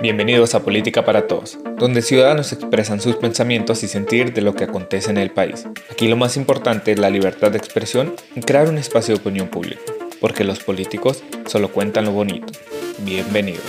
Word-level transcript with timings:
Bienvenidos 0.00 0.54
a 0.54 0.62
Política 0.62 1.04
para 1.04 1.26
Todos, 1.26 1.58
donde 1.76 2.02
ciudadanos 2.02 2.52
expresan 2.52 3.00
sus 3.00 3.16
pensamientos 3.16 3.82
y 3.82 3.88
sentir 3.88 4.32
de 4.32 4.42
lo 4.42 4.54
que 4.54 4.62
acontece 4.62 5.10
en 5.10 5.16
el 5.16 5.32
país. 5.32 5.66
Aquí 5.90 6.06
lo 6.06 6.16
más 6.16 6.36
importante 6.36 6.92
es 6.92 7.00
la 7.00 7.10
libertad 7.10 7.50
de 7.50 7.58
expresión 7.58 8.14
y 8.36 8.40
crear 8.42 8.68
un 8.68 8.78
espacio 8.78 9.16
de 9.16 9.20
opinión 9.20 9.48
pública, 9.48 9.82
porque 10.20 10.44
los 10.44 10.62
políticos 10.62 11.24
solo 11.46 11.72
cuentan 11.72 12.04
lo 12.04 12.12
bonito. 12.12 12.52
Bienvenidos. 13.00 13.64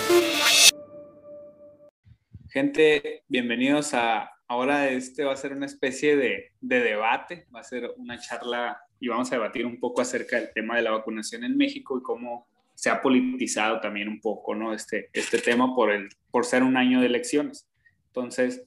Gente, 2.50 3.24
bienvenidos 3.28 3.96
a 3.96 4.30
ahora 4.48 4.88
este 4.90 5.24
va 5.24 5.34
a 5.34 5.36
ser 5.36 5.54
una 5.54 5.66
especie 5.66 6.16
de, 6.16 6.52
de 6.62 6.80
debate, 6.82 7.48
va 7.54 7.62
a 7.62 7.64
ser 7.64 7.92
una 7.98 8.20
charla 8.20 8.80
y 9.00 9.08
vamos 9.08 9.32
a 9.32 9.36
debatir 9.36 9.66
un 9.66 9.80
poco 9.80 10.02
acerca 10.02 10.36
del 10.36 10.52
tema 10.54 10.76
de 10.76 10.84
la 10.84 10.92
vacunación 10.92 11.44
en 11.44 11.58
México 11.58 11.98
y 11.98 12.04
cómo 12.04 12.48
se 12.80 12.90
ha 12.90 13.02
politizado 13.02 13.82
también 13.82 14.08
un 14.08 14.22
poco, 14.22 14.56
¿no? 14.56 14.74
Este, 14.74 15.10
este 15.12 15.40
tema 15.40 15.76
por, 15.76 15.92
el, 15.92 16.08
por 16.32 16.46
ser 16.46 16.64
un 16.64 16.78
año 16.78 17.02
de 17.02 17.08
elecciones. 17.08 17.68
Entonces, 18.08 18.66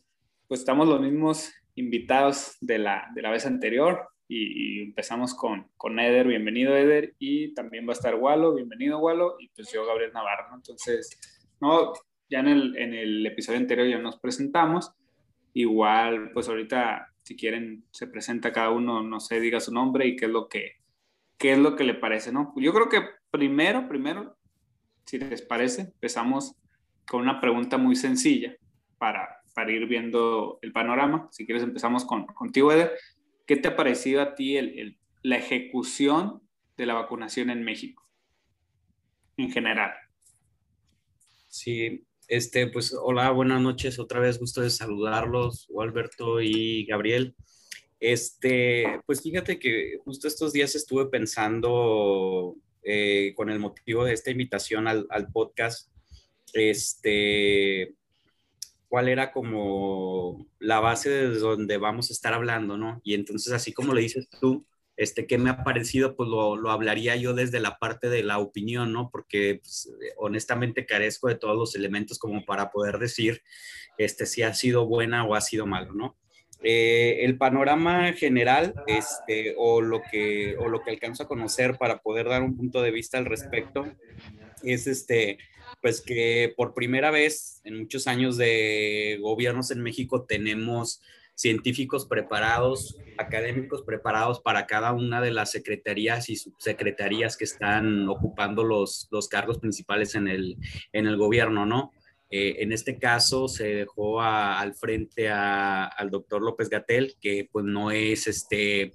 pues 0.49 0.61
estamos 0.61 0.87
los 0.87 1.01
mismos 1.01 1.51
invitados 1.77 2.59
de 2.61 2.77
la, 2.77 3.09
de 3.15 3.23
la 3.23 3.31
vez 3.31 3.47
anterior 3.47 4.07
y, 4.29 4.83
empezamos 4.83 5.35
con, 5.35 5.71
con 5.79 5.99
Eder, 5.99 6.27
bienvenido 6.27 6.77
Eder, 6.77 7.15
y 7.19 7.55
también 7.55 7.87
va 7.87 7.93
a 7.93 7.95
estar 7.95 8.15
Walo, 8.17 8.55
bienvenido 8.55 8.99
Walo, 8.99 9.37
y 9.39 9.49
pues 9.49 9.73
yo 9.73 9.87
Gabriel 9.87 10.13
Navarro, 10.13 10.51
¿no? 10.51 10.57
Entonces, 10.57 11.19
no, 11.63 11.95
ya 12.29 12.41
en 12.41 12.49
el, 12.49 12.77
en 12.77 12.93
el 12.93 13.25
episodio 13.25 13.61
anterior 13.61 13.89
ya 13.89 13.99
nos 13.99 14.19
presentamos, 14.19 14.93
igual, 15.55 16.33
pues 16.33 16.49
ahorita, 16.49 17.15
si 17.23 17.35
quieren, 17.35 17.85
se 17.93 18.09
presenta 18.09 18.53
cada 18.53 18.71
uno, 18.71 19.03
no 19.03 19.21
sé, 19.21 19.41
diga 19.41 19.59
su 19.59 19.73
nombre 19.73 20.07
y 20.07 20.17
qué 20.17 20.27
es 20.27 20.31
lo 20.31 20.49
que, 20.49 20.73
qué 21.39 21.53
es 21.53 21.59
lo 21.59 21.77
que 21.77 21.85
le 21.85 21.95
parece, 21.95 22.31
¿no? 22.31 22.53
Yo 22.57 22.75
creo 22.75 22.91
que 22.91 23.22
primero, 23.33 23.89
primero, 23.89 24.37
si 25.05 25.19
les 25.19 25.43
parece, 25.43 25.81
empezamos 25.83 26.55
con 27.09 27.23
una 27.23 27.41
pregunta 27.41 27.79
muy 27.79 27.97
sencilla 27.97 28.55
para, 28.99 29.41
para 29.55 29.73
ir 29.73 29.89
viendo 29.89 30.61
el 30.63 30.73
panorama. 30.73 31.29
Si 31.33 31.45
quieres, 31.45 31.65
empezamos 31.65 32.05
con, 32.05 32.27
contigo, 32.27 32.71
Eder. 32.71 32.93
¿Qué 33.47 33.57
te 33.57 33.69
ha 33.69 33.77
parecido 33.77 34.23
a 34.23 34.37
ti 34.37 34.57
la 35.23 35.37
ejecución 35.37 36.43
de 36.77 36.87
la 36.87 36.95
vacunación 36.95 37.51
en 37.51 37.65
México 37.65 38.07
en 39.37 39.51
general? 39.51 39.93
Sí, 41.49 42.07
este, 42.29 42.67
pues 42.69 42.95
hola, 42.95 43.31
buenas 43.31 43.61
noches. 43.61 43.99
Otra 43.99 44.21
vez 44.21 44.39
gusto 44.39 44.61
de 44.61 44.71
saludarlos, 44.71 45.69
Alberto 45.79 46.41
y 46.41 46.87
Gabriel. 46.87 47.35
Este, 47.99 49.01
pues 49.07 49.23
fíjate 49.23 49.59
que 49.59 49.99
justo 50.05 50.29
estos 50.29 50.53
días 50.53 50.75
estuve 50.75 51.07
pensando 51.07 52.57
eh, 52.83 53.33
con 53.37 53.51
el 53.51 53.59
motivo 53.59 54.05
de 54.05 54.13
esta 54.13 54.31
invitación 54.31 54.89
al, 54.89 55.07
podcast, 55.33 55.91
este, 56.53 57.95
cuál 58.89 59.09
era 59.09 59.33
como 59.33 60.47
la 60.59 60.81
base 60.81 61.11
de 61.11 61.29
donde 61.39 61.79
vamos 61.79 62.11
a 62.11 62.13
estar 62.13 62.35
hablando, 62.35 62.77
¿no? 62.77 63.01
Y 63.05 63.15
entonces, 63.15 63.53
así 63.53 63.73
como 63.73 63.95
le 63.95 64.03
dices 64.03 64.29
tú, 64.41 64.67
este, 64.97 65.27
¿qué 65.27 65.39
me 65.39 65.51
ha 65.51 65.65
parecido? 65.65 66.17
Pues 66.17 66.29
lo, 66.29 66.57
lo, 66.57 66.71
hablaría 66.71 67.17
yo 67.17 67.35
desde 67.35 67.61
la 67.61 67.79
parte 67.79 68.09
de 68.09 68.23
la 68.23 68.39
opinión, 68.39 68.93
¿no? 68.93 69.11
Porque 69.11 69.61
pues, 69.63 69.91
honestamente 70.17 70.87
carezco 70.87 71.29
de 71.29 71.35
todos 71.37 71.57
los 71.57 71.75
elementos 71.75 72.19
como 72.19 72.45
para 72.45 72.71
poder 72.71 72.99
decir 72.99 73.43
este, 73.99 74.27
si 74.27 74.43
ha 74.43 74.55
sido 74.55 74.87
buena 74.87 75.25
o 75.25 75.35
ha 75.35 75.41
sido 75.41 75.67
malo, 75.67 75.93
¿no? 75.93 76.17
Eh, 76.65 77.25
el 77.25 77.37
panorama 77.39 78.13
general 78.13 78.75
este, 78.87 79.55
o, 79.57 79.81
lo 79.81 80.01
que, 80.11 80.57
o 80.59 80.69
lo 80.69 80.81
que 80.83 80.91
alcanzo 80.91 81.25
a 81.25 81.29
conocer 81.29 81.77
para 81.77 81.99
poder 81.99 82.29
dar 82.29 82.43
un 82.43 82.57
punto 82.57 82.83
de 82.83 82.93
vista 82.93 83.19
al 83.19 83.25
respecto 83.25 83.85
es 84.63 84.87
este, 84.87 85.39
pues 85.81 86.01
que 86.01 86.55
por 86.57 86.75
primera 86.75 87.11
vez 87.11 87.61
en 87.65 87.81
muchos 87.81 88.07
años 88.07 88.37
de 88.37 89.19
gobiernos 89.21 89.71
en 89.73 89.83
México 89.83 90.25
tenemos 90.25 91.03
científicos 91.35 92.07
preparados, 92.07 92.97
académicos 93.19 93.83
preparados 93.83 94.41
para 94.41 94.67
cada 94.67 94.93
una 94.93 95.21
de 95.21 95.33
las 95.33 95.51
secretarías 95.51 96.29
y 96.29 96.37
subsecretarías 96.37 97.37
que 97.37 97.45
están 97.45 98.09
ocupando 98.09 98.63
los, 98.63 99.09
los 99.11 99.29
cargos 99.29 99.59
principales 99.59 100.15
en 100.15 100.29
el, 100.29 100.57
en 100.93 101.07
el 101.07 101.17
gobierno, 101.17 101.67
¿no? 101.67 101.93
Eh, 102.35 102.63
en 102.63 102.73
este 102.73 102.99
caso 102.99 103.47
se 103.47 103.75
dejó 103.75 104.23
al 104.23 104.75
frente 104.75 105.29
al 105.29 106.11
doctor 106.11 106.41
López 106.41 106.71
Gatel, 106.71 107.15
que 107.21 107.47
pues 107.53 107.67
no 107.67 107.91
es 107.91 108.27
este, 108.27 108.95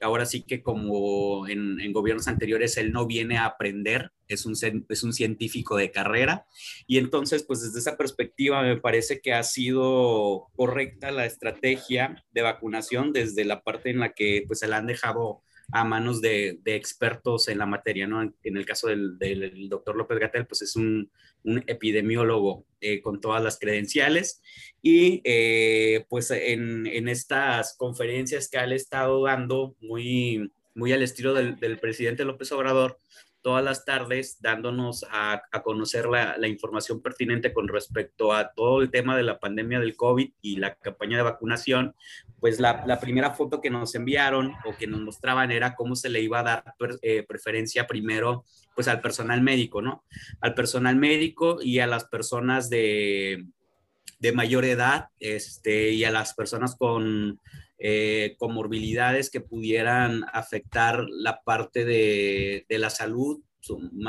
ahora 0.00 0.24
sí 0.24 0.44
que 0.44 0.62
como 0.62 1.46
en, 1.46 1.92
gobiernos 1.92 2.26
anteriores, 2.26 2.78
él 2.78 2.90
no 2.90 3.06
viene 3.06 3.36
a 3.36 3.44
aprender, 3.44 4.12
es 4.28 4.46
un, 4.46 4.54
es 4.88 5.02
un 5.02 5.12
científico 5.12 5.76
de 5.76 5.90
carrera. 5.90 6.46
Y 6.86 6.96
entonces, 6.96 7.42
pues 7.42 7.60
desde 7.60 7.80
esa 7.80 7.98
perspectiva 7.98 8.62
me 8.62 8.80
parece 8.80 9.20
que 9.20 9.34
ha 9.34 9.42
sido 9.42 10.46
correcta 10.56 11.10
la 11.10 11.26
estrategia 11.26 12.24
de 12.32 12.40
vacunación 12.40 13.12
desde 13.12 13.44
la 13.44 13.62
parte 13.62 13.90
en 13.90 14.00
la 14.00 14.14
que 14.14 14.44
pues 14.46 14.60
se 14.60 14.68
la 14.68 14.78
han 14.78 14.86
dejado 14.86 15.42
a 15.72 15.84
manos 15.84 16.20
de, 16.20 16.60
expertos 16.64 17.48
en 17.48 17.58
la 17.58 17.66
materia, 17.66 18.06
¿no? 18.06 18.22
En 18.22 18.56
el 18.56 18.66
caso 18.66 18.88
del, 18.88 19.18
doctor 19.68 19.96
López 19.96 20.18
Gatel, 20.18 20.46
pues 20.46 20.62
es 20.62 20.76
un, 20.76 21.10
epidemiólogo 21.66 22.66
eh, 22.82 23.00
con 23.00 23.18
todas 23.18 23.42
las 23.42 23.58
credenciales 23.58 24.42
y 24.82 25.22
eh, 25.24 26.04
pues 26.10 26.30
en, 26.30 27.08
estas 27.08 27.74
conferencias 27.78 28.50
que 28.50 28.58
ha 28.58 28.66
estado 28.74 29.24
dando 29.24 29.74
muy, 29.80 30.52
muy 30.74 30.92
al 30.92 31.02
estilo 31.02 31.32
del, 31.32 31.58
del 31.58 31.78
presidente 31.78 32.26
López 32.26 32.52
Obrador, 32.52 33.00
todas 33.42 33.64
las 33.64 33.84
tardes 33.84 34.38
dándonos 34.40 35.06
a, 35.10 35.42
conocer 35.62 36.06
la, 36.06 36.48
información 36.48 37.00
pertinente 37.00 37.52
con 37.52 37.68
respecto 37.68 38.32
a 38.32 38.52
todo 38.52 38.82
el 38.82 38.90
tema 38.90 39.16
de 39.16 39.22
la 39.22 39.38
pandemia 39.38 39.80
del 39.80 39.96
COVID 39.96 40.30
y 40.40 40.56
la 40.56 40.74
campaña 40.74 41.16
de 41.16 41.22
vacunación, 41.22 41.94
pues 42.38 42.60
la, 42.60 43.00
primera 43.00 43.30
foto 43.32 43.60
que 43.60 43.70
nos 43.70 43.94
enviaron 43.94 44.52
o 44.64 44.76
que 44.76 44.86
nos 44.86 45.00
mostraban 45.00 45.50
era 45.50 45.74
cómo 45.74 45.96
se 45.96 46.08
le 46.08 46.20
iba 46.20 46.40
a 46.40 46.42
dar 46.42 46.64
eh, 47.02 47.24
preferencia 47.26 47.86
primero 47.86 48.44
pues 48.74 48.88
al 48.88 49.00
personal 49.00 49.42
médico, 49.42 49.82
¿no? 49.82 50.04
Al 50.40 50.54
personal 50.54 50.96
médico 50.96 51.58
y 51.62 51.80
a 51.80 51.86
las 51.86 52.04
personas 52.04 52.70
de, 52.70 53.46
de 54.20 54.32
mayor 54.32 54.64
edad 54.64 55.08
este, 55.18 55.90
y 55.90 56.04
a 56.04 56.10
las 56.10 56.34
personas 56.34 56.76
con 56.76 57.40
eh, 57.82 58.36
comorbilidades 58.38 59.30
que 59.30 59.40
pudieran 59.40 60.24
afectar 60.32 61.02
la 61.08 61.40
parte 61.42 61.86
de, 61.86 62.66
la 62.68 62.90
salud, 62.90 63.42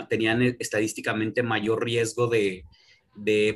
tenían 0.10 0.42
estadísticamente 0.60 1.42
mayor 1.42 1.84
riesgo 1.84 2.28
de, 2.28 2.66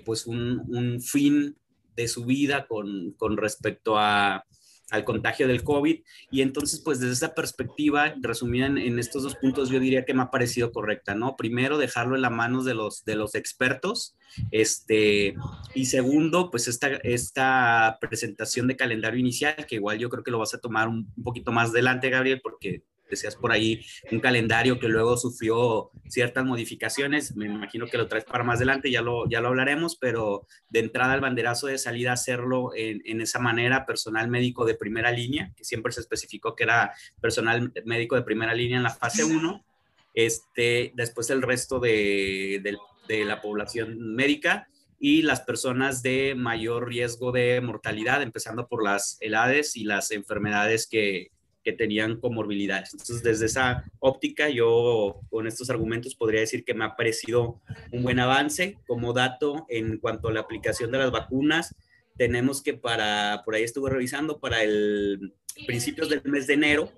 pues 0.06 0.26
un, 0.26 1.02
fin 1.02 1.58
de 1.98 2.08
su 2.08 2.26
vida 2.26 2.66
con, 2.68 3.12
con 3.18 3.36
respecto 3.36 4.00
a, 4.00 4.46
al 4.92 5.04
contagio 5.04 5.48
del 5.48 5.64
COVID. 5.64 6.02
Y 6.32 6.42
entonces, 6.42 6.82
pues 6.82 7.00
desde 7.00 7.14
esa 7.14 7.34
perspectiva, 7.34 8.14
resumida 8.22 8.68
en, 8.68 9.00
estos 9.00 9.24
dos 9.24 9.36
puntos, 9.36 9.70
yo 9.70 9.80
diría 9.80 10.06
que 10.06 10.14
me 10.14 10.24
ha 10.24 10.32
parecido 10.32 10.72
correcta, 10.72 11.16
¿no? 11.16 11.36
Primero, 11.36 11.78
dejarlo 11.78 12.16
en 12.16 12.22
las 12.22 12.32
manos 12.32 12.66
de 12.66 12.76
los, 12.76 13.04
de 13.06 13.16
los 13.16 13.36
expertos. 13.36 14.16
Este, 14.52 15.36
y 15.74 15.86
segundo, 15.86 16.52
pues 16.52 16.68
esta, 16.68 16.88
esta 17.04 17.98
presentación 18.00 18.68
de 18.68 18.76
calendario 18.76 19.20
inicial, 19.20 19.66
que 19.68 19.76
igual 19.76 19.98
yo 19.98 20.10
creo 20.10 20.24
que 20.24 20.32
lo 20.32 20.40
vas 20.40 20.54
a 20.54 20.60
tomar 20.60 20.88
un, 20.88 21.12
un 21.16 21.24
poquito 21.24 21.52
más 21.52 21.70
adelante, 21.70 22.10
Gabriel, 22.10 22.42
porque 22.42 22.84
decías 23.10 23.36
por 23.36 23.52
ahí, 23.52 23.86
un 24.12 24.20
calendario 24.20 24.80
que 24.80 24.88
luego 24.88 25.18
sufrió 25.18 25.92
ciertas 26.08 26.46
modificaciones, 26.46 27.36
me 27.36 27.46
imagino 27.46 27.88
que 27.88 27.98
lo 27.98 28.08
traes 28.08 28.26
para 28.26 28.44
más 28.44 28.58
adelante, 28.58 28.92
ya 28.92 29.02
lo, 29.02 29.28
ya 29.30 29.42
lo 29.42 29.50
hablaremos, 29.50 29.96
pero 29.96 30.48
de 30.70 30.80
entrada 30.80 31.14
al 31.14 31.22
banderazo 31.22 31.68
de 31.68 31.78
salida 31.78 32.14
hacerlo 32.14 32.72
en, 32.76 33.02
en 33.06 33.22
esa 33.22 33.40
manera, 33.40 33.86
personal 33.86 34.28
médico 34.30 34.66
de 34.66 34.76
primera 34.76 35.12
línea, 35.12 35.52
que 35.56 35.64
siempre 35.64 35.92
se 35.92 36.02
especificó 36.02 36.56
que 36.56 36.64
era 36.64 36.94
personal 37.22 37.72
médico 37.86 38.16
de 38.16 38.24
primera 38.24 38.54
línea 38.54 38.78
en 38.78 38.84
la 38.84 38.94
fase 38.94 39.24
1, 39.24 39.66
este, 40.14 40.92
después 40.96 41.30
el 41.30 41.42
resto 41.42 41.80
de, 41.80 42.62
de, 42.64 42.78
de 43.08 43.26
la 43.26 43.42
población 43.42 44.16
médica 44.16 44.68
y 44.98 45.22
las 45.22 45.42
personas 45.42 46.02
de 46.02 46.36
mayor 46.36 46.88
riesgo 46.88 47.32
de 47.32 47.60
mortalidad, 47.62 48.22
empezando 48.22 48.68
por 48.68 48.84
las 48.84 49.18
edades 49.20 49.76
y 49.76 49.84
las 49.84 50.12
enfermedades 50.12 50.88
que, 50.88 51.32
que 51.66 51.74
tenían 51.74 52.20
comorbilidades. 52.20 52.94
Entonces, 52.94 53.24
desde 53.24 53.48
esa 53.48 53.84
óptica, 54.00 54.50
yo 54.50 55.20
con 55.32 55.48
estos 55.48 55.72
argumentos 55.72 56.14
podría 56.14 56.42
decir 56.42 56.64
que 56.64 56.76
me 56.76 56.86
ha 56.86 56.96
parecido 56.96 57.60
un 57.92 58.04
buen 58.04 58.20
avance. 58.20 58.78
Como 58.86 59.14
dato, 59.14 59.66
en 59.68 59.98
cuanto 59.98 60.28
a 60.28 60.34
la 60.34 60.42
aplicación 60.42 60.92
de 60.92 61.00
las 61.00 61.12
vacunas, 61.12 61.76
tenemos 62.18 62.62
que 62.62 62.76
para, 62.76 63.42
por 63.44 63.56
ahí 63.56 63.64
estuve 63.64 63.90
revisando, 63.90 64.40
para 64.40 64.64
el 64.64 65.34
principios 65.66 66.10
del 66.10 66.22
mes 66.26 66.46
de 66.48 66.54
enero, 66.54 66.92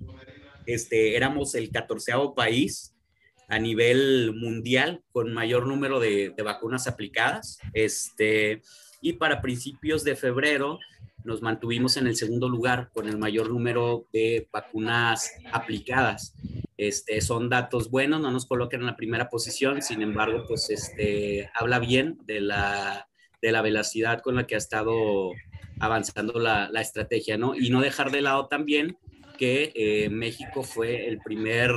este, 0.66 1.16
éramos 1.16 1.56
el 1.56 1.72
catorceavo 1.72 2.36
país 2.36 2.94
a 3.48 3.60
nivel 3.60 4.34
mundial 4.36 5.02
con 5.14 5.34
mayor 5.34 5.66
número 5.66 6.02
de, 6.02 6.34
de 6.36 6.44
vacunas 6.44 6.88
aplicadas. 6.88 7.60
Este, 7.74 8.62
y 9.02 9.14
para 9.14 9.42
principios 9.42 10.04
de 10.04 10.18
febrero 10.18 10.80
nos 11.28 11.42
mantuvimos 11.42 11.98
en 11.98 12.08
el 12.08 12.16
segundo 12.16 12.48
lugar 12.48 12.90
con 12.94 13.08
el 13.10 13.18
mayor 13.18 13.50
número 13.50 14.08
de 14.14 14.48
vacunas 14.52 15.30
aplicadas. 15.52 16.34
Este, 16.78 17.20
son 17.20 17.50
datos 17.50 17.92
buenos, 17.92 18.22
no 18.22 18.32
nos 18.32 18.46
colocan 18.46 18.80
en 18.80 18.86
la 18.86 18.96
primera 18.96 19.30
posición, 19.30 19.82
sin 19.82 20.02
embargo, 20.02 20.46
pues 20.48 20.70
este, 20.70 21.52
habla 21.54 21.80
bien 21.80 22.18
de 22.26 22.40
la, 22.40 23.10
de 23.42 23.52
la 23.52 23.62
velocidad 23.62 24.22
con 24.22 24.36
la 24.36 24.48
que 24.48 24.56
ha 24.56 24.58
estado 24.58 25.34
avanzando 25.80 26.40
la, 26.40 26.70
la 26.72 26.80
estrategia, 26.80 27.38
¿no? 27.38 27.56
Y 27.56 27.70
no 27.72 27.82
dejar 27.82 28.10
de 28.12 28.22
lado 28.22 28.48
también 28.48 28.98
que 29.38 29.74
eh, 29.76 30.10
México 30.10 30.64
fue 30.64 31.08
el 31.08 31.20
primer 31.20 31.72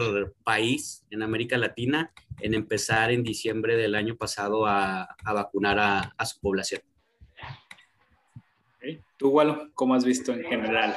país 0.45 1.05
en 1.11 1.23
América 1.23 1.59
Latina 1.59 2.13
en 2.41 2.55
empezar 2.55 3.11
en 3.11 3.25
diciembre 3.25 3.77
del 3.77 3.97
año 3.97 4.17
pasado 4.17 4.65
a, 4.65 5.03
a 5.25 5.33
vacunar 5.33 5.79
a, 5.79 6.15
a, 6.17 6.27
su 6.27 6.41
población. 6.41 6.81
¿Tú, 9.21 9.29
Walo, 9.29 9.69
cómo 9.75 9.95
has 9.95 10.03
visto 10.03 10.33
en 10.33 10.43
general? 10.45 10.97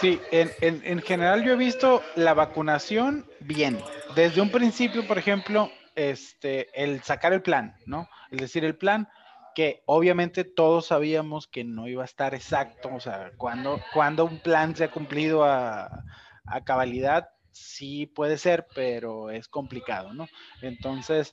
Sí, 0.00 0.18
en, 0.30 0.50
en, 0.62 0.80
en, 0.82 1.02
general 1.02 1.44
yo 1.44 1.52
he 1.52 1.56
visto 1.56 2.02
la 2.16 2.32
vacunación 2.32 3.26
bien. 3.40 3.78
Desde 4.16 4.40
un 4.40 4.50
principio, 4.50 5.06
por 5.06 5.18
ejemplo, 5.18 5.70
este, 5.94 6.68
el 6.72 7.02
sacar 7.02 7.34
el 7.34 7.42
plan, 7.42 7.76
¿no? 7.84 8.08
Es 8.30 8.40
decir, 8.40 8.64
el 8.64 8.78
plan 8.78 9.10
que 9.54 9.82
obviamente 9.84 10.44
todos 10.44 10.86
sabíamos 10.86 11.46
que 11.46 11.64
no 11.64 11.86
iba 11.86 12.00
a 12.00 12.06
estar 12.06 12.32
exacto, 12.34 12.88
o 12.94 13.00
sea, 13.00 13.30
cuando, 13.36 13.78
cuando 13.92 14.24
un 14.24 14.38
plan 14.38 14.74
se 14.74 14.84
ha 14.84 14.90
cumplido 14.90 15.44
a, 15.44 16.02
a 16.46 16.64
cabalidad, 16.64 17.28
sí 17.60 18.06
puede 18.06 18.38
ser, 18.38 18.66
pero 18.74 19.30
es 19.30 19.48
complicado, 19.48 20.12
¿no? 20.12 20.28
Entonces, 20.62 21.32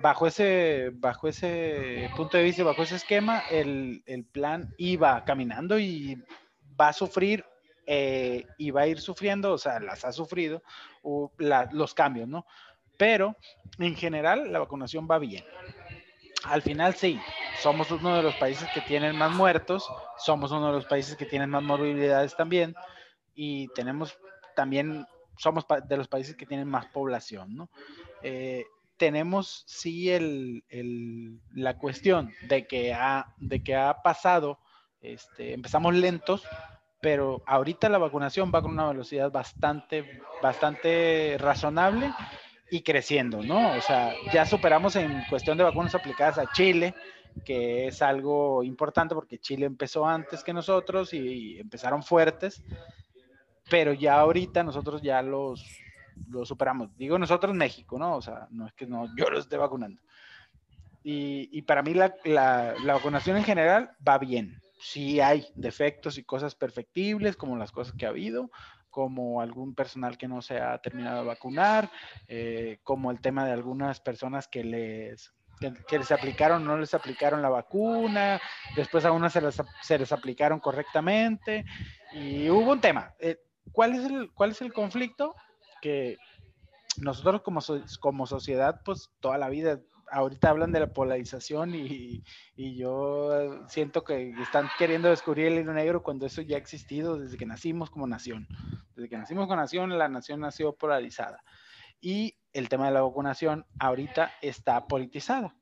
bajo 0.00 0.26
ese, 0.26 0.90
bajo 0.94 1.28
ese 1.28 2.10
punto 2.16 2.36
de 2.36 2.42
vista, 2.42 2.64
bajo 2.64 2.82
ese 2.82 2.96
esquema, 2.96 3.42
el, 3.50 4.02
el 4.06 4.24
plan 4.24 4.74
iba 4.78 5.24
caminando 5.24 5.78
y 5.78 6.22
va 6.80 6.88
a 6.88 6.92
sufrir 6.92 7.44
eh, 7.86 8.46
y 8.58 8.70
va 8.70 8.82
a 8.82 8.86
ir 8.88 9.00
sufriendo, 9.00 9.52
o 9.52 9.58
sea, 9.58 9.78
las 9.78 10.04
ha 10.04 10.12
sufrido 10.12 10.62
la, 11.38 11.68
los 11.72 11.94
cambios, 11.94 12.28
¿no? 12.28 12.46
Pero 12.96 13.36
en 13.78 13.94
general 13.94 14.52
la 14.52 14.58
vacunación 14.58 15.06
va 15.08 15.18
bien. 15.18 15.44
Al 16.44 16.62
final 16.62 16.94
sí, 16.94 17.20
somos 17.60 17.90
uno 17.90 18.16
de 18.16 18.22
los 18.22 18.34
países 18.36 18.68
que 18.72 18.80
tienen 18.80 19.16
más 19.16 19.32
muertos, 19.32 19.88
somos 20.18 20.50
uno 20.50 20.68
de 20.68 20.72
los 20.72 20.86
países 20.86 21.16
que 21.16 21.26
tienen 21.26 21.50
más 21.50 21.62
morbilidades 21.62 22.36
también 22.36 22.74
y 23.34 23.68
tenemos 23.68 24.18
también, 24.56 25.06
somos 25.38 25.64
de 25.88 25.96
los 25.96 26.08
países 26.08 26.36
que 26.36 26.46
tienen 26.46 26.68
más 26.68 26.86
población, 26.86 27.54
¿no? 27.54 27.70
Eh, 28.22 28.64
tenemos 28.96 29.64
sí 29.66 30.10
el, 30.10 30.64
el, 30.68 31.38
la 31.54 31.78
cuestión 31.78 32.32
de 32.48 32.66
que 32.66 32.94
ha, 32.94 33.34
de 33.38 33.62
que 33.62 33.74
ha 33.74 34.02
pasado, 34.02 34.58
este, 35.00 35.52
empezamos 35.52 35.94
lentos, 35.94 36.44
pero 37.00 37.42
ahorita 37.46 37.88
la 37.88 37.98
vacunación 37.98 38.50
va 38.54 38.62
con 38.62 38.72
una 38.72 38.88
velocidad 38.88 39.30
bastante, 39.30 40.22
bastante 40.42 41.36
razonable 41.38 42.12
y 42.70 42.82
creciendo, 42.82 43.42
¿no? 43.42 43.76
O 43.76 43.80
sea, 43.80 44.14
ya 44.32 44.46
superamos 44.46 44.96
en 44.96 45.22
cuestión 45.28 45.56
de 45.58 45.64
vacunas 45.64 45.94
aplicadas 45.94 46.38
a 46.38 46.50
Chile, 46.52 46.94
que 47.44 47.88
es 47.88 48.02
algo 48.02 48.62
importante 48.62 49.14
porque 49.14 49.38
Chile 49.38 49.66
empezó 49.66 50.06
antes 50.06 50.42
que 50.42 50.52
nosotros 50.52 51.12
y 51.12 51.58
empezaron 51.60 52.02
fuertes, 52.02 52.62
pero 53.68 53.92
ya 53.92 54.20
ahorita 54.20 54.62
nosotros 54.62 55.02
ya 55.02 55.22
los, 55.22 55.64
los 56.28 56.48
superamos. 56.48 56.96
Digo 56.96 57.18
nosotros 57.18 57.54
México, 57.54 57.98
¿no? 57.98 58.16
O 58.16 58.22
sea, 58.22 58.46
no 58.50 58.66
es 58.66 58.72
que 58.74 58.86
no, 58.86 59.08
yo 59.16 59.28
los 59.30 59.40
esté 59.40 59.56
vacunando. 59.56 60.00
Y, 61.02 61.48
y 61.56 61.62
para 61.62 61.82
mí 61.82 61.94
la, 61.94 62.14
la, 62.24 62.74
la, 62.84 62.94
vacunación 62.94 63.36
en 63.36 63.44
general 63.44 63.92
va 64.06 64.18
bien. 64.18 64.60
Sí 64.80 65.20
hay 65.20 65.46
defectos 65.54 66.18
y 66.18 66.24
cosas 66.24 66.54
perfectibles, 66.54 67.36
como 67.36 67.56
las 67.56 67.70
cosas 67.70 67.94
que 67.96 68.06
ha 68.06 68.10
habido, 68.10 68.50
como 68.90 69.40
algún 69.40 69.74
personal 69.74 70.18
que 70.18 70.26
no 70.26 70.42
se 70.42 70.58
ha 70.58 70.78
terminado 70.78 71.20
de 71.20 71.28
vacunar, 71.28 71.90
eh, 72.28 72.78
como 72.82 73.10
el 73.10 73.20
tema 73.20 73.44
de 73.46 73.52
algunas 73.52 74.00
personas 74.00 74.48
que 74.48 74.64
les, 74.64 75.32
que, 75.60 75.98
les 75.98 76.10
aplicaron 76.10 76.64
no 76.64 76.76
les 76.76 76.94
aplicaron 76.94 77.42
la 77.42 77.48
vacuna, 77.48 78.40
después 78.74 79.04
a 79.04 79.12
unas 79.12 79.32
se 79.32 79.42
se 79.82 79.98
les 79.98 80.12
aplicaron 80.12 80.60
correctamente 80.60 81.64
y 82.12 82.48
hubo 82.48 82.72
un 82.72 82.80
tema. 82.80 83.14
Eh, 83.18 83.38
¿cuál, 83.72 83.94
es 83.94 84.04
el, 84.04 84.32
¿Cuál 84.32 84.50
es 84.50 84.62
el 84.62 84.72
conflicto? 84.72 85.34
Que 85.80 86.16
nosotros 86.98 87.42
como, 87.42 87.60
como 88.00 88.26
sociedad, 88.26 88.80
pues 88.84 89.10
toda 89.20 89.38
la 89.38 89.48
vida 89.48 89.80
ahorita 90.10 90.50
hablan 90.50 90.72
de 90.72 90.80
la 90.80 90.92
polarización 90.92 91.74
y, 91.74 92.22
y, 92.54 92.76
yo 92.76 93.66
siento 93.68 94.04
que 94.04 94.30
están 94.40 94.68
queriendo 94.78 95.08
descubrir 95.08 95.46
el 95.46 95.58
hilo 95.58 95.72
negro 95.72 96.02
cuando 96.02 96.26
eso 96.26 96.42
ya 96.42 96.56
ha 96.56 96.60
existido 96.60 97.18
desde 97.18 97.36
que 97.36 97.46
nacimos 97.46 97.90
como 97.90 98.06
nación. 98.06 98.46
Desde 98.94 99.08
que 99.08 99.18
nacimos 99.18 99.46
como 99.46 99.56
nación, 99.56 99.96
la 99.98 100.08
nación 100.08 100.50
sido 100.52 100.76
polarizada. 100.76 101.42
Y 102.00 102.36
el 102.52 102.68
tema 102.68 102.86
de 102.86 102.92
la 102.92 103.02
vacunación 103.02 103.66
ahorita 103.78 104.32
está 104.42 104.86
politizado. 104.86 105.52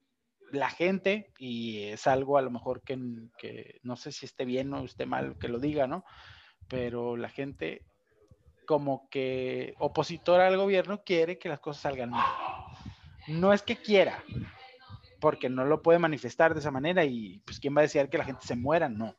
La 0.52 0.70
gente, 0.70 1.32
y 1.38 1.84
es 1.84 2.06
algo 2.06 2.38
a 2.38 2.42
lo 2.42 2.50
mejor 2.50 2.82
que, 2.82 2.98
que 3.38 3.80
no 3.82 3.96
sé 3.96 4.12
si 4.12 4.26
esté 4.26 4.44
bien 4.44 4.72
o 4.74 4.84
esté 4.84 5.06
mal 5.06 5.36
que 5.38 5.48
lo 5.48 5.58
diga, 5.58 5.86
¿no? 5.86 6.04
Pero 6.68 7.16
la 7.16 7.28
gente 7.28 7.84
como 8.64 9.08
que 9.10 9.74
opositora 9.78 10.46
al 10.46 10.56
gobierno 10.56 11.02
quiere 11.04 11.38
que 11.38 11.48
las 11.48 11.60
cosas 11.60 11.82
salgan 11.82 12.10
mal 12.10 12.24
no 13.26 13.52
es 13.52 13.62
que 13.62 13.76
quiera, 13.76 14.22
porque 15.20 15.48
no 15.48 15.64
lo 15.64 15.82
puede 15.82 15.98
manifestar 15.98 16.54
de 16.54 16.60
esa 16.60 16.70
manera 16.70 17.04
y 17.04 17.38
pues 17.40 17.60
quién 17.60 17.74
va 17.74 17.80
a 17.80 17.82
decir 17.82 18.08
que 18.08 18.18
la 18.18 18.24
gente 18.24 18.46
se 18.46 18.56
muera, 18.56 18.88
no. 18.88 19.14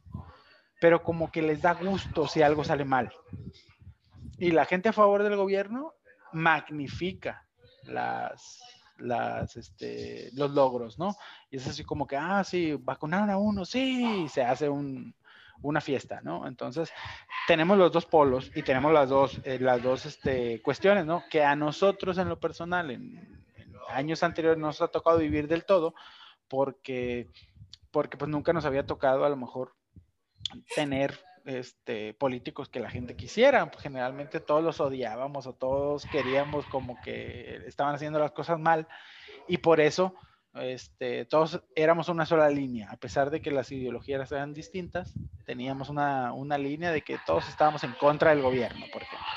Pero 0.80 1.04
como 1.04 1.32
que 1.32 1.42
les 1.42 1.62
da 1.62 1.74
gusto 1.74 2.28
si 2.28 2.42
algo 2.42 2.64
sale 2.64 2.86
mal. 2.86 3.12
Y 4.38 4.52
la 4.52 4.66
gente 4.66 4.90
a 4.90 4.94
favor 4.94 5.24
del 5.24 5.36
gobierno 5.36 5.94
magnifica 6.34 7.48
las, 7.84 8.62
este, 9.56 10.30
los 10.34 10.52
logros, 10.52 11.00
¿no? 11.00 11.16
Y 11.50 11.58
es 11.58 11.68
así 11.68 11.84
como 11.84 12.06
que, 12.06 12.18
ah, 12.18 12.44
sí, 12.44 12.74
vacunaron 12.74 13.30
a 13.30 13.38
uno, 13.38 13.66
sí, 13.66 14.28
se 14.30 14.44
hace 14.44 14.70
un, 14.70 15.16
una 15.68 15.82
fiesta, 15.82 16.22
¿no? 16.24 16.48
Entonces, 16.48 16.92
tenemos 17.48 17.78
los 17.78 17.92
dos 17.92 18.06
polos 18.06 18.52
y 18.56 18.64
tenemos 18.64 18.94
las 18.94 19.10
dos, 19.10 19.40
eh, 19.44 19.60
las 19.60 19.82
dos 19.82 20.06
este, 20.06 20.62
cuestiones, 20.62 21.06
¿no? 21.06 21.24
Que 21.30 21.44
a 21.44 21.56
nosotros 21.56 22.18
en 22.18 22.30
lo 22.30 22.40
personal, 22.40 22.92
en, 22.92 23.44
años 23.90 24.24
anteriores 24.24 24.60
nos 24.60 24.82
ha 24.82 24.88
tocado 24.88 25.20
vivir 25.20 25.48
del 25.48 25.66
todo 25.66 25.94
porque, 26.48 27.30
porque 27.92 28.18
pues 28.18 28.30
nunca 28.30 28.54
nos 28.54 28.66
había 28.66 28.86
tocado 28.86 29.26
a 29.26 29.30
lo 29.30 29.38
mejor 29.38 29.74
tener 30.76 31.20
este, 31.46 32.14
políticos 32.14 32.70
que 32.70 32.80
la 32.80 32.90
gente 32.90 33.16
quisiera. 33.16 33.70
Generalmente 33.80 34.40
todos 34.40 34.64
los 34.64 34.80
odiábamos 34.80 35.48
o 35.48 35.54
todos 35.54 36.06
queríamos 36.06 36.66
como 36.68 37.00
que 37.02 37.62
estaban 37.68 37.96
haciendo 37.96 38.20
las 38.20 38.32
cosas 38.32 38.60
mal 38.60 38.88
y 39.48 39.58
por 39.58 39.80
eso 39.80 40.16
este, 40.56 41.26
todos 41.26 41.62
éramos 41.76 42.10
una 42.10 42.26
sola 42.26 42.50
línea, 42.50 42.90
a 42.92 42.98
pesar 42.98 43.30
de 43.30 43.42
que 43.42 43.52
las 43.52 43.72
ideologías 43.72 44.32
eran 44.32 44.54
distintas, 44.54 45.14
teníamos 45.46 45.90
una, 45.90 46.34
una 46.34 46.58
línea 46.58 46.92
de 46.92 47.02
que 47.02 47.18
todos 47.26 47.48
estábamos 47.50 47.84
en 47.84 47.94
contra 47.94 48.32
del 48.32 48.42
gobierno, 48.42 48.86
por 48.92 49.04
ejemplo. 49.04 49.28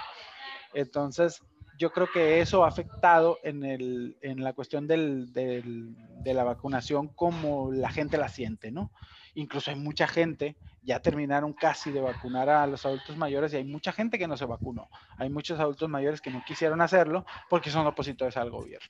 Entonces, 0.75 1.43
yo 1.79 1.93
creo 1.93 2.09
que 2.13 2.41
eso 2.41 2.65
ha 2.65 2.69
afectado 2.69 3.39
en, 3.43 3.65
el, 3.65 4.17
en 4.21 4.43
la 4.43 4.53
cuestión 4.53 4.87
del, 4.87 5.33
de 5.33 6.35
la 6.35 6.45
vacunación 6.45 7.09
como 7.09 7.73
la 7.73 7.91
gente 7.91 8.19
la 8.19 8.29
siente, 8.29 8.71
¿no? 8.71 8.91
Incluso 9.35 9.71
hay 9.71 9.77
mucha 9.77 10.09
gente, 10.09 10.57
ya 10.83 11.01
terminaron 11.01 11.53
casi 11.53 11.93
de 11.93 12.01
vacunar 12.01 12.49
a 12.49 12.67
los 12.67 12.85
adultos 12.85 13.17
mayores 13.17 13.53
y 13.53 13.57
hay 13.57 13.65
mucha 13.65 13.93
gente 13.93 14.19
que 14.19 14.27
no 14.27 14.37
se 14.37 14.45
vacunó. 14.45 14.89
Hay 15.17 15.31
muchos 15.31 15.61
adultos 15.61 15.89
mayores 15.89 16.21
que 16.21 16.31
no 16.31 16.43
quisieron 16.45 16.81
hacerlo 16.81 17.25
porque 17.49 17.71
son 17.71 17.87
opositores 17.87 18.37
al 18.37 18.51
gobierno. 18.51 18.89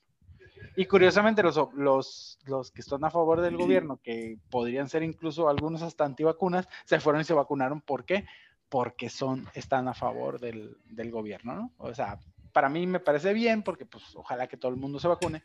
Y 0.79 0.87
curiosamente 0.87 1.43
los, 1.43 1.59
los, 1.75 2.39
los 2.45 2.71
que 2.71 2.83
están 2.83 3.05
a 3.05 3.11
favor 3.11 3.41
del 3.41 3.57
gobierno, 3.57 4.01
que 4.01 4.39
podrían 4.49 4.89
ser 4.89 5.03
incluso 5.03 5.49
algunos 5.49 5.83
hasta 5.83 6.05
antivacunas, 6.05 6.69
se 6.85 7.01
fueron 7.01 7.21
y 7.21 7.25
se 7.25 7.35
vacunaron. 7.35 7.81
¿Por 7.81 8.05
qué? 8.05 8.27
Porque 8.69 9.11
son, 9.11 9.49
están 9.55 9.89
a 9.89 9.95
favor 9.95 10.39
del, 10.39 10.77
del 10.85 11.11
gobierno, 11.11 11.57
¿no? 11.57 11.73
O 11.79 11.93
sea, 11.97 12.21
para 12.53 12.69
mí 12.69 12.87
me 12.87 13.01
parece 13.01 13.33
bien 13.33 13.65
porque 13.65 13.87
pues 13.87 14.05
ojalá 14.15 14.47
que 14.47 14.57
todo 14.57 14.71
el 14.71 14.79
mundo 14.79 15.01
se 15.01 15.09
vacune, 15.09 15.43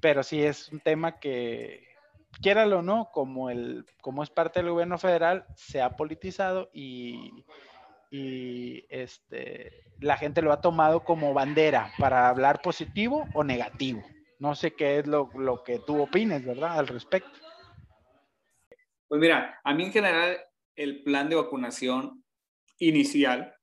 pero 0.00 0.22
sí 0.22 0.40
es 0.40 0.68
un 0.70 0.78
tema 0.78 1.18
que, 1.18 1.88
quiéralo 2.40 2.78
o 2.78 2.82
no, 2.82 3.10
como, 3.12 3.50
el, 3.50 3.84
como 4.00 4.22
es 4.22 4.30
parte 4.30 4.60
del 4.60 4.70
gobierno 4.70 4.96
federal, 4.96 5.44
se 5.56 5.82
ha 5.82 5.96
politizado 5.96 6.70
y, 6.72 7.44
y 8.12 8.84
este, 8.90 9.90
la 9.98 10.16
gente 10.16 10.40
lo 10.40 10.52
ha 10.52 10.60
tomado 10.60 11.02
como 11.02 11.34
bandera 11.34 11.90
para 11.98 12.28
hablar 12.28 12.62
positivo 12.62 13.26
o 13.34 13.42
negativo. 13.42 14.04
No 14.38 14.54
sé 14.54 14.74
qué 14.74 14.98
es 14.98 15.06
lo, 15.06 15.30
lo 15.34 15.62
que 15.62 15.78
tú 15.78 16.00
opines, 16.00 16.44
¿verdad? 16.44 16.78
Al 16.78 16.88
respecto. 16.88 17.38
Pues 19.08 19.20
mira, 19.20 19.60
a 19.62 19.74
mí 19.74 19.84
en 19.84 19.92
general 19.92 20.38
el 20.74 21.02
plan 21.02 21.28
de 21.28 21.36
vacunación 21.36 22.24
inicial, 22.78 23.54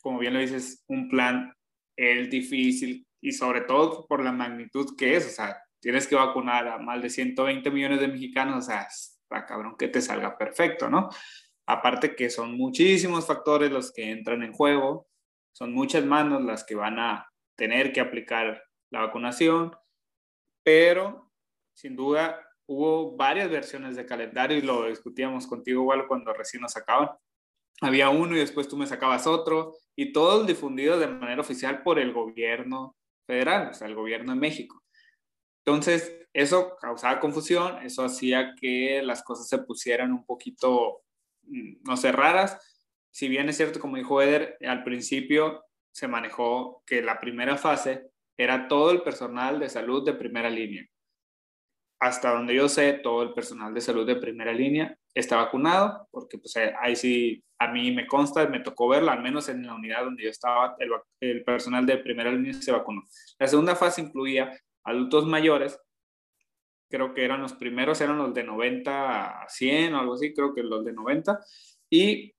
como 0.00 0.18
bien 0.18 0.34
lo 0.34 0.40
dices, 0.40 0.84
un 0.88 1.08
plan 1.08 1.54
es 1.96 2.30
difícil 2.30 3.06
y 3.20 3.32
sobre 3.32 3.62
todo 3.62 4.06
por 4.06 4.22
la 4.22 4.32
magnitud 4.32 4.96
que 4.96 5.16
es, 5.16 5.26
o 5.26 5.30
sea, 5.30 5.62
tienes 5.80 6.06
que 6.06 6.14
vacunar 6.14 6.68
a 6.68 6.78
más 6.78 7.02
de 7.02 7.10
120 7.10 7.70
millones 7.70 8.00
de 8.00 8.08
mexicanos, 8.08 8.64
o 8.64 8.66
sea, 8.70 8.82
está 8.82 9.44
cabrón 9.44 9.76
que 9.76 9.88
te 9.88 10.00
salga 10.00 10.38
perfecto, 10.38 10.88
¿no? 10.88 11.08
Aparte 11.66 12.14
que 12.14 12.30
son 12.30 12.56
muchísimos 12.56 13.26
factores 13.26 13.70
los 13.70 13.92
que 13.92 14.10
entran 14.10 14.42
en 14.42 14.52
juego, 14.52 15.08
son 15.52 15.72
muchas 15.72 16.04
manos 16.04 16.42
las 16.42 16.64
que 16.64 16.74
van 16.74 16.98
a 16.98 17.28
tener 17.56 17.92
que 17.92 18.00
aplicar 18.00 18.62
la 18.90 19.00
vacunación, 19.00 19.72
pero 20.62 21.30
sin 21.74 21.96
duda 21.96 22.40
hubo 22.66 23.16
varias 23.16 23.50
versiones 23.50 23.96
de 23.96 24.06
calendario 24.06 24.56
y 24.56 24.62
lo 24.62 24.88
discutíamos 24.88 25.46
contigo 25.46 25.82
igual 25.82 26.06
cuando 26.06 26.32
recién 26.32 26.62
nos 26.62 26.72
sacaban. 26.72 27.10
Había 27.80 28.10
uno 28.10 28.36
y 28.36 28.40
después 28.40 28.68
tú 28.68 28.76
me 28.76 28.86
sacabas 28.86 29.26
otro 29.26 29.74
y 29.96 30.12
todos 30.12 30.46
difundidos 30.46 31.00
de 31.00 31.08
manera 31.08 31.40
oficial 31.40 31.82
por 31.82 31.98
el 31.98 32.12
gobierno 32.12 32.96
federal, 33.26 33.68
o 33.70 33.74
sea, 33.74 33.88
el 33.88 33.94
gobierno 33.94 34.32
de 34.32 34.38
México. 34.38 34.82
Entonces, 35.64 36.18
eso 36.32 36.76
causaba 36.80 37.20
confusión, 37.20 37.82
eso 37.84 38.04
hacía 38.04 38.54
que 38.60 39.02
las 39.02 39.22
cosas 39.22 39.48
se 39.48 39.58
pusieran 39.58 40.12
un 40.12 40.24
poquito, 40.24 41.02
mm, 41.42 41.82
no 41.84 41.96
sé, 41.96 42.12
raras. 42.12 42.58
Si 43.10 43.28
bien 43.28 43.48
es 43.48 43.56
cierto, 43.56 43.80
como 43.80 43.96
dijo 43.96 44.22
Eder, 44.22 44.56
al 44.66 44.82
principio 44.84 45.64
se 45.92 46.08
manejó 46.08 46.82
que 46.86 47.02
la 47.02 47.20
primera 47.20 47.56
fase 47.56 48.11
era 48.36 48.68
todo 48.68 48.90
el 48.90 49.02
personal 49.02 49.60
de 49.60 49.68
salud 49.68 50.04
de 50.04 50.14
primera 50.14 50.50
línea. 50.50 50.86
Hasta 52.00 52.32
donde 52.34 52.54
yo 52.54 52.68
sé, 52.68 52.94
todo 52.94 53.22
el 53.22 53.32
personal 53.32 53.72
de 53.72 53.80
salud 53.80 54.06
de 54.06 54.16
primera 54.16 54.52
línea 54.52 54.96
está 55.14 55.36
vacunado, 55.36 56.08
porque 56.10 56.38
pues 56.38 56.54
ahí 56.80 56.96
sí 56.96 57.44
a 57.62 57.68
mí 57.68 57.92
me 57.92 58.06
consta, 58.08 58.46
me 58.48 58.60
tocó 58.60 58.88
verlo, 58.88 59.12
al 59.12 59.22
menos 59.22 59.48
en 59.48 59.64
la 59.64 59.74
unidad 59.74 60.04
donde 60.04 60.24
yo 60.24 60.30
estaba, 60.30 60.76
el, 61.20 61.44
personal 61.44 61.86
de 61.86 61.98
primera 61.98 62.32
línea 62.32 62.52
se 62.54 62.72
vacunó. 62.72 63.02
La 63.38 63.46
segunda 63.46 63.76
fase 63.76 64.00
incluía 64.00 64.50
adultos 64.84 65.26
mayores, 65.26 65.78
creo 66.90 67.14
que 67.14 67.24
eran 67.24 67.40
los 67.40 67.52
primeros, 67.52 68.00
eran 68.00 68.18
los 68.18 68.34
de 68.34 68.42
90 68.42 69.42
a 69.42 69.48
100 69.48 69.94
o 69.94 70.00
algo 70.00 70.14
así, 70.14 70.34
creo 70.34 70.52
que 70.54 70.62
los 70.62 70.84
de 70.84 70.92
90, 70.92 71.38
y 71.88 72.34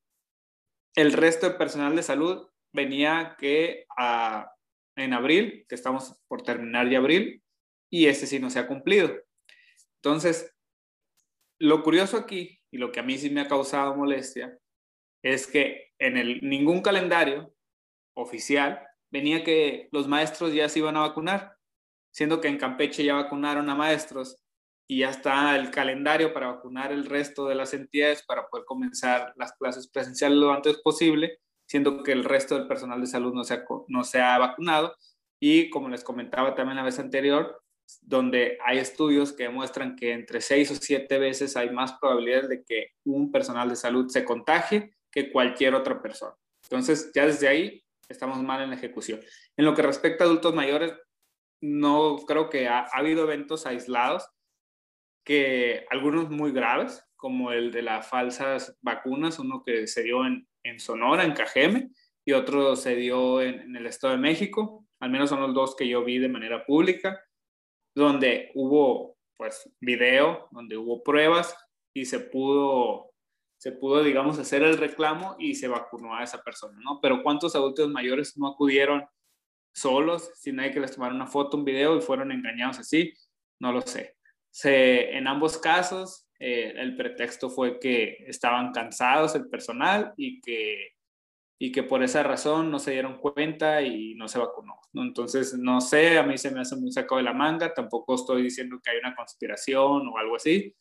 el 0.95 1.13
resto 1.13 1.49
de 1.49 1.55
personal 1.55 1.95
de 1.95 2.03
salud 2.03 2.47
venía 2.73 3.35
que 3.39 3.85
a, 3.97 4.52
en 4.95 5.13
abril, 5.13 5.65
que 5.67 5.75
estamos 5.75 6.21
por 6.27 6.43
terminar 6.43 6.89
ya 6.89 6.99
abril, 6.99 7.43
y 7.89 8.07
ese 8.07 8.27
sí 8.27 8.39
no 8.39 8.49
se 8.49 8.59
ha 8.59 8.67
cumplido. 8.67 9.11
Entonces, 9.97 10.53
lo 11.59 11.83
curioso 11.83 12.17
aquí, 12.17 12.59
y 12.71 12.77
lo 12.77 12.91
que 12.91 12.99
a 12.99 13.03
mí 13.03 13.17
sí 13.17 13.29
me 13.29 13.41
ha 13.41 13.47
causado 13.47 13.95
molestia, 13.95 14.57
es 15.23 15.47
que 15.47 15.91
en 15.99 16.17
el, 16.17 16.41
ningún 16.41 16.81
calendario 16.81 17.55
oficial 18.15 18.85
venía 19.11 19.43
que 19.43 19.89
los 19.91 20.07
maestros 20.07 20.53
ya 20.53 20.67
se 20.67 20.79
iban 20.79 20.97
a 20.97 21.01
vacunar, 21.01 21.55
siendo 22.11 22.41
que 22.41 22.47
en 22.47 22.57
Campeche 22.57 23.03
ya 23.03 23.15
vacunaron 23.15 23.69
a 23.69 23.75
maestros 23.75 24.43
y 24.87 24.99
ya 24.99 25.09
está 25.09 25.55
el 25.55 25.71
calendario 25.71 26.33
para 26.33 26.47
vacunar 26.47 26.91
el 26.91 27.05
resto 27.05 27.47
de 27.47 27.55
las 27.55 27.73
entidades 27.73 28.23
para 28.23 28.47
poder 28.47 28.65
comenzar 28.65 29.33
las 29.37 29.53
clases 29.53 29.87
presenciales 29.87 30.37
lo 30.37 30.51
antes 30.51 30.81
posible, 30.81 31.39
siendo 31.65 32.03
que 32.03 32.11
el 32.11 32.23
resto 32.23 32.55
del 32.55 32.67
personal 32.67 33.01
de 33.01 33.07
salud 33.07 33.33
no 33.33 33.43
se 33.43 33.55
ha, 33.55 33.65
no 33.87 34.03
se 34.03 34.19
vacunado. 34.19 34.95
Y 35.39 35.69
como 35.69 35.89
les 35.89 36.03
comentaba 36.03 36.55
también 36.55 36.77
la 36.77 36.83
vez 36.83 36.99
anterior, 36.99 37.61
donde 38.01 38.57
hay 38.65 38.77
estudios 38.77 39.33
que 39.33 39.43
demuestran 39.43 39.95
que 39.95 40.13
entre 40.13 40.41
seis 40.41 40.71
o 40.71 40.75
siete 40.75 41.19
veces 41.19 41.57
hay 41.57 41.69
más 41.69 41.93
probabilidades 41.99 42.49
de 42.49 42.63
que 42.63 42.87
un 43.03 43.31
personal 43.31 43.69
de 43.69 43.75
salud 43.75 44.07
se 44.07 44.23
contagie 44.23 44.95
que 45.11 45.31
cualquier 45.31 45.75
otra 45.75 46.01
persona. 46.01 46.35
Entonces, 46.63 47.11
ya 47.13 47.25
desde 47.25 47.47
ahí 47.47 47.83
estamos 48.09 48.41
mal 48.41 48.61
en 48.61 48.69
la 48.69 48.75
ejecución. 48.75 49.19
En 49.57 49.65
lo 49.65 49.75
que 49.75 49.81
respecta 49.81 50.23
a 50.23 50.27
adultos 50.27 50.55
mayores, 50.55 50.93
no 51.61 52.17
creo 52.27 52.49
que 52.49 52.67
ha, 52.67 52.81
habido 52.91 53.23
eventos 53.23 53.65
aislados, 53.65 54.27
que 55.23 55.85
algunos 55.89 56.29
muy 56.29 56.51
graves, 56.51 57.05
como 57.15 57.51
el 57.51 57.71
de 57.71 57.83
las 57.83 58.07
falsas 58.07 58.77
vacunas, 58.81 59.39
uno 59.39 59.63
que 59.65 59.87
se 59.87 60.03
dio 60.03 60.25
en, 60.25 60.47
en 60.63 60.79
Sonora, 60.79 61.23
en 61.23 61.33
Cajeme, 61.33 61.89
y 62.25 62.31
otro 62.33 62.75
se 62.75 62.95
dio 62.95 63.41
en, 63.41 63.75
el 63.75 63.85
Estado 63.85 64.13
de 64.13 64.19
México, 64.19 64.85
al 64.99 65.09
menos 65.09 65.29
son 65.29 65.41
los 65.41 65.53
dos 65.53 65.75
que 65.75 65.87
yo 65.87 66.03
vi 66.03 66.19
de 66.19 66.29
manera 66.29 66.65
pública, 66.65 67.21
donde 67.95 68.51
hubo 68.55 69.17
pues 69.35 69.69
video, 69.79 70.47
donde 70.51 70.77
hubo 70.77 71.03
pruebas 71.03 71.55
y 71.93 72.05
se 72.05 72.19
pudo 72.19 73.13
se 73.63 73.71
pudo, 73.71 74.03
digamos, 74.03 74.37
hacer 74.39 74.61
el 74.61 74.77
reclamo 74.77 75.37
y 75.39 75.55
se 75.55 75.69
vacunó 75.69 76.13
a 76.13 76.21
esa 76.21 76.43
persona, 76.43 76.77
¿no? 76.83 76.99
Pero 77.01 77.23
¿cuántos 77.23 77.55
adultos 77.55 77.89
mayores 77.89 78.37
no 78.37 78.49
acudieron 78.49 79.05
solos, 79.73 80.31
sin 80.35 80.57
nadie 80.57 80.73
que 80.73 80.81
les 80.81 80.91
tomara 80.91 81.15
una 81.15 81.27
foto, 81.27 81.55
un 81.55 81.63
video 81.63 81.95
y 81.95 82.01
fueron 82.01 82.33
engañados 82.33 82.79
así? 82.79 83.13
No 83.61 83.71
lo 83.71 83.79
sé. 83.79 84.17
Se, 84.51 85.15
en 85.15 85.29
ambos 85.29 85.57
casos, 85.57 86.27
eh, 86.45 86.73
el 86.75 86.97
pretexto 86.97 87.49
fue 87.49 87.79
que 87.79 88.25
estaban 88.27 88.71
cansados 88.73 89.35
el 89.35 89.47
personal 89.47 90.13
y 90.17 90.41
que, 90.41 90.89
y 91.57 91.71
que 91.71 91.83
por 91.83 92.03
esa 92.03 92.23
razón 92.23 92.69
no 92.69 92.79
se 92.79 92.91
dieron 92.91 93.19
cuenta 93.19 93.81
y 93.81 94.15
no 94.15 94.27
se 94.27 94.39
vacunó. 94.39 94.75
Entonces, 94.93 95.57
no 95.57 95.79
sé, 95.79 96.17
a 96.17 96.23
mí 96.23 96.37
se 96.37 96.51
me 96.51 96.59
hace 96.59 96.75
muy 96.75 96.91
sacado 96.91 97.17
de 97.17 97.23
la 97.23 97.33
manga, 97.33 97.73
tampoco 97.73 98.15
estoy 98.15 98.43
diciendo 98.43 98.79
que 98.83 98.91
hay 98.91 98.97
una 98.97 99.15
conspiración 99.15 100.07
o 100.07 100.17
algo 100.17 100.35
así. 100.35 100.75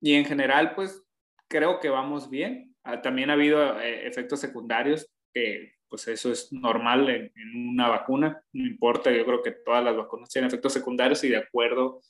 Y 0.00 0.14
en 0.14 0.24
general, 0.24 0.74
pues 0.74 1.02
creo 1.48 1.78
que 1.78 1.88
vamos 1.88 2.28
bien. 2.28 2.74
Ah, 2.82 3.00
también 3.00 3.30
ha 3.30 3.34
habido 3.34 3.78
eh, 3.80 4.08
efectos 4.08 4.40
secundarios, 4.40 5.08
que 5.32 5.74
pues 5.88 6.08
eso 6.08 6.32
es 6.32 6.52
normal 6.52 7.08
en, 7.10 7.32
una 7.68 7.88
vacuna, 7.88 8.42
no 8.52 8.66
importa, 8.66 9.12
yo 9.12 9.24
creo 9.24 9.42
que 9.42 9.52
todas 9.52 9.84
las 9.84 9.96
vacunas 9.96 10.30
tienen 10.30 10.48
efectos 10.48 10.72
secundarios 10.72 11.22
y 11.24 11.28
de 11.28 11.38
acuerdo, 11.38 12.00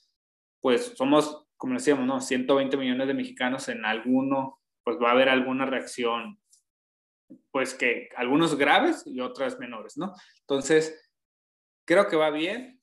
pues 0.61 0.93
somos, 0.95 1.47
como 1.61 1.75
decíamos, 1.75 2.07
¿no? 2.07 2.19
120 2.19 2.75
millones 2.75 3.05
de 3.05 3.13
mexicanos 3.13 3.69
en 3.69 3.85
alguno, 3.85 4.59
pues 4.83 4.97
va 4.97 5.09
a 5.09 5.11
haber 5.11 5.29
alguna 5.29 5.67
reacción, 5.67 6.41
pues 7.51 7.75
que 7.75 8.09
algunos 8.15 8.57
graves 8.57 9.03
y 9.05 9.19
otras 9.19 9.59
menores, 9.59 9.95
¿no? 9.95 10.11
Entonces, 10.39 11.07
creo 11.85 12.07
que 12.07 12.15
va 12.15 12.31
bien, 12.31 12.79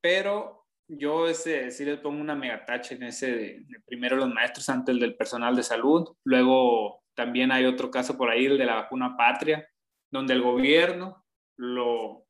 pero 0.00 0.64
yo 0.86 1.26
ese 1.26 1.72
sí 1.72 1.84
les 1.84 1.98
pongo 1.98 2.20
una 2.20 2.36
megatacha 2.36 2.94
en 2.94 3.02
ese 3.02 3.32
de, 3.32 3.66
primero 3.84 4.14
los 4.14 4.32
maestros 4.32 4.68
antes 4.68 4.94
el 4.94 5.00
del 5.00 5.16
personal 5.16 5.56
de 5.56 5.64
salud, 5.64 6.08
luego 6.22 7.02
también 7.14 7.50
hay 7.50 7.64
otro 7.64 7.90
caso 7.90 8.16
por 8.16 8.30
ahí, 8.30 8.46
el 8.46 8.58
de 8.58 8.64
la 8.64 8.76
vacuna 8.76 9.16
patria, 9.16 9.68
donde 10.08 10.34
el 10.34 10.42
gobierno 10.42 11.26
lo, 11.56 12.28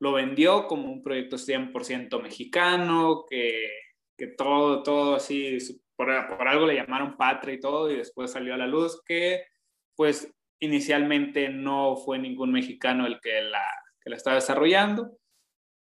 lo 0.00 0.12
vendió 0.12 0.66
como 0.66 0.90
un 0.90 1.04
proyecto 1.04 1.36
100% 1.36 2.20
mexicano, 2.20 3.26
que, 3.30 3.85
que, 4.16 4.28
todo, 4.28 4.82
todo 4.82 5.16
así, 5.16 5.58
por, 5.94 6.08
por 6.36 6.48
algo 6.48 6.66
le 6.66 6.76
llamaron 6.76 7.16
patria 7.16 7.54
y 7.54 7.60
todo, 7.60 7.90
y 7.90 7.96
después 7.96 8.30
salió 8.30 8.54
a 8.54 8.58
la 8.58 8.66
luz 8.66 9.02
que 9.04 9.44
pues 9.94 10.32
inicialmente 10.60 11.48
no 11.48 11.96
fue 11.96 12.18
ningún 12.18 12.52
mexicano 12.52 13.06
el 13.06 13.20
que 13.20 13.42
la, 13.42 13.64
que 14.00 14.10
la 14.10 14.16
estaba 14.16 14.36
desarrollando 14.36 15.18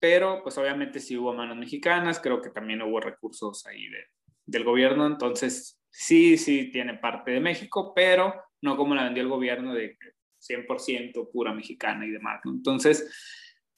pero 0.03 0.43
pues 0.43 0.57
obviamente 0.57 0.99
sí 0.99 1.15
hubo 1.15 1.33
manos 1.33 1.55
mexicanas, 1.55 2.19
creo 2.19 2.41
que 2.41 2.49
también 2.49 2.81
hubo 2.81 2.99
recursos 2.99 3.65
ahí 3.65 3.87
de, 3.87 4.07
del 4.45 4.65
gobierno, 4.65 5.07
entonces 5.07 5.81
sí, 5.89 6.37
sí 6.37 6.69
tiene 6.71 6.95
parte 6.95 7.31
de 7.31 7.39
México, 7.39 7.93
pero 7.95 8.35
no 8.59 8.75
como 8.75 8.95
la 8.95 9.05
vendió 9.05 9.23
el 9.23 9.29
gobierno 9.29 9.73
de 9.73 9.97
100% 10.41 11.31
pura 11.31 11.53
mexicana 11.53 12.05
y 12.05 12.09
demás. 12.09 12.41
Entonces, 12.43 13.09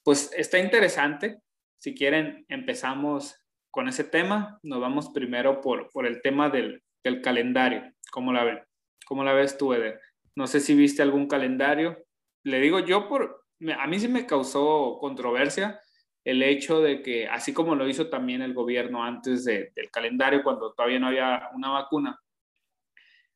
pues 0.02 0.32
está 0.36 0.58
interesante. 0.58 1.42
Si 1.78 1.94
quieren, 1.94 2.44
empezamos 2.50 3.45
con 3.76 3.90
ese 3.90 4.06
tema. 4.06 4.58
Nos 4.64 4.80
vamos 4.80 5.10
primero 5.10 5.60
por, 5.60 5.90
por 5.92 6.06
el 6.06 6.22
tema 6.22 6.50
del, 6.50 6.82
del 7.04 7.22
calendario. 7.22 7.84
¿Cómo 8.10 8.32
la 8.32 8.46
ven? 8.46 8.60
¿Cómo 9.06 9.26
la 9.26 9.34
ves 9.34 9.58
tú, 9.58 9.74
Eder? 9.74 10.00
No 10.34 10.48
sé 10.48 10.62
si 10.62 10.74
viste 10.76 11.02
algún 11.02 11.28
calendario. 11.28 11.98
Le 12.44 12.62
digo 12.62 12.80
yo 12.80 13.10
por, 13.10 13.44
a 13.78 13.88
mí 13.88 14.00
sí 14.00 14.08
me 14.08 14.26
causó 14.26 14.98
controversia 15.02 15.82
el 16.24 16.42
hecho 16.42 16.80
de 16.80 17.02
que, 17.02 17.28
así 17.28 17.54
como 17.54 17.76
lo 17.76 17.88
hizo 17.88 18.10
también 18.10 18.42
el 18.42 18.54
gobierno 18.54 19.04
antes 19.04 19.44
del 19.44 19.92
calendario, 19.92 20.42
cuando 20.42 20.74
todavía 20.74 21.00
no 21.00 21.08
había 21.08 21.50
una 21.54 21.70
vacuna, 21.70 22.20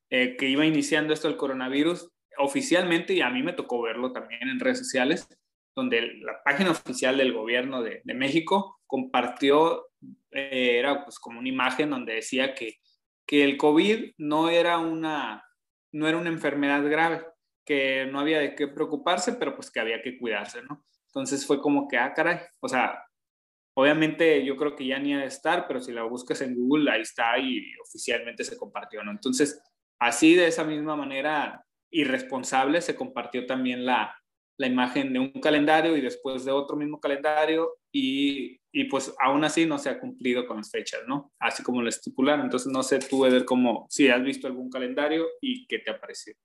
eh, 0.08 0.36
que 0.36 0.48
iba 0.48 0.64
iniciando 0.64 1.12
esto 1.12 1.28
el 1.28 1.36
coronavirus, 1.36 2.10
oficialmente, 2.38 3.12
y 3.12 3.20
a 3.20 3.30
mí 3.30 3.42
me 3.42 3.52
tocó 3.52 3.82
verlo 3.82 4.10
también 4.10 4.48
en 4.48 4.58
redes 4.58 4.78
sociales, 4.78 5.28
donde 5.76 6.14
la 6.22 6.42
página 6.42 6.70
oficial 6.70 7.16
del 7.18 7.32
gobierno 7.32 7.82
de, 7.82 8.02
México 8.06 8.80
compartió, 8.86 9.89
eh, 10.30 10.78
era 10.78 11.04
pues 11.04 11.18
como 11.18 11.38
una 11.38 11.48
imagen 11.48 11.90
donde 11.90 12.14
decía 12.14 12.54
que, 12.54 12.80
que 13.26 13.44
el 13.44 13.56
COVID 13.56 14.12
no 14.18 14.48
era, 14.48 14.78
una, 14.78 15.44
no 15.92 16.08
era 16.08 16.18
una 16.18 16.30
enfermedad 16.30 16.82
grave, 16.88 17.24
que 17.64 18.06
no 18.06 18.20
había 18.20 18.40
de 18.40 18.54
qué 18.54 18.68
preocuparse, 18.68 19.34
pero 19.34 19.54
pues 19.54 19.70
que 19.70 19.80
había 19.80 20.02
que 20.02 20.18
cuidarse, 20.18 20.62
¿no? 20.62 20.84
Entonces 21.06 21.46
fue 21.46 21.60
como 21.60 21.88
que, 21.88 21.98
ah, 21.98 22.12
caray, 22.14 22.38
o 22.60 22.68
sea, 22.68 23.04
obviamente 23.74 24.44
yo 24.44 24.56
creo 24.56 24.76
que 24.76 24.86
ya 24.86 24.98
ni 24.98 25.14
ha 25.14 25.18
de 25.18 25.26
estar, 25.26 25.66
pero 25.66 25.80
si 25.80 25.92
la 25.92 26.02
buscas 26.04 26.40
en 26.40 26.54
Google, 26.54 26.90
ahí 26.90 27.02
está 27.02 27.38
y 27.38 27.64
oficialmente 27.84 28.44
se 28.44 28.56
compartió, 28.56 29.02
¿no? 29.02 29.10
Entonces, 29.10 29.60
así 29.98 30.34
de 30.34 30.46
esa 30.46 30.64
misma 30.64 30.96
manera 30.96 31.64
irresponsable 31.90 32.80
se 32.80 32.94
compartió 32.94 33.46
también 33.46 33.84
la, 33.84 34.16
la 34.56 34.66
imagen 34.66 35.12
de 35.12 35.18
un 35.18 35.32
calendario 35.40 35.96
y 35.96 36.00
después 36.00 36.44
de 36.44 36.52
otro 36.52 36.76
mismo 36.76 37.00
calendario 37.00 37.79
y, 37.92 38.60
y, 38.72 38.84
pues 38.84 39.12
aún 39.18 39.44
así 39.44 39.66
no 39.66 39.78
se 39.78 39.88
ha 39.88 39.98
cumplido 39.98 40.46
con 40.46 40.58
las 40.58 40.70
fechas, 40.70 41.00
¿no? 41.06 41.32
Así 41.38 41.62
como 41.62 41.82
lo 41.82 41.88
estipularon. 41.88 42.44
Entonces 42.44 42.72
no 42.72 42.82
sé 42.82 42.98
tú, 42.98 43.26
Eder, 43.26 43.44
cómo, 43.44 43.86
si 43.90 44.08
has 44.08 44.22
visto 44.22 44.46
algún 44.46 44.70
calendario 44.70 45.26
y 45.40 45.66
qué 45.66 45.78
te 45.78 45.90
ha 45.90 46.00
parecido. 46.00 46.36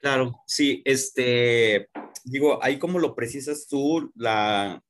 Claro, 0.00 0.42
sí, 0.46 0.82
este, 0.84 1.88
digo, 2.24 2.58
ahí 2.62 2.78
como 2.78 2.98
lo 2.98 3.14
precisas 3.14 3.68
tú, 3.68 4.10
la, 4.16 4.82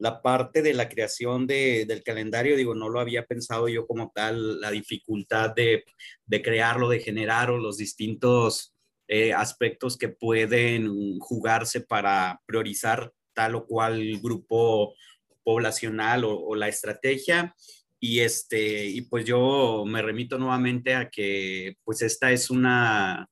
la 0.00 0.22
parte 0.22 0.62
de 0.62 0.74
la 0.74 0.88
creación 0.88 1.46
del 1.46 2.02
calendario, 2.02 2.56
digo, 2.56 2.74
no 2.74 2.88
lo 2.88 3.00
había 3.00 3.26
pensado 3.26 3.68
yo 3.68 3.86
como 3.86 4.10
tal, 4.14 4.60
la 4.60 4.70
dificultad 4.70 5.54
de, 5.54 5.84
de 6.26 6.42
crearlo, 6.42 6.88
de 6.88 7.00
generar 7.00 7.50
o 7.50 7.58
los 7.58 7.76
distintos 7.76 8.74
eh, 9.08 9.32
aspectos 9.32 9.98
que 9.98 10.08
pueden 10.08 11.18
jugarse 11.18 11.80
para 11.80 12.40
priorizar 12.46 13.12
tal 13.34 13.54
o 13.54 13.66
cual 13.66 14.18
grupo 14.20 14.94
poblacional 15.42 16.24
o, 16.24 16.54
la 16.54 16.68
estrategia. 16.68 17.54
Y, 17.98 18.20
este, 18.20 18.86
y 18.86 19.02
pues 19.02 19.24
yo 19.24 19.84
me 19.86 20.00
remito 20.00 20.38
nuevamente 20.38 20.94
a 20.94 21.10
que 21.10 21.76
pues 21.84 22.00
esta 22.00 22.32
es 22.32 22.48
una, 22.48 23.28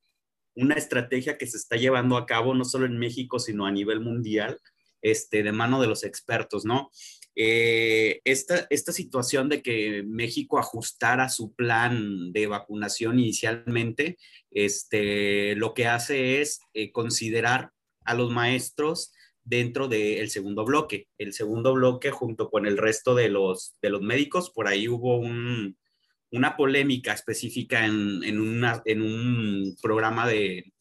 una 0.55 0.75
estrategia 0.75 1.39
que 1.39 1.47
se 1.47 1.57
está 1.57 1.77
llevando 1.77 2.17
a 2.17 2.27
cabo 2.27 2.55
no 2.55 2.65
solo 2.65 2.85
en 2.85 2.99
México, 2.99 3.39
sino 3.39 3.67
a 3.67 3.73
nivel 3.73 4.01
mundial 4.01 4.59
este, 5.01 5.43
de 5.43 5.53
mano 5.53 5.81
de 5.81 5.87
los 5.87 6.05
expertos, 6.05 6.65
¿no? 6.65 6.91
Eh, 7.41 8.21
esta, 8.25 8.67
esta 8.69 8.91
situación 8.93 9.49
de 9.49 9.63
que 9.63 10.03
México 10.05 10.59
ajustara 10.59 11.29
su 11.29 11.55
plan 11.55 12.33
de 12.33 12.49
vacunación 12.49 13.21
inicialmente, 13.21 14.19
este, 14.51 15.55
lo 15.55 15.73
que 15.73 15.87
hace 15.87 16.41
es 16.41 16.59
eh, 16.75 16.91
considerar 16.91 17.71
a 18.05 18.15
los 18.15 18.33
maestros 18.33 19.13
dentro 19.49 19.89
del 19.89 20.29
segundo 20.31 20.65
bloque. 20.65 21.09
El 21.17 21.33
segundo 21.33 21.73
bloque 21.73 22.11
junto 22.11 22.51
con 22.51 22.67
el 22.67 22.77
resto 22.77 23.15
de 23.15 23.29
los, 23.29 23.77
de 23.81 23.91
los 23.91 24.03
médicos, 24.03 24.51
por 24.51 24.69
ahí 24.69 24.89
hubo 24.89 25.19
una 25.19 26.57
polémica 26.57 27.13
específica 27.13 27.87
en, 27.87 28.23
en 28.23 29.03
un 29.03 29.77
programa 29.81 30.27
de, 30.29 30.73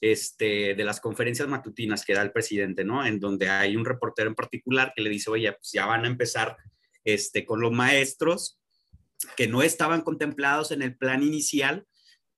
este, 0.00 0.74
de 0.74 0.84
las 0.84 1.00
conferencias 1.00 1.48
matutinas 1.48 2.04
que 2.04 2.14
da 2.14 2.22
el 2.22 2.32
presidente, 2.32 2.84
¿no? 2.84 3.06
En 3.06 3.18
donde 3.18 3.48
hay 3.48 3.76
un 3.76 3.84
reportero 3.84 4.28
en 4.28 4.34
particular 4.34 4.92
que 4.94 5.02
le 5.02 5.10
dice, 5.10 5.30
oye, 5.30 5.52
pues 5.52 5.70
ya 5.72 5.86
van 5.86 6.04
a 6.04 6.08
empezar 6.08 6.56
este, 7.04 7.44
con 7.44 7.60
los 7.60 7.72
maestros 7.72 8.60
que 9.36 9.46
no 9.46 9.62
estaban 9.62 10.02
contemplados 10.02 10.72
en 10.72 10.82
el 10.82 10.96
plan 10.96 11.22
inicial, 11.22 11.86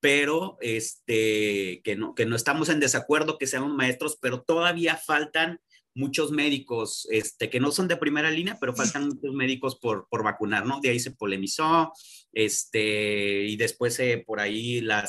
pero 0.00 0.59
este, 0.61 1.80
que, 1.83 1.97
no, 1.97 2.14
que 2.14 2.26
no 2.26 2.37
estamos 2.37 2.68
en 2.68 2.78
desacuerdo 2.78 3.38
que 3.38 3.49
sean 3.49 3.75
maestros, 3.75 4.18
pero 4.21 4.42
todavía 4.42 4.97
faltan 4.97 5.61
muchos 5.99 6.31
médicos 6.31 7.07
este, 7.11 7.50
que 7.50 7.61
no 7.61 7.73
son 7.73 7.88
de 7.88 7.97
primera 7.97 8.31
línea, 8.31 8.57
pero 8.61 8.75
faltan 8.75 9.09
muchos 9.09 9.35
médicos 9.35 9.78
por, 9.78 10.07
por 10.09 10.23
vacunar, 10.23 10.64
¿no? 10.64 10.81
De 10.81 10.90
ahí 10.90 11.00
se 11.00 11.11
polemizó, 11.11 11.93
este, 12.33 13.45
y 13.45 13.57
después 13.57 13.99
eh, 13.99 14.23
por 14.26 14.40
ahí 14.40 14.81
la, 14.81 15.07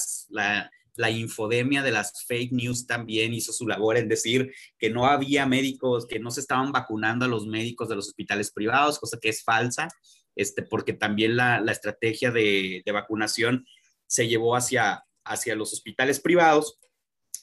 la 1.00 1.10
infodemia 1.10 1.81
de 1.81 1.91
las 1.91 2.25
fake 2.25 2.51
news 2.51 2.86
también 2.86 3.34
hizo 3.34 3.53
su 3.53 3.65
labor 3.65 3.96
en 3.96 4.10
decir 4.10 4.51
que 4.77 4.89
no 4.89 5.05
había 5.05 5.46
médicos, 5.46 6.05
que 6.05 6.19
no 6.19 6.29
se 6.29 6.41
estaban 6.41 6.74
vacunando 6.74 7.24
a 7.24 7.29
los 7.29 7.48
médicos 7.48 7.88
de 7.88 7.96
los 7.96 8.10
hospitales 8.10 8.51
privados, 8.51 9.00
cosa 9.00 9.17
que 9.17 9.29
es 9.29 9.41
falsa, 9.41 9.88
este, 10.36 10.62
porque 10.62 10.91
también 10.91 11.38
la, 11.38 11.63
estrategia 11.72 12.31
de, 12.31 12.84
vacunación 12.91 13.65
se 14.08 14.27
llevó 14.27 14.58
hacia, 14.58 15.05
hacia 15.24 15.55
los 15.55 15.72
hospitales 15.72 16.19
privados. 16.19 16.77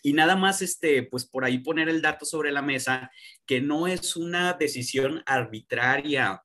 Y 0.03 0.13
nada 0.13 0.37
más, 0.37 0.63
este, 0.63 1.03
pues 1.03 1.25
por 1.27 1.45
ahí 1.45 1.59
poner 1.59 1.89
el 1.89 2.03
dato 2.03 2.25
sobre 2.25 2.53
la 2.53 2.63
mesa, 2.63 3.11
que 3.47 3.61
no 3.61 3.87
es 3.87 4.17
una 4.17 4.53
decisión 4.55 5.23
arbitraria 5.27 6.43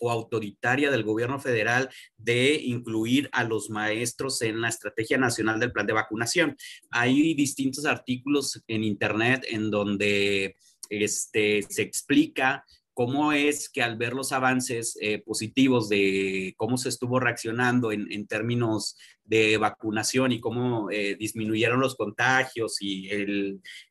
o 0.00 0.10
autoritaria 0.10 0.90
del 0.90 1.04
gobierno 1.04 1.38
federal 1.38 1.90
de 2.16 2.54
incluir 2.54 3.28
a 3.32 3.44
los 3.44 3.70
maestros 3.70 4.40
en 4.42 4.60
la 4.60 4.68
estrategia 4.68 5.18
nacional 5.18 5.60
del 5.60 5.72
plan 5.72 5.86
de 5.86 5.92
vacunación. 5.92 6.56
Hay 6.90 7.34
distintos 7.34 7.84
artículos 7.84 8.62
en 8.66 8.82
Internet 8.82 9.44
en 9.48 9.70
donde 9.70 10.56
este, 10.88 11.62
se 11.68 11.82
explica 11.82 12.64
cómo 12.94 13.32
es 13.32 13.68
que 13.68 13.82
al 13.82 13.96
ver 13.96 14.12
los 14.12 14.32
avances 14.32 14.96
eh, 15.00 15.22
positivos 15.22 15.88
de 15.88 16.54
cómo 16.56 16.76
se 16.76 16.88
estuvo 16.88 17.20
reaccionando 17.20 17.92
en, 17.92 18.26
términos 18.26 18.96
de 19.24 19.56
vacunación 19.56 20.32
y 20.32 20.40
cómo 20.40 20.90
eh, 20.90 21.16
disminuyeron 21.18 21.80
los 21.80 21.96
contagios 21.96 22.76
y 22.80 23.08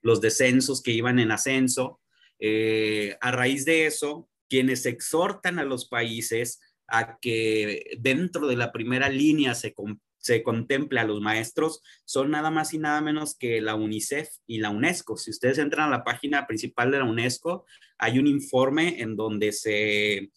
los 0.01 0.21
descensos 0.21 0.81
que 0.81 0.91
iban 0.91 1.19
en 1.19 1.31
ascenso, 1.31 1.99
eh, 2.39 3.17
a 3.21 3.31
raíz 3.31 3.65
de 3.65 3.85
eso, 3.85 4.29
quienes 4.49 4.85
exhortan 4.85 5.59
a 5.59 5.63
los 5.63 5.87
países 5.87 6.59
a 6.87 7.19
que 7.19 7.97
dentro 7.99 8.47
de 8.47 8.55
la 8.55 8.71
primera 8.71 9.09
línea 9.09 9.53
se, 9.55 9.73
se 10.19 10.43
contemple 10.43 10.99
a 10.99 11.05
los 11.05 11.21
maestros 11.21 11.81
son 12.05 12.31
nada 12.31 12.51
más 12.51 12.73
y 12.73 12.77
nada 12.77 13.01
menos 13.01 13.35
que 13.35 13.61
la 13.61 13.75
UNICEF 13.75 14.29
y 14.45 14.59
la 14.59 14.69
UNESCO. 14.69 15.17
Si 15.17 15.31
ustedes 15.31 15.57
entran 15.57 15.87
a 15.87 15.97
la 15.97 16.03
página 16.03 16.45
principal 16.45 16.91
de 16.91 16.99
la 16.99 17.05
UNESCO, 17.05 17.65
hay 17.97 18.19
un 18.19 18.27
informe 18.27 19.01
en 19.01 19.15
donde 19.15 19.51
se, 19.51 20.29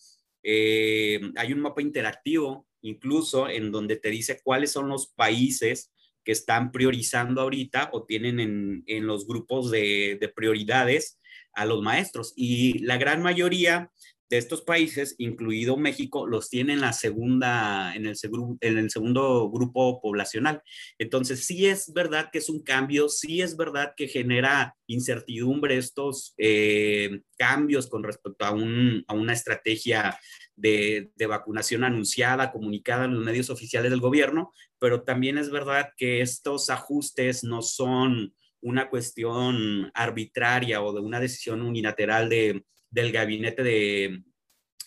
eh, 0.43 1.21
hay 1.37 1.53
un 1.53 1.61
mapa 1.61 1.83
interactivo 1.83 2.67
incluso 2.83 3.49
en 3.49 3.71
donde 3.71 3.97
te 3.97 4.11
dice 4.11 4.41
cuáles 4.43 4.73
son 4.73 4.89
los 4.89 5.09
países 5.09 5.93
que 6.25 6.33
están 6.33 6.73
priorizando 6.73 7.41
ahorita 7.41 7.91
o 7.93 8.05
tienen 8.05 8.41
en, 8.41 8.83
en 8.87 9.07
los 9.07 9.27
grupos 9.27 9.71
de, 9.71 10.19
de 10.21 10.29
prioridades 10.29 11.21
a 11.55 11.65
los 11.67 11.83
maestros. 11.83 12.33
Y 12.37 12.81
la 12.81 12.97
gran 12.97 13.23
mayoría 13.23 13.91
de 14.33 14.39
estos 14.39 14.63
países, 14.63 15.15
incluido 15.19 15.77
México, 15.77 16.27
los 16.27 16.49
tiene 16.49 16.73
en 16.73 16.81
la 16.81 16.95
segunda, 16.95 17.95
en 17.95 18.07
el, 18.07 18.17
segundo 18.17 19.51
grupo 19.51 20.01
poblacional. 20.01 20.63
Entonces, 20.97 21.45
sí 21.45 21.67
es 21.67 21.93
verdad 21.93 22.31
que 22.33 22.39
es 22.39 22.49
un 22.49 22.63
cambio, 22.63 23.11
sí 23.11 23.43
es 23.43 23.59
verdad 23.59 23.93
que 23.95 24.09
genera 24.09 24.75
incertidumbre 24.87 25.77
estos 25.77 26.33
eh, 26.39 27.21
cambios 27.37 27.89
con 27.89 28.05
respecto 28.05 28.47
a 28.47 28.53
una 28.53 29.33
estrategia 29.35 30.19
de, 30.57 31.11
de, 31.15 31.27
vacunación 31.27 31.85
anunciada, 31.85 32.53
comunicada 32.53 33.05
en 33.05 33.13
los 33.13 33.23
medios 33.23 33.51
oficiales 33.51 33.91
del 33.91 34.01
gobierno, 34.01 34.55
pero 34.79 35.03
también 35.03 35.37
es 35.37 35.51
verdad 35.51 35.91
que 35.95 36.23
estos 36.23 36.71
ajustes 36.71 37.45
no 37.45 37.61
son 37.61 38.35
una 38.63 38.89
cuestión 38.89 39.91
arbitraria 39.93 40.81
o 40.81 40.95
de 40.95 41.01
una 41.01 41.21
decisión 41.21 41.61
unilateral 41.61 42.31
de, 42.31 42.65
del 42.93 43.11
gabinete 43.11 43.63
de, 43.63 44.23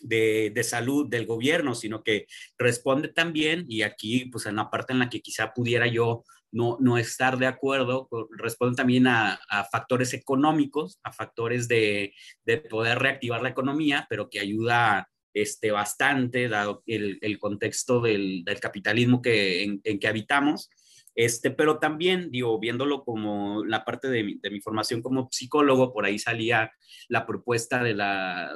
de, 0.01 0.63
salud 0.63 1.09
del 1.09 1.25
gobierno, 1.25 1.75
sino 1.75 2.03
que 2.03 2.27
responde 2.57 3.09
también, 3.09 3.65
y 3.67 3.81
aquí 3.81 4.25
pues 4.25 4.45
en 4.45 4.55
la 4.55 4.69
parte 4.69 4.93
en 4.93 4.99
la 4.99 5.09
que 5.09 5.21
quizá 5.21 5.53
pudiera 5.53 5.87
yo 5.87 6.23
no, 6.51 6.77
no 6.79 6.97
estar 6.97 7.37
de 7.37 7.47
acuerdo, 7.47 8.07
responde 8.37 8.77
también 8.77 9.07
a, 9.07 9.39
factores 9.71 10.13
económicos, 10.13 10.99
a 11.03 11.11
factores 11.11 11.67
de, 11.67 12.13
de, 12.45 12.57
poder 12.57 12.99
reactivar 12.99 13.41
la 13.41 13.49
economía, 13.49 14.05
pero 14.09 14.29
que 14.29 14.39
ayuda 14.39 15.09
este, 15.33 15.71
bastante, 15.71 16.47
dado 16.47 16.81
el, 16.85 17.17
el 17.21 17.39
contexto 17.39 17.99
del, 17.99 18.43
del 18.45 18.59
capitalismo 18.59 19.21
que, 19.21 19.63
en, 19.63 19.81
en 19.83 19.99
que 19.99 20.07
habitamos. 20.07 20.69
Este, 21.15 21.49
pero 21.49 21.79
también, 21.79 22.29
digo, 22.29 22.59
viéndolo 22.59 23.03
como 23.03 23.63
la 23.63 23.85
parte 23.85 24.09
de 24.09 24.23
mi, 24.23 24.35
de 24.35 24.49
mi, 24.51 24.59
formación 24.59 25.01
como 25.01 25.29
psicólogo, 25.31 25.93
por 25.93 26.05
ahí 26.05 26.19
salía 26.19 26.71
la 27.07 27.25
propuesta 27.25 27.81
de 27.81 27.93
la, 27.93 28.53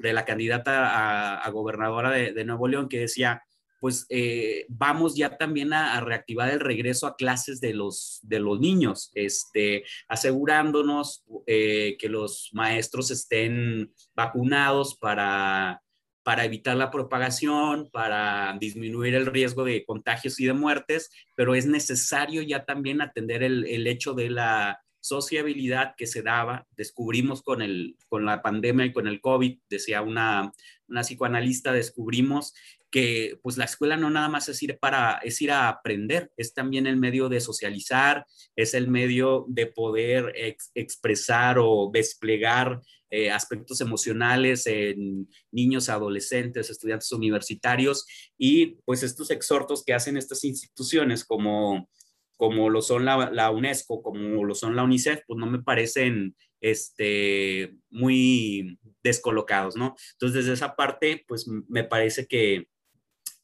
de 0.00 0.12
la 0.12 0.24
candidata 0.24 1.44
a, 1.44 1.50
gobernadora 1.50 2.10
de, 2.10 2.32
de, 2.32 2.44
Nuevo 2.44 2.68
León 2.68 2.88
que 2.88 3.00
decía, 3.00 3.42
pues 3.80 4.06
eh, 4.08 4.66
vamos 4.68 5.16
ya 5.16 5.36
también 5.36 5.72
a, 5.72 5.96
a, 5.96 6.00
reactivar 6.00 6.50
el 6.50 6.60
regreso 6.60 7.06
a 7.06 7.16
clases 7.16 7.60
de 7.60 7.74
los, 7.74 8.20
de 8.22 8.38
los 8.38 8.60
niños, 8.60 9.10
este, 9.14 9.84
asegurándonos 10.08 11.24
eh, 11.46 11.96
que 11.98 12.08
los 12.08 12.50
maestros 12.52 13.10
estén 13.10 13.92
vacunados 14.14 14.96
para 14.96 15.82
para 16.26 16.44
evitar 16.44 16.76
la 16.76 16.90
propagación, 16.90 17.88
para 17.92 18.56
disminuir 18.58 19.14
el 19.14 19.26
riesgo 19.26 19.62
de 19.62 19.84
contagios 19.84 20.40
y 20.40 20.46
de 20.46 20.54
muertes, 20.54 21.08
pero 21.36 21.54
es 21.54 21.66
necesario 21.66 22.42
ya 22.42 22.64
también 22.64 23.00
atender 23.00 23.44
el, 23.44 23.86
hecho 23.86 24.12
de 24.12 24.30
la 24.30 24.80
sociabilidad 24.98 25.94
que 25.96 26.08
se 26.08 26.22
daba. 26.22 26.66
Descubrimos 26.76 27.42
con, 27.42 27.62
el, 27.62 27.96
con 28.08 28.24
la 28.24 28.42
pandemia 28.42 28.86
y 28.86 28.92
con 28.92 29.06
el 29.06 29.20
COVID, 29.20 29.56
decía 29.70 30.02
una, 30.02 30.50
una 30.88 31.02
psicoanalista, 31.02 31.72
descubrimos 31.72 32.54
que 32.90 33.38
pues 33.40 33.56
la 33.56 33.66
escuela 33.66 33.96
no 33.96 34.10
nada 34.10 34.28
más 34.28 34.48
es 34.48 34.60
ir 34.64 34.78
para 34.80 35.20
es 35.22 35.40
ir 35.42 35.52
a 35.52 35.68
aprender, 35.68 36.32
es 36.36 36.54
también 36.54 36.88
el 36.88 36.96
medio 36.96 37.28
de 37.28 37.40
socializar, 37.40 38.26
es 38.56 38.74
el 38.74 38.88
medio 38.88 39.44
de 39.48 39.66
poder 39.66 40.32
expresar 40.74 41.58
o 41.60 41.88
desplegar 41.92 42.80
eh, 43.10 43.30
aspectos 43.30 43.80
emocionales 43.80 44.66
en 44.66 45.28
niños, 45.52 45.88
adolescentes, 45.88 46.70
estudiantes 46.70 47.12
universitarios 47.12 48.04
y 48.36 48.76
pues 48.84 49.02
estos 49.02 49.30
exhortos 49.30 49.84
que 49.84 49.94
hacen 49.94 50.16
estas 50.16 50.44
instituciones 50.44 51.24
como, 51.24 51.88
como 52.36 52.68
lo 52.68 52.82
son 52.82 53.04
la, 53.04 53.30
la 53.30 53.50
UNESCO, 53.50 54.02
como 54.02 54.44
lo 54.44 54.54
son 54.54 54.76
la 54.76 54.82
UNICEF, 54.82 55.20
pues 55.26 55.38
no 55.38 55.46
me 55.46 55.62
parecen 55.62 56.36
este, 56.60 57.76
muy 57.90 58.78
descolocados, 59.02 59.76
¿no? 59.76 59.94
Entonces, 60.12 60.44
desde 60.44 60.54
esa 60.54 60.74
parte, 60.74 61.24
pues 61.28 61.46
me 61.68 61.84
parece 61.84 62.26
que, 62.26 62.68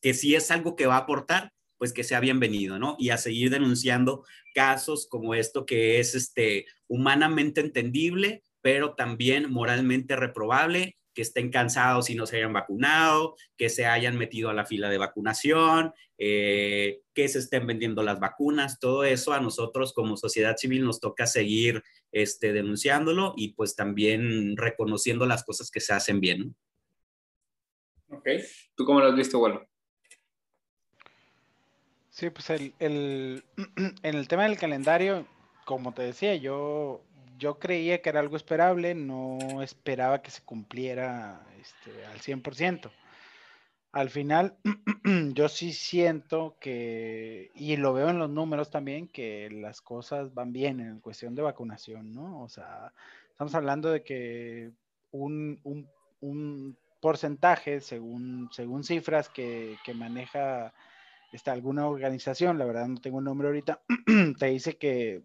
que 0.01 0.15
si 0.15 0.35
es 0.35 0.51
algo 0.51 0.77
que 0.77 0.87
va 0.87 0.97
a 0.97 1.01
aportar, 1.01 1.53
pues 1.79 1.93
que 1.93 2.05
sea 2.05 2.21
bienvenido, 2.21 2.79
¿no? 2.79 2.97
Y 2.99 3.11
a 3.11 3.19
seguir 3.19 3.51
denunciando 3.51 4.25
casos 4.55 5.07
como 5.09 5.35
esto 5.35 5.67
que 5.67 5.99
es 5.99 6.15
este, 6.15 6.67
humanamente 6.89 7.61
entendible, 7.61 8.45
pero 8.63 8.95
también 8.95 9.53
moralmente 9.53 10.17
reprobable 10.17 10.97
que 11.15 11.23
estén 11.23 11.51
cansados 11.51 12.09
y 12.11 12.15
no 12.15 12.27
se 12.27 12.37
hayan 12.39 12.53
vacunado, 12.53 13.37
que 13.57 13.69
se 13.69 13.87
hayan 13.87 14.17
metido 14.17 14.49
a 14.49 14.55
la 14.55 14.65
fila 14.65 14.89
de 14.89 14.99
vacunación, 14.99 15.93
eh, 16.19 17.01
que 17.13 17.29
se 17.29 17.39
estén 17.39 17.67
vendiendo 17.67 18.03
las 18.03 18.19
vacunas, 18.19 18.79
todo 18.79 19.05
eso 19.05 19.33
a 19.33 19.41
nosotros 19.41 19.93
como 19.93 20.17
sociedad 20.17 20.57
civil 20.57 20.85
nos 20.85 21.01
toca 21.01 21.27
seguir 21.27 21.83
este, 22.13 22.53
denunciándolo 22.53 23.35
y 23.37 23.53
pues 23.53 23.77
también 23.77 24.57
reconociendo 24.57 25.27
las 25.27 25.45
cosas 25.45 25.71
que 25.71 25.81
se 25.81 25.93
hacen 25.93 26.21
bien. 26.21 26.55
Ok, 28.09 28.29
¿tú 28.75 28.85
cómo 28.85 29.01
lo 29.01 29.09
has 29.09 29.17
visto, 29.17 29.39
bueno? 29.39 29.67
Sí, 32.11 32.29
pues 32.29 32.51
el, 32.51 32.75
el, 32.79 33.45
en 34.03 34.15
el 34.15 34.29
tema 34.29 34.45
del 34.45 34.59
calendario, 34.59 35.27
como 35.65 35.93
te 35.95 36.03
decía, 36.03 36.35
yo 36.37 37.03
yo 37.43 37.59
creía 37.59 38.01
que 38.01 38.09
era 38.09 38.21
algo 38.21 38.37
esperable, 38.37 38.95
no 38.95 39.63
esperaba 39.63 40.23
que 40.23 40.31
se 40.31 40.43
cumpliera 40.43 41.45
este, 41.61 42.07
al 42.07 42.21
100%. 42.21 42.89
Al 43.91 44.11
final, 44.11 44.57
yo 45.35 45.49
sí 45.49 45.73
siento 45.73 46.57
que, 46.61 47.51
y 47.57 47.77
lo 47.77 47.95
veo 47.95 48.11
en 48.11 48.21
los 48.21 48.31
números 48.31 48.71
también, 48.71 49.09
que 49.09 49.51
las 49.51 49.81
cosas 49.81 50.33
van 50.33 50.53
bien 50.53 50.79
en 50.79 51.01
cuestión 51.01 51.35
de 51.35 51.43
vacunación, 51.43 52.15
¿no? 52.15 52.43
O 52.43 52.49
sea, 52.49 52.93
estamos 53.31 53.57
hablando 53.57 53.91
de 53.91 54.05
que 54.05 54.71
un, 55.11 55.59
porcentaje, 57.01 57.81
según, 57.81 58.51
según 58.53 58.85
cifras 58.85 59.29
que, 59.29 59.77
que 59.85 59.95
maneja 59.95 60.73
esta, 61.33 61.51
alguna 61.51 61.89
organización, 61.89 62.57
la 62.57 62.67
verdad 62.67 62.87
no 62.87 63.01
tengo 63.01 63.19
el 63.19 63.25
nombre 63.25 63.49
ahorita, 63.49 63.83
te 64.39 64.47
dice 64.47 64.77
que 64.77 65.23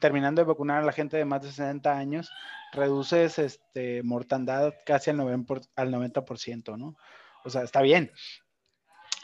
terminando 0.00 0.42
de 0.42 0.46
vacunar 0.46 0.82
a 0.82 0.86
la 0.86 0.92
gente 0.92 1.16
de 1.16 1.24
más 1.24 1.42
de 1.42 1.50
60 1.50 1.96
años, 1.96 2.30
reduces 2.72 3.38
este, 3.38 4.02
mortandad 4.02 4.74
casi 4.84 5.10
al 5.10 5.18
90%, 5.18 5.68
al 5.76 5.92
90%, 5.92 6.76
¿no? 6.78 6.96
O 7.44 7.50
sea, 7.50 7.62
está 7.62 7.82
bien. 7.82 8.12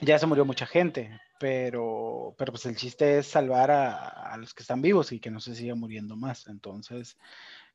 Ya 0.00 0.18
se 0.18 0.26
murió 0.26 0.44
mucha 0.44 0.66
gente, 0.66 1.18
pero, 1.40 2.34
pero 2.38 2.52
pues 2.52 2.66
el 2.66 2.76
chiste 2.76 3.18
es 3.18 3.26
salvar 3.26 3.70
a, 3.70 4.37
los 4.38 4.54
que 4.54 4.62
están 4.62 4.80
vivos 4.80 5.12
y 5.12 5.20
que 5.20 5.30
no 5.30 5.40
se 5.40 5.54
siga 5.54 5.74
muriendo 5.74 6.16
más. 6.16 6.46
Entonces, 6.46 7.18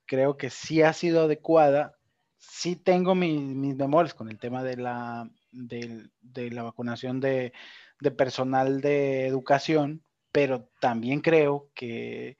creo 0.05 0.37
que 0.37 0.49
sí 0.49 0.81
ha 0.81 0.93
sido 0.93 1.23
adecuada. 1.23 1.97
Sí 2.37 2.75
tengo 2.75 3.15
mis, 3.15 3.39
mis 3.41 3.75
memorias 3.75 4.13
con 4.13 4.29
el 4.29 4.39
tema 4.39 4.63
de 4.63 4.77
la, 4.77 5.29
de, 5.51 6.09
de 6.21 6.51
la 6.51 6.63
vacunación 6.63 7.19
de, 7.19 7.53
de 7.99 8.11
personal 8.11 8.81
de 8.81 9.27
educación, 9.27 10.03
pero 10.31 10.69
también 10.79 11.21
creo 11.21 11.69
que 11.73 12.37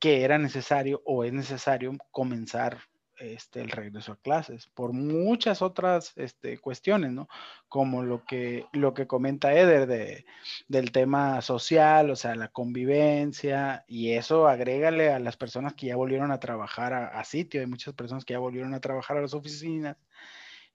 que 0.00 0.22
era 0.24 0.38
necesario 0.38 1.02
o 1.04 1.24
es 1.24 1.32
necesario 1.32 1.96
comenzar 2.10 2.78
este, 3.20 3.60
el 3.60 3.68
regreso 3.68 4.12
a 4.12 4.16
clases 4.16 4.66
por 4.68 4.94
muchas 4.94 5.60
otras 5.60 6.14
este, 6.16 6.56
cuestiones, 6.58 7.12
¿no? 7.12 7.28
Como 7.68 8.02
lo 8.02 8.24
que, 8.24 8.64
lo 8.72 8.94
que 8.94 9.06
comenta 9.06 9.52
Eder 9.52 9.86
de, 9.86 10.24
del 10.68 10.90
tema 10.90 11.42
social, 11.42 12.08
o 12.10 12.16
sea, 12.16 12.34
la 12.34 12.48
convivencia, 12.48 13.84
y 13.86 14.12
eso 14.12 14.48
agrégale 14.48 15.12
a 15.12 15.18
las 15.18 15.36
personas 15.36 15.74
que 15.74 15.88
ya 15.88 15.96
volvieron 15.96 16.32
a 16.32 16.40
trabajar 16.40 16.94
a, 16.94 17.22
sitio, 17.24 17.60
hay 17.60 17.66
muchas 17.66 17.92
personas 17.92 18.24
que 18.24 18.32
ya 18.32 18.38
volvieron 18.38 18.72
a 18.72 18.80
trabajar 18.80 19.18
a 19.18 19.22
las 19.22 19.34
oficinas, 19.34 19.98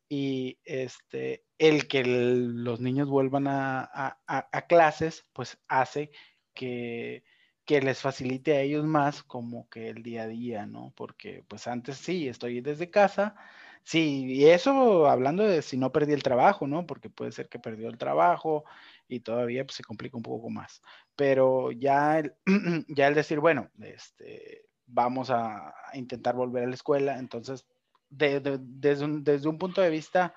y 0.07 0.59
este, 0.65 1.45
el 1.57 1.87
que 1.87 2.03
los 2.05 2.79
niños 2.79 3.09
vuelvan 3.09 3.47
a, 3.47 4.19
a 4.27 4.67
clases, 4.67 5.25
pues 5.33 5.57
hace 5.67 6.11
que 6.53 7.23
que 7.65 7.81
les 7.81 8.01
facilite 8.01 8.53
a 8.55 8.61
ellos 8.61 8.85
más 8.85 9.23
como 9.23 9.69
que 9.69 9.89
el 9.89 10.03
día 10.03 10.23
a 10.23 10.27
día, 10.27 10.65
¿no? 10.67 10.93
Porque 10.95 11.43
pues 11.47 11.67
antes 11.67 11.97
sí, 11.97 12.27
estoy 12.27 12.61
desde 12.61 12.91
casa, 12.91 13.35
sí, 13.83 14.25
y 14.27 14.45
eso 14.45 15.07
hablando 15.07 15.43
de 15.43 15.61
si 15.61 15.77
no 15.77 15.91
perdí 15.91 16.13
el 16.13 16.23
trabajo, 16.23 16.67
¿no? 16.67 16.85
Porque 16.85 17.09
puede 17.09 17.31
ser 17.31 17.49
que 17.49 17.59
perdió 17.59 17.89
el 17.89 17.97
trabajo 17.97 18.65
y 19.07 19.21
todavía 19.21 19.65
pues, 19.65 19.75
se 19.77 19.83
complica 19.83 20.17
un 20.17 20.23
poco 20.23 20.49
más. 20.49 20.81
Pero 21.15 21.71
ya 21.71 22.19
el, 22.19 22.35
ya 22.87 23.07
el 23.07 23.15
decir, 23.15 23.39
bueno, 23.39 23.69
este, 23.81 24.65
vamos 24.85 25.29
a 25.31 25.73
intentar 25.93 26.35
volver 26.35 26.63
a 26.65 26.67
la 26.67 26.75
escuela, 26.75 27.17
entonces 27.17 27.65
desde, 28.09 28.59
desde 28.59 29.49
un 29.49 29.57
punto 29.57 29.81
de 29.81 29.89
vista 29.89 30.33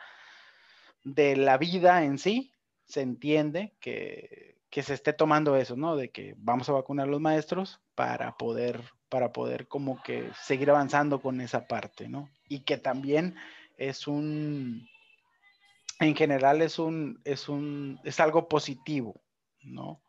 de 1.05 1.37
la 1.37 1.59
vida 1.59 2.05
en 2.05 2.19
sí, 2.19 2.53
se 2.85 3.03
entiende 3.03 3.77
que 3.81 4.58
que 4.71 4.83
se 4.83 4.95
esté 4.95 5.13
tomando 5.13 5.57
eso, 5.57 5.77
¿no? 5.77 5.97
De 5.97 6.11
que 6.11 6.35
vamos 6.39 6.69
a 6.69 6.73
vacunar 6.73 7.09
a 7.09 7.11
los 7.11 7.21
maestros 7.21 7.81
para 7.95 8.37
poder, 8.37 8.83
para 9.09 9.33
poder 9.33 9.67
como 9.67 10.03
que 10.03 10.31
seguir 10.43 10.71
avanzando 10.71 11.21
con 11.21 11.41
esa 11.41 11.67
parte, 11.67 12.09
¿no? 12.09 12.29
Y 12.49 12.61
que 12.61 12.77
también 12.77 13.37
es 13.77 14.07
un, 14.07 14.89
en 16.01 16.15
general 16.15 16.61
es 16.63 16.79
un, 16.79 17.21
es 17.25 17.49
un, 17.49 17.99
es 18.05 18.21
algo 18.21 18.49
positivo, 18.49 19.21
¿no? 19.63 20.03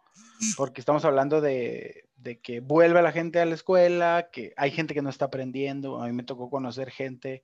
Porque 0.57 0.81
estamos 0.81 1.05
hablando 1.05 1.41
de, 1.41 2.09
de 2.17 2.39
que 2.39 2.59
vuelve 2.59 3.01
la 3.01 3.11
gente 3.11 3.39
a 3.39 3.45
la 3.45 3.55
escuela, 3.55 4.29
que 4.31 4.53
hay 4.57 4.71
gente 4.71 4.93
que 4.93 5.01
no 5.01 5.09
está 5.09 5.25
aprendiendo, 5.25 6.01
a 6.01 6.07
mí 6.07 6.13
me 6.13 6.23
tocó 6.23 6.49
conocer 6.49 6.91
gente 6.91 7.43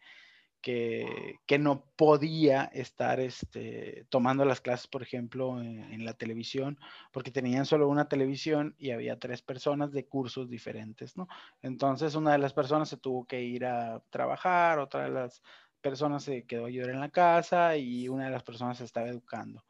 que, 0.65 1.59
no 1.59 1.85
podía 1.95 2.63
estar 2.63 3.19
este, 3.19 4.07
tomando 4.09 4.45
las 4.45 4.61
clases, 4.61 4.87
por 4.87 5.03
ejemplo, 5.03 5.61
en, 5.61 6.03
la 6.03 6.15
televisión, 6.15 6.79
porque 7.11 7.29
tenían 7.29 7.67
solo 7.67 7.87
una 7.87 8.09
televisión 8.09 8.73
y 8.79 8.89
había 8.89 9.19
tres 9.19 9.43
personas 9.43 9.91
de 9.91 10.07
cursos 10.07 10.49
diferentes, 10.49 11.15
¿no? 11.17 11.27
Entonces 11.61 12.15
una 12.15 12.31
de 12.31 12.39
las 12.39 12.53
personas 12.53 12.89
se 12.89 12.97
tuvo 12.97 13.27
que 13.27 13.43
ir 13.43 13.63
a 13.63 14.01
trabajar, 14.09 14.79
otra 14.79 15.03
de 15.03 15.11
las 15.11 15.43
personas 15.81 16.23
se 16.23 16.45
quedó 16.45 16.65
a 16.65 16.69
ayudar 16.69 16.89
en 16.89 16.99
la 16.99 17.09
casa 17.09 17.77
y 17.77 18.09
una 18.09 18.25
de 18.25 18.31
las 18.31 18.41
personas 18.41 18.79
se 18.79 18.85
estaba 18.85 19.07
educando. 19.07 19.63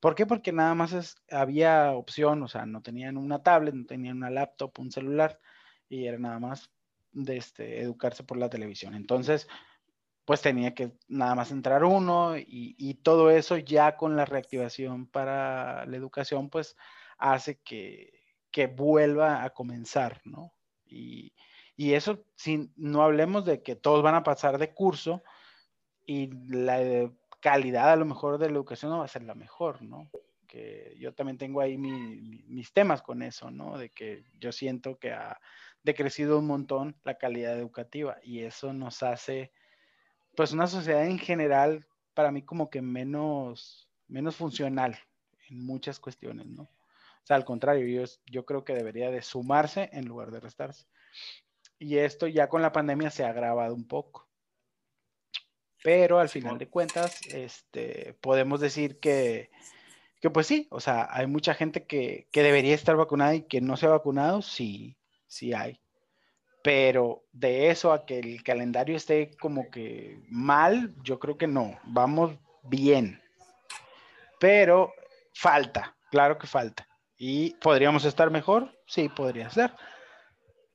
¿Por 0.00 0.16
qué? 0.16 0.26
Porque 0.26 0.50
nada 0.50 0.74
más 0.74 1.14
había 1.30 1.92
opción, 1.92 2.42
o 2.42 2.48
sea, 2.48 2.66
no 2.66 2.82
tenían 2.82 3.16
una 3.16 3.40
tablet, 3.44 3.74
no 3.74 3.86
tenían 3.86 4.16
una 4.16 4.30
laptop, 4.30 4.72
un 4.80 4.90
celular, 4.90 5.38
y 5.88 6.06
era 6.06 6.18
nada 6.18 6.40
más 6.40 6.72
de 7.12 7.36
este, 7.36 7.82
educarse 7.82 8.24
por 8.24 8.36
la 8.36 8.50
televisión. 8.50 8.94
Entonces, 8.94 9.46
pues 10.24 10.42
tenía 10.42 10.74
que 10.74 10.92
nada 11.08 11.34
más 11.34 11.50
entrar 11.50 11.84
uno 11.84 12.36
y, 12.36 12.94
todo 13.02 13.30
eso 13.30 13.56
ya 13.56 13.96
con 13.96 14.16
la 14.16 14.24
reactivación 14.24 15.06
para 15.06 15.86
la 15.86 15.96
educación, 15.96 16.50
pues 16.50 16.76
hace 17.18 17.58
que, 17.60 18.18
vuelva 18.76 19.42
a 19.42 19.50
comenzar, 19.50 20.20
¿no? 20.24 20.52
Y, 20.86 21.32
eso, 21.76 22.24
si 22.36 22.70
no 22.76 23.02
hablemos 23.02 23.46
de 23.46 23.62
que 23.62 23.74
todos 23.74 24.02
van 24.02 24.14
a 24.14 24.22
pasar 24.22 24.58
de 24.58 24.74
curso 24.74 25.22
y 26.06 26.30
la 26.48 27.10
calidad 27.40 27.90
a 27.90 27.96
lo 27.96 28.04
mejor 28.04 28.38
de 28.38 28.50
la 28.50 28.56
educación 28.56 28.90
no 28.90 28.98
va 28.98 29.06
a 29.06 29.08
ser 29.08 29.22
la 29.22 29.34
mejor, 29.34 29.80
¿no? 29.82 30.10
Que 30.46 30.94
yo 30.98 31.14
también 31.14 31.38
tengo 31.38 31.62
ahí 31.62 31.78
mis 31.78 32.72
temas 32.74 33.00
con 33.00 33.22
eso, 33.22 33.50
¿no? 33.50 33.78
De 33.78 33.88
que 33.88 34.24
yo 34.38 34.52
siento 34.52 34.98
que 34.98 35.12
ha 35.12 35.40
decrecido 35.82 36.38
un 36.38 36.46
montón 36.46 36.96
la 37.02 37.16
calidad 37.16 37.58
educativa 37.58 38.18
y 38.22 38.40
eso 38.40 38.74
nos 38.74 39.02
hace 39.02 39.52
pues 40.40 40.52
una 40.52 40.66
sociedad 40.66 41.04
en 41.04 41.18
general, 41.18 41.86
para 42.14 42.32
mí 42.32 42.40
como 42.40 42.70
que 42.70 42.80
menos, 42.80 43.90
menos 44.08 44.36
funcional 44.36 44.98
en 45.50 45.66
muchas 45.66 46.00
cuestiones, 46.00 46.46
¿no? 46.46 46.62
O 46.62 47.24
sea, 47.24 47.36
al 47.36 47.44
contrario, 47.44 48.08
yo, 48.24 48.46
creo 48.46 48.64
que 48.64 48.72
debería 48.72 49.10
de 49.10 49.20
sumarse 49.20 49.90
en 49.92 50.06
lugar 50.06 50.30
de 50.30 50.40
restarse. 50.40 50.86
Y 51.78 51.98
esto 51.98 52.26
ya 52.26 52.48
con 52.48 52.62
la 52.62 52.72
pandemia 52.72 53.10
se 53.10 53.22
ha 53.22 53.28
agravado 53.28 53.74
un 53.74 53.86
poco. 53.86 54.30
Pero 55.84 56.18
al 56.18 56.30
final 56.30 56.56
de 56.56 56.70
cuentas, 56.70 57.20
este, 57.26 58.16
podemos 58.22 58.60
decir 58.60 58.98
que, 58.98 59.50
que 60.22 60.30
pues 60.30 60.46
sí, 60.46 60.68
o 60.70 60.80
sea, 60.80 61.06
hay 61.10 61.26
mucha 61.26 61.52
gente 61.52 61.84
que, 61.84 62.28
que 62.32 62.42
debería 62.42 62.74
estar 62.74 62.96
vacunada 62.96 63.34
y 63.34 63.42
que 63.42 63.60
no 63.60 63.76
se 63.76 63.84
ha 63.84 63.90
vacunado, 63.90 64.40
sí, 64.40 64.96
sí 65.26 65.52
hay 65.52 65.82
pero 66.62 67.24
de 67.32 67.70
eso 67.70 67.92
a 67.92 68.04
que 68.04 68.18
el 68.18 68.42
calendario 68.42 68.96
esté 68.96 69.30
como 69.38 69.70
que 69.70 70.20
mal, 70.28 70.94
yo 71.02 71.18
creo 71.18 71.38
que 71.38 71.46
no, 71.46 71.78
vamos 71.84 72.36
bien, 72.62 73.22
pero 74.38 74.92
falta, 75.34 75.96
claro 76.10 76.38
que 76.38 76.46
falta. 76.46 76.86
¿Y 77.16 77.54
podríamos 77.56 78.04
estar 78.06 78.30
mejor? 78.30 78.74
Sí, 78.86 79.10
podría 79.10 79.50
ser. 79.50 79.72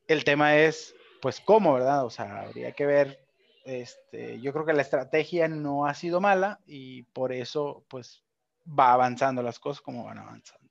El 0.07 0.23
tema 0.23 0.57
es, 0.57 0.95
pues, 1.19 1.41
cómo, 1.41 1.73
¿verdad? 1.73 2.05
O 2.05 2.11
sea, 2.11 2.41
habría 2.41 2.71
que 2.73 2.85
ver, 2.85 3.19
este, 3.65 4.39
yo 4.41 4.53
creo 4.53 4.63
que 4.63 4.73
la 4.73 4.83
estrategia 4.83 5.47
no 5.47 5.87
ha 5.87 5.95
sido 5.95 6.21
mala 6.21 6.59
y 6.67 7.01
por 7.03 7.33
eso, 7.33 7.83
pues, 7.89 8.23
va 8.67 8.93
avanzando 8.93 9.41
las 9.41 9.57
cosas 9.57 9.81
como 9.81 10.03
van 10.03 10.19
avanzando. 10.19 10.69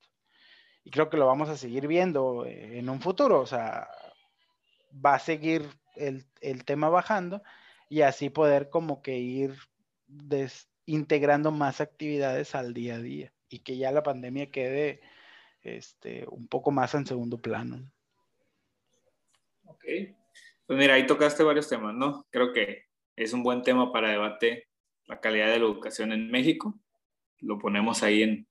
Y 0.85 0.91
creo 0.91 1.11
que 1.11 1.17
lo 1.17 1.27
vamos 1.27 1.49
a 1.49 1.57
seguir 1.57 1.89
viendo 1.89 2.47
en 2.47 2.89
un 2.89 3.01
futuro, 3.01 3.41
o 3.41 3.47
sea, 3.47 3.89
va 4.95 5.15
a 5.15 5.19
seguir 5.19 5.69
el, 5.97 6.25
tema 6.65 6.89
bajando 6.89 7.43
y 7.89 8.03
así 8.03 8.31
poder 8.31 8.71
como 8.71 9.03
que 9.03 9.19
ir 9.19 9.55
integrando 10.87 11.51
más 11.51 11.81
actividades 11.81 12.55
al 12.55 12.75
día 12.75 12.97
a 12.97 13.01
día 13.01 13.33
y 13.49 13.61
que 13.61 13.77
ya 13.77 13.93
la 13.93 14.03
pandemia 14.03 14.51
quede 14.51 15.01
este, 15.63 16.27
un 16.29 16.49
poco 16.49 16.71
más 16.71 16.95
en 16.95 17.07
segundo 17.07 17.39
plano. 17.39 17.91
Ok, 19.65 19.85
pues 20.67 20.79
mira, 20.79 20.95
ahí 20.95 21.07
tocaste 21.07 21.43
varios 21.43 21.69
temas, 21.69 21.95
¿no? 21.95 22.27
Creo 22.31 22.53
que 22.53 22.85
es 23.17 23.33
un 23.33 23.43
buen 23.43 23.63
tema 23.63 23.93
para 23.93 24.11
debate 24.11 24.69
la 25.07 25.21
calidad 25.21 25.47
de 25.47 25.59
la 25.59 25.67
educación 25.67 26.13
en 26.13 26.31
México. 26.31 26.75
Lo 27.41 27.59
ponemos 27.59 28.03
ahí 28.03 28.23
en, 28.23 28.49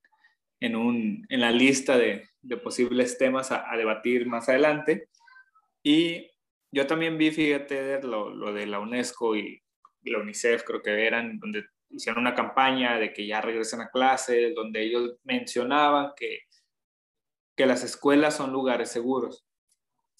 en, 0.60 0.76
un, 0.76 1.26
en 1.30 1.42
la 1.42 1.52
lista 1.52 1.98
de, 1.98 2.30
de 2.42 2.58
posibles 2.58 3.18
temas 3.18 3.52
a, 3.52 3.72
a, 3.72 3.78
debatir 3.78 4.28
más 4.28 4.50
adelante. 4.50 5.10
Y 5.82 6.30
yo 6.74 6.88
también 6.88 7.18
vi, 7.20 7.30
fíjate, 7.30 8.02
lo, 8.02 8.32
lo 8.32 8.52
de 8.52 8.66
la 8.66 8.80
UNESCO 8.80 9.36
y 9.36 9.62
la 10.02 10.20
UNICEF, 10.20 10.64
creo 10.64 10.82
que 10.82 11.06
eran, 11.06 11.38
donde 11.40 11.66
hicieron 11.90 12.22
una 12.22 12.34
campaña 12.34 12.98
de 12.98 13.14
que 13.14 13.28
ya 13.28 13.42
regresen 13.42 13.82
a 13.82 13.90
clase, 13.90 14.54
donde 14.56 14.82
ellos 14.82 15.16
mencionaban 15.24 16.14
que, 16.16 16.40
que 17.56 17.68
las 17.68 17.84
escuelas 17.84 18.36
son 18.36 18.52
lugares 18.52 18.90
seguros. 18.90 19.46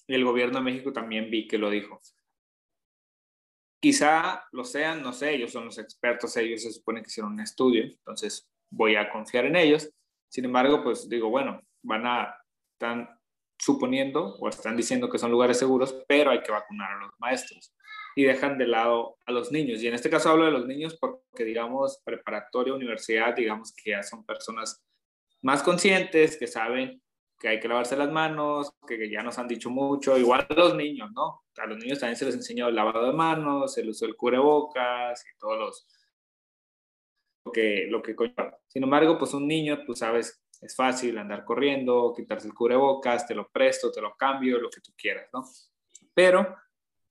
Y 0.06 0.14
el 0.14 0.24
gobierno 0.24 0.58
de 0.58 0.64
México 0.64 0.92
también 0.92 1.28
vi 1.28 1.48
que 1.48 1.58
lo 1.58 1.70
dijo. 1.70 2.00
Quizá 3.80 4.44
lo 4.52 4.64
sean, 4.64 5.02
no 5.02 5.12
sé, 5.12 5.34
ellos 5.34 5.50
son 5.50 5.64
los 5.64 5.78
expertos, 5.78 6.36
ellos 6.36 6.62
se 6.62 6.70
supone 6.70 7.02
que 7.02 7.08
hicieron 7.08 7.32
un 7.32 7.40
estudio, 7.40 7.82
entonces 7.82 8.48
voy 8.70 8.94
a 8.94 9.10
confiar 9.10 9.46
en 9.46 9.56
ellos. 9.56 9.90
Sin 10.28 10.44
embargo, 10.44 10.84
pues 10.84 11.08
digo, 11.08 11.28
bueno, 11.30 11.60
van 11.82 12.06
a, 12.06 12.34
están 12.72 13.13
suponiendo 13.58 14.36
o 14.36 14.48
están 14.48 14.76
diciendo 14.76 15.08
que 15.08 15.18
son 15.18 15.30
lugares 15.30 15.58
seguros, 15.58 15.94
pero 16.08 16.30
hay 16.30 16.42
que 16.42 16.52
vacunar 16.52 16.92
a 16.92 17.00
los 17.00 17.12
maestros 17.18 17.74
y 18.16 18.24
dejan 18.24 18.58
de 18.58 18.66
lado 18.66 19.16
a 19.26 19.32
los 19.32 19.50
niños. 19.50 19.82
Y 19.82 19.88
en 19.88 19.94
este 19.94 20.10
caso 20.10 20.30
hablo 20.30 20.44
de 20.44 20.52
los 20.52 20.66
niños 20.66 20.96
porque, 21.00 21.44
digamos, 21.44 22.00
preparatoria, 22.04 22.74
universidad, 22.74 23.34
digamos 23.34 23.74
que 23.74 23.90
ya 23.90 24.02
son 24.02 24.24
personas 24.24 24.84
más 25.42 25.62
conscientes, 25.62 26.36
que 26.36 26.46
saben 26.46 27.02
que 27.38 27.48
hay 27.48 27.60
que 27.60 27.68
lavarse 27.68 27.96
las 27.96 28.10
manos, 28.10 28.72
que 28.86 29.10
ya 29.10 29.22
nos 29.22 29.38
han 29.38 29.48
dicho 29.48 29.68
mucho, 29.68 30.16
igual 30.16 30.46
a 30.48 30.54
los 30.54 30.76
niños, 30.76 31.10
¿no? 31.12 31.42
A 31.58 31.66
los 31.66 31.78
niños 31.78 31.98
también 31.98 32.16
se 32.16 32.24
les 32.24 32.34
enseñó 32.34 32.68
el 32.68 32.74
lavado 32.74 33.06
de 33.06 33.12
manos, 33.12 33.76
el 33.76 33.90
uso 33.90 34.06
del 34.06 34.16
cubrebocas 34.16 35.22
y 35.22 35.38
todos 35.38 35.58
los 35.58 35.86
lo 37.44 37.52
que, 37.52 37.86
lo 37.90 38.02
que 38.02 38.16
Sin 38.68 38.84
embargo, 38.84 39.18
pues 39.18 39.34
un 39.34 39.46
niño, 39.46 39.84
tú 39.84 39.94
sabes, 39.94 40.42
es 40.62 40.74
fácil 40.74 41.18
andar 41.18 41.44
corriendo, 41.44 42.12
quitarse 42.16 42.46
el 42.46 42.54
cubrebocas, 42.54 43.26
te 43.26 43.34
lo 43.34 43.48
presto, 43.50 43.90
te 43.90 44.00
lo 44.00 44.14
cambio, 44.16 44.58
lo 44.58 44.70
que 44.70 44.80
tú 44.80 44.92
quieras, 44.96 45.28
¿no? 45.32 45.44
Pero, 46.14 46.56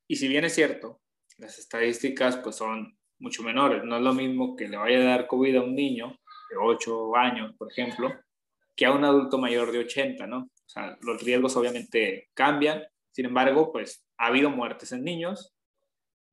y 0.08 0.16
si 0.16 0.28
bien 0.28 0.46
es 0.46 0.56
cierto, 0.56 1.02
las 1.38 1.60
estadísticas 1.60 2.38
pues 2.38 2.56
son 2.56 2.98
mucho 3.20 3.44
menores. 3.44 3.84
No 3.84 3.98
es 3.98 4.02
lo 4.02 4.14
mismo 4.14 4.56
que 4.56 4.68
le 4.68 4.78
vaya 4.78 5.00
a 5.00 5.04
dar 5.04 5.28
COVID 5.28 5.56
a 5.58 5.62
un 5.62 5.76
niño 5.76 6.20
de 6.50 6.58
8 6.58 7.16
años, 7.16 7.56
por 7.58 7.72
ejemplo, 7.72 8.12
que 8.76 8.86
a 8.86 8.92
un 8.92 9.04
adulto 9.04 9.38
mayor 9.38 9.72
de 9.72 9.80
80, 9.80 10.28
¿no? 10.28 10.40
O 10.40 10.70
sea, 10.70 10.98
los 11.02 11.22
riesgos 11.24 11.56
obviamente 11.56 12.30
cambian. 12.34 12.84
Sin 13.12 13.26
embargo, 13.26 13.72
pues 13.72 14.06
ha 14.18 14.28
habido 14.28 14.50
muertes 14.50 14.92
en 14.92 15.04
niños, 15.04 15.54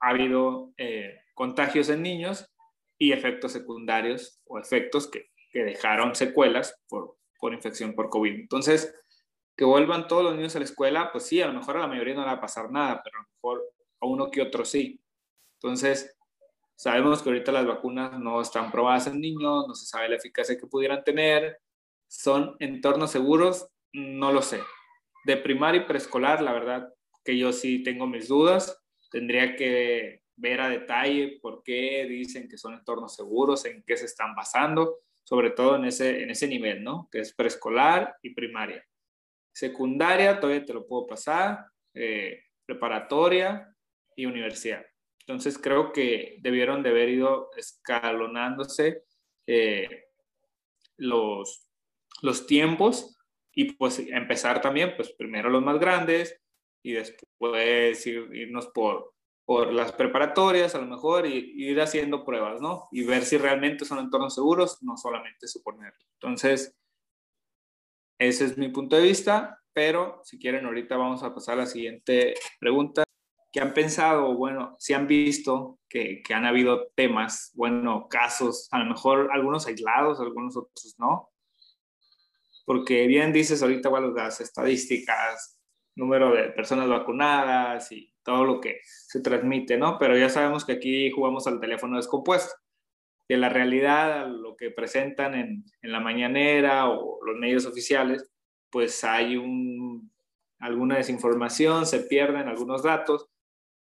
ha 0.00 0.10
habido 0.10 0.72
eh, 0.76 1.20
contagios 1.34 1.88
en 1.90 2.02
niños 2.02 2.46
y 2.98 3.12
efectos 3.12 3.52
secundarios 3.52 4.40
o 4.44 4.58
efectos 4.58 5.08
que, 5.08 5.29
que 5.50 5.64
dejaron 5.64 6.14
secuelas 6.14 6.80
por, 6.88 7.16
por 7.38 7.52
infección 7.52 7.94
por 7.94 8.08
COVID. 8.08 8.34
Entonces, 8.34 8.94
que 9.56 9.64
vuelvan 9.64 10.08
todos 10.08 10.24
los 10.24 10.36
niños 10.36 10.56
a 10.56 10.60
la 10.60 10.64
escuela, 10.64 11.12
pues 11.12 11.26
sí, 11.26 11.42
a 11.42 11.46
lo 11.46 11.52
mejor 11.52 11.76
a 11.76 11.80
la 11.80 11.86
mayoría 11.86 12.14
no 12.14 12.20
le 12.22 12.28
va 12.28 12.32
a 12.32 12.40
pasar 12.40 12.70
nada, 12.70 13.02
pero 13.04 13.18
a 13.18 13.22
lo 13.22 13.28
mejor 13.34 13.72
a 14.00 14.06
uno 14.06 14.30
que 14.30 14.42
otro 14.42 14.64
sí. 14.64 15.00
Entonces, 15.56 16.16
sabemos 16.76 17.22
que 17.22 17.28
ahorita 17.28 17.52
las 17.52 17.66
vacunas 17.66 18.18
no 18.18 18.40
están 18.40 18.70
probadas 18.70 19.06
en 19.06 19.20
niños, 19.20 19.66
no 19.68 19.74
se 19.74 19.84
sabe 19.84 20.08
la 20.08 20.16
eficacia 20.16 20.58
que 20.58 20.66
pudieran 20.66 21.04
tener, 21.04 21.58
son 22.08 22.56
entornos 22.58 23.10
seguros, 23.10 23.68
no 23.92 24.32
lo 24.32 24.40
sé. 24.40 24.60
De 25.24 25.36
primaria 25.36 25.82
y 25.82 25.84
preescolar, 25.84 26.40
la 26.40 26.52
verdad 26.52 26.94
que 27.22 27.36
yo 27.36 27.52
sí 27.52 27.82
tengo 27.82 28.06
mis 28.06 28.28
dudas, 28.28 28.82
tendría 29.10 29.56
que 29.56 30.22
ver 30.36 30.60
a 30.62 30.70
detalle 30.70 31.38
por 31.42 31.62
qué 31.62 32.06
dicen 32.08 32.48
que 32.48 32.56
son 32.56 32.72
entornos 32.72 33.14
seguros, 33.14 33.66
en 33.66 33.82
qué 33.86 33.98
se 33.98 34.06
están 34.06 34.34
basando, 34.34 35.00
sobre 35.30 35.50
todo 35.50 35.76
en 35.76 35.84
ese, 35.84 36.24
en 36.24 36.30
ese 36.30 36.48
nivel, 36.48 36.82
¿no? 36.82 37.08
Que 37.10 37.20
es 37.20 37.32
preescolar 37.32 38.16
y 38.20 38.34
primaria. 38.34 38.84
Secundaria, 39.52 40.40
todavía 40.40 40.64
te 40.64 40.74
lo 40.74 40.88
puedo 40.88 41.06
pasar, 41.06 41.66
eh, 41.94 42.42
preparatoria 42.66 43.72
y 44.16 44.26
universidad. 44.26 44.84
Entonces 45.20 45.56
creo 45.56 45.92
que 45.92 46.38
debieron 46.40 46.82
de 46.82 46.90
haber 46.90 47.10
ido 47.10 47.50
escalonándose 47.56 49.04
eh, 49.46 50.06
los, 50.96 51.70
los 52.22 52.48
tiempos 52.48 53.16
y 53.54 53.74
pues 53.74 54.00
empezar 54.00 54.60
también, 54.60 54.94
pues 54.96 55.12
primero 55.12 55.48
los 55.48 55.62
más 55.62 55.78
grandes 55.78 56.42
y 56.82 56.94
después 56.94 58.04
irnos 58.04 58.66
por, 58.74 59.14
por 59.44 59.72
las 59.72 59.92
preparatorias 59.92 60.74
a 60.74 60.78
lo 60.78 60.86
mejor 60.86 61.26
y, 61.26 61.52
ir 61.56 61.80
haciendo 61.80 62.24
pruebas, 62.24 62.60
¿no? 62.60 62.88
Y 62.92 63.04
ver 63.04 63.24
si 63.24 63.36
realmente 63.36 63.84
son 63.84 63.98
entornos 63.98 64.34
seguros, 64.34 64.82
no 64.82 64.96
solamente 64.96 65.48
suponer. 65.48 65.92
Entonces, 66.14 66.76
ese 68.18 68.44
es 68.44 68.58
mi 68.58 68.68
punto 68.68 68.96
de 68.96 69.02
vista, 69.02 69.60
pero 69.72 70.20
si 70.24 70.38
quieren 70.38 70.66
ahorita 70.66 70.96
vamos 70.96 71.22
a 71.22 71.34
pasar 71.34 71.54
a 71.54 71.62
la 71.62 71.66
siguiente 71.66 72.34
pregunta. 72.58 73.04
¿Qué 73.52 73.60
han 73.60 73.74
pensado? 73.74 74.34
Bueno, 74.36 74.76
si 74.78 74.92
han 74.94 75.08
visto 75.08 75.80
que, 75.88 76.22
que 76.22 76.34
han 76.34 76.44
habido 76.44 76.88
temas, 76.94 77.50
bueno, 77.54 78.06
casos, 78.08 78.68
a 78.70 78.78
lo 78.78 78.84
mejor 78.84 79.30
algunos 79.32 79.66
aislados, 79.66 80.20
algunos 80.20 80.56
otros 80.56 80.94
no, 80.98 81.30
porque 82.70 83.08
bien 83.08 83.32
dices 83.32 83.62
ahorita, 83.64 83.88
bueno, 83.88 84.12
las 84.12 84.40
estadísticas, 84.40 85.58
número 85.96 86.30
de 86.30 86.50
personas 86.50 86.88
vacunadas 86.88 87.90
y 87.90 88.14
todo 88.24 88.44
lo 88.44 88.60
que 88.60 88.80
se 88.84 89.20
transmite, 89.20 89.76
¿no? 89.76 89.98
Pero 89.98 90.16
ya 90.16 90.28
sabemos 90.28 90.64
que 90.64 90.72
aquí 90.72 91.10
jugamos 91.10 91.46
al 91.46 91.60
teléfono 91.60 91.96
descompuesto, 91.96 92.54
que 93.28 93.36
la 93.36 93.48
realidad, 93.48 94.28
lo 94.28 94.56
que 94.56 94.70
presentan 94.70 95.34
en, 95.34 95.64
en 95.82 95.92
la 95.92 96.00
mañanera 96.00 96.88
o 96.88 97.24
los 97.24 97.36
medios 97.36 97.66
oficiales, 97.66 98.30
pues 98.70 99.04
hay 99.04 99.36
un, 99.36 100.12
alguna 100.58 100.96
desinformación, 100.96 101.86
se 101.86 102.00
pierden 102.00 102.48
algunos 102.48 102.82
datos 102.82 103.28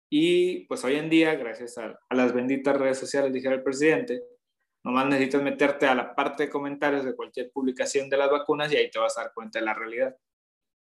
y 0.10 0.66
pues 0.68 0.84
hoy 0.84 0.96
en 0.96 1.10
día, 1.10 1.36
gracias 1.36 1.78
a, 1.78 2.00
a 2.10 2.16
las 2.16 2.34
benditas 2.34 2.78
redes 2.78 3.00
sociales, 3.00 3.34
dijera 3.34 3.56
el 3.56 3.64
presidente, 3.64 4.22
Nomás 4.84 5.06
necesitas 5.06 5.44
meterte 5.44 5.86
a 5.86 5.94
la 5.94 6.16
parte 6.16 6.44
de 6.44 6.50
comentarios 6.50 7.06
de 7.06 7.16
cualquier 7.16 7.52
publicación 7.52 8.10
de 8.10 8.18
las 8.18 8.32
vacunas 8.32 8.72
y 8.72 8.78
ahí 8.78 8.90
te 8.90 8.98
vas 8.98 9.18
a 9.18 9.24
dar 9.24 9.34
cuenta 9.34 9.60
de 9.60 9.66
la 9.66 9.74
realidad. 9.74 10.16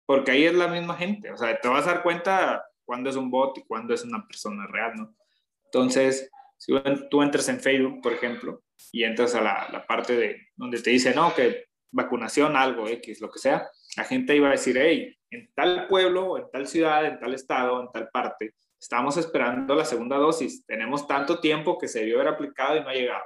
Porque 0.07 0.31
ahí 0.31 0.45
es 0.45 0.55
la 0.55 0.67
misma 0.67 0.95
gente. 0.95 1.31
O 1.31 1.37
sea, 1.37 1.59
te 1.59 1.67
vas 1.67 1.85
a 1.85 1.93
dar 1.93 2.03
cuenta 2.03 2.63
cuándo 2.91 3.09
es 3.09 3.15
un 3.15 3.31
bot 3.31 3.57
y 3.57 3.63
cuándo 3.63 3.93
es 3.93 4.03
una 4.03 4.27
persona 4.27 4.67
real, 4.67 4.91
¿no? 4.97 5.15
Entonces, 5.63 6.29
si 6.57 6.73
tú 7.09 7.21
entras 7.21 7.47
en 7.47 7.61
Facebook, 7.61 8.01
por 8.01 8.11
ejemplo, 8.11 8.63
y 8.91 9.05
entras 9.05 9.33
a 9.33 9.39
la, 9.39 9.69
la 9.71 9.87
parte 9.87 10.17
de 10.17 10.49
donde 10.57 10.81
te 10.81 10.89
dice, 10.89 11.15
no, 11.15 11.33
que 11.33 11.67
vacunación, 11.89 12.57
algo, 12.57 12.89
X, 12.89 13.21
lo 13.21 13.31
que 13.31 13.39
sea, 13.39 13.69
la 13.95 14.03
gente 14.03 14.35
iba 14.35 14.49
a 14.49 14.51
decir, 14.51 14.77
hey, 14.77 15.15
en 15.29 15.49
tal 15.53 15.87
pueblo, 15.87 16.37
en 16.37 16.51
tal 16.51 16.67
ciudad, 16.67 17.05
en 17.05 17.17
tal 17.17 17.33
estado, 17.33 17.81
en 17.81 17.89
tal 17.93 18.09
parte, 18.09 18.55
estamos 18.77 19.15
esperando 19.15 19.73
la 19.73 19.85
segunda 19.85 20.17
dosis. 20.17 20.65
Tenemos 20.65 21.07
tanto 21.07 21.39
tiempo 21.39 21.77
que 21.77 21.87
se 21.87 21.99
debió 21.99 22.15
haber 22.15 22.33
aplicado 22.33 22.75
y 22.75 22.81
no 22.81 22.89
ha 22.89 22.93
llegado 22.93 23.23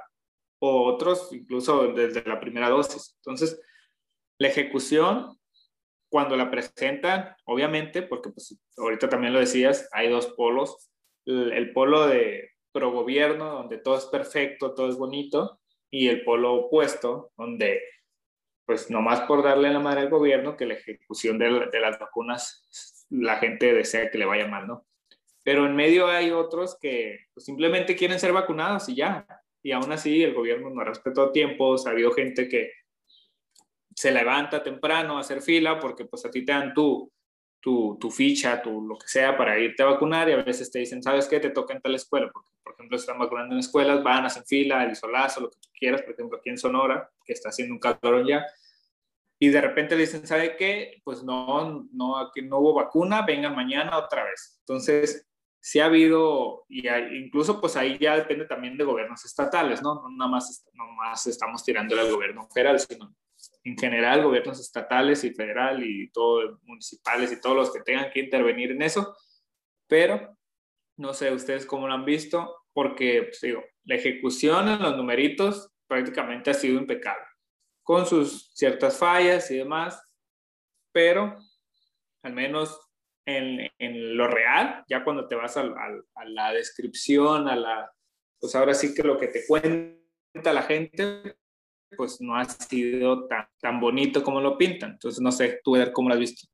o 0.58 0.84
otros 0.84 1.32
incluso 1.32 1.92
desde 1.92 2.22
la 2.24 2.38
primera 2.38 2.70
dosis. 2.70 3.16
Entonces, 3.16 3.60
la 4.38 4.48
ejecución, 4.48 5.36
cuando 6.16 6.34
la 6.34 6.50
presentan, 6.50 7.36
obviamente, 7.44 8.00
porque 8.00 8.30
pues, 8.30 8.58
ahorita 8.78 9.06
también 9.10 9.34
lo 9.34 9.38
decías, 9.38 9.86
hay 9.92 10.08
dos 10.08 10.28
polos. 10.28 10.90
El, 11.26 11.74
polo 11.74 12.06
de 12.06 12.52
pro 12.72 12.90
gobierno, 12.90 13.50
donde 13.50 13.76
todo 13.76 13.98
es 13.98 14.06
perfecto, 14.06 14.72
todo 14.72 14.88
es 14.88 14.96
bonito, 14.96 15.60
y 15.90 16.08
el 16.08 16.24
polo 16.24 16.54
opuesto, 16.54 17.32
donde 17.36 17.82
pues 18.64 18.90
nomás 18.90 19.20
por 19.28 19.42
darle 19.42 19.70
la 19.70 19.78
madre 19.78 20.00
al 20.00 20.08
gobierno 20.08 20.56
que 20.56 20.64
la 20.64 20.72
ejecución 20.72 21.38
de, 21.38 21.68
de, 21.70 21.80
las 21.80 21.98
vacunas 21.98 22.66
la 23.10 23.36
gente 23.36 23.74
desea 23.74 24.10
que 24.10 24.16
le 24.16 24.24
vaya 24.24 24.48
mal, 24.48 24.66
¿no? 24.66 24.86
Pero 25.42 25.66
en 25.66 25.76
medio 25.76 26.06
hay 26.06 26.30
otros 26.30 26.78
que 26.80 27.26
pues, 27.34 27.44
simplemente 27.44 27.94
quieren 27.94 28.18
ser 28.18 28.32
vacunados 28.32 28.88
y 28.88 28.94
ya 28.94 29.26
y 29.62 29.72
aún 29.72 29.92
así 29.92 30.22
el 30.22 30.32
gobierno 30.32 30.70
no 30.70 30.82
respetó 30.82 31.30
tiempos, 31.30 31.86
ha 31.86 31.90
habido 31.90 32.10
gente 32.12 32.48
que 32.48 32.72
se 33.96 34.12
levanta 34.12 34.62
temprano 34.62 35.16
a 35.16 35.20
hacer 35.20 35.40
fila 35.40 35.80
porque 35.80 36.04
pues 36.04 36.24
a 36.26 36.30
ti 36.30 36.44
te 36.44 36.52
dan 36.52 36.74
tu, 36.74 37.10
tu, 37.60 37.96
tu, 37.98 38.10
ficha, 38.10 38.60
tu 38.60 38.86
lo 38.86 38.98
que 38.98 39.08
sea 39.08 39.36
para 39.36 39.58
irte 39.58 39.82
a 39.82 39.86
vacunar 39.86 40.28
y 40.28 40.32
a 40.32 40.42
veces 40.42 40.70
te 40.70 40.80
dicen, 40.80 41.02
¿sabes 41.02 41.26
qué? 41.26 41.40
Te 41.40 41.48
toca 41.48 41.72
en 41.72 41.80
tal 41.80 41.94
escuela, 41.94 42.30
porque 42.30 42.50
por 42.62 42.74
ejemplo 42.74 42.98
están 42.98 43.18
vacunando 43.18 43.54
en 43.54 43.60
escuelas, 43.60 44.02
van, 44.02 44.26
hacen 44.26 44.44
fila, 44.44 44.84
el 44.84 44.94
solazo, 44.94 45.40
lo 45.40 45.50
que 45.50 45.58
tú 45.60 45.70
quieras, 45.78 46.02
por 46.02 46.12
ejemplo 46.12 46.38
aquí 46.38 46.50
en 46.50 46.58
Sonora, 46.58 47.10
que 47.24 47.32
está 47.32 47.48
haciendo 47.48 47.72
un 47.72 47.80
calorón 47.80 48.26
ya, 48.26 48.44
y 49.38 49.48
de 49.48 49.60
repente 49.62 49.94
le 49.94 50.02
dicen, 50.02 50.26
¿sabe 50.26 50.56
qué? 50.56 51.00
Pues 51.02 51.22
no, 51.22 51.86
no, 51.90 52.18
aquí 52.18 52.42
no 52.42 52.58
hubo 52.58 52.74
vacuna, 52.74 53.22
vengan 53.22 53.56
mañana 53.56 53.98
otra 53.98 54.24
vez. 54.24 54.56
Entonces, 54.60 55.26
sí 55.58 55.80
ha 55.80 55.86
habido, 55.86 56.64
y 56.68 56.86
incluso 56.88 57.60
pues 57.60 57.76
ahí 57.76 57.98
ya 57.98 58.14
depende 58.16 58.44
también 58.44 58.76
de 58.76 58.84
gobiernos 58.84 59.24
estatales, 59.24 59.82
¿no? 59.82 60.02
No 60.02 60.10
nada 60.10 60.30
más, 60.30 60.66
no 60.74 60.86
más 60.92 61.26
estamos 61.26 61.64
tirándole 61.64 62.02
al 62.02 62.12
gobierno 62.12 62.46
federal, 62.48 62.78
sino 62.78 63.14
en 63.66 63.76
general 63.76 64.22
gobiernos 64.22 64.60
estatales 64.60 65.24
y 65.24 65.34
federal 65.34 65.82
y 65.82 66.08
todo, 66.10 66.60
municipales 66.62 67.32
y 67.32 67.40
todos 67.40 67.56
los 67.56 67.72
que 67.72 67.80
tengan 67.80 68.10
que 68.10 68.20
intervenir 68.20 68.70
en 68.70 68.82
eso. 68.82 69.16
Pero 69.88 70.36
no 70.96 71.12
sé 71.12 71.32
ustedes 71.32 71.66
cómo 71.66 71.88
lo 71.88 71.94
han 71.94 72.04
visto 72.04 72.64
porque, 72.72 73.24
pues, 73.24 73.40
digo, 73.40 73.64
la 73.84 73.96
ejecución 73.96 74.68
en 74.68 74.82
los 74.82 74.96
numeritos 74.96 75.72
prácticamente 75.88 76.50
ha 76.50 76.54
sido 76.54 76.78
impecable, 76.78 77.26
con 77.82 78.06
sus 78.06 78.52
ciertas 78.54 78.98
fallas 78.98 79.50
y 79.50 79.56
demás, 79.56 80.00
pero 80.92 81.36
al 82.22 82.32
menos 82.32 82.78
en, 83.26 83.68
en 83.78 84.16
lo 84.16 84.28
real, 84.28 84.84
ya 84.88 85.02
cuando 85.02 85.26
te 85.26 85.34
vas 85.34 85.56
a, 85.56 85.62
a, 85.62 86.24
la 86.26 86.52
descripción, 86.52 87.48
a 87.48 87.56
la, 87.56 87.92
pues 88.38 88.54
ahora 88.54 88.74
sí 88.74 88.94
que 88.94 89.02
lo 89.02 89.18
que 89.18 89.28
te 89.28 89.44
cuenta 89.46 90.52
la 90.52 90.62
gente, 90.62 91.36
pues 91.96 92.20
no 92.20 92.36
ha 92.36 92.44
sido 92.44 93.26
tan, 93.26 93.46
tan 93.60 93.80
bonito 93.80 94.22
como 94.22 94.40
lo 94.40 94.58
pintan. 94.58 94.92
Entonces, 94.92 95.20
no 95.20 95.32
sé, 95.32 95.60
tú, 95.64 95.72
ver 95.72 95.92
cómo 95.92 96.08
lo 96.08 96.14
has 96.14 96.20
visto. 96.20 96.46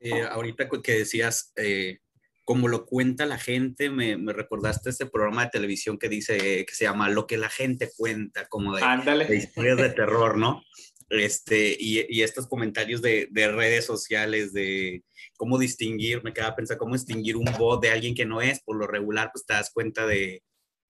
Eh, 0.00 0.22
ahorita 0.22 0.68
que 0.82 0.92
decías, 0.92 1.52
eh, 1.56 1.98
como 2.44 2.68
lo 2.68 2.86
cuenta 2.86 3.26
la 3.26 3.38
gente, 3.38 3.90
me, 3.90 4.16
me, 4.16 4.32
recordaste 4.32 4.90
este 4.90 5.06
programa 5.06 5.44
de 5.44 5.50
televisión 5.50 5.98
que 5.98 6.08
dice, 6.08 6.64
que 6.64 6.74
se 6.74 6.84
llama 6.84 7.08
Lo 7.08 7.26
que 7.26 7.38
la 7.38 7.48
gente 7.48 7.90
cuenta, 7.96 8.46
como 8.46 8.76
de, 8.76 8.82
de 9.26 9.36
historias 9.36 9.78
de 9.78 9.90
terror, 9.90 10.38
¿no? 10.38 10.62
Este, 11.08 11.76
y, 11.78 12.04
y 12.08 12.22
estos 12.22 12.46
comentarios 12.46 13.00
de, 13.00 13.28
de, 13.30 13.50
redes 13.50 13.84
sociales, 13.84 14.52
de 14.52 15.02
cómo 15.36 15.58
distinguir, 15.58 16.22
me 16.22 16.32
queda 16.32 16.54
pensar 16.54 16.78
cómo 16.78 16.94
distinguir 16.94 17.36
un 17.36 17.46
bot 17.58 17.82
de 17.82 17.90
alguien 17.90 18.14
que 18.14 18.26
no 18.26 18.40
es, 18.40 18.60
por 18.62 18.76
lo 18.76 18.86
regular, 18.86 19.30
pues 19.32 19.46
te 19.46 19.54
das 19.54 19.70
cuenta 19.72 20.06
de, 20.06 20.42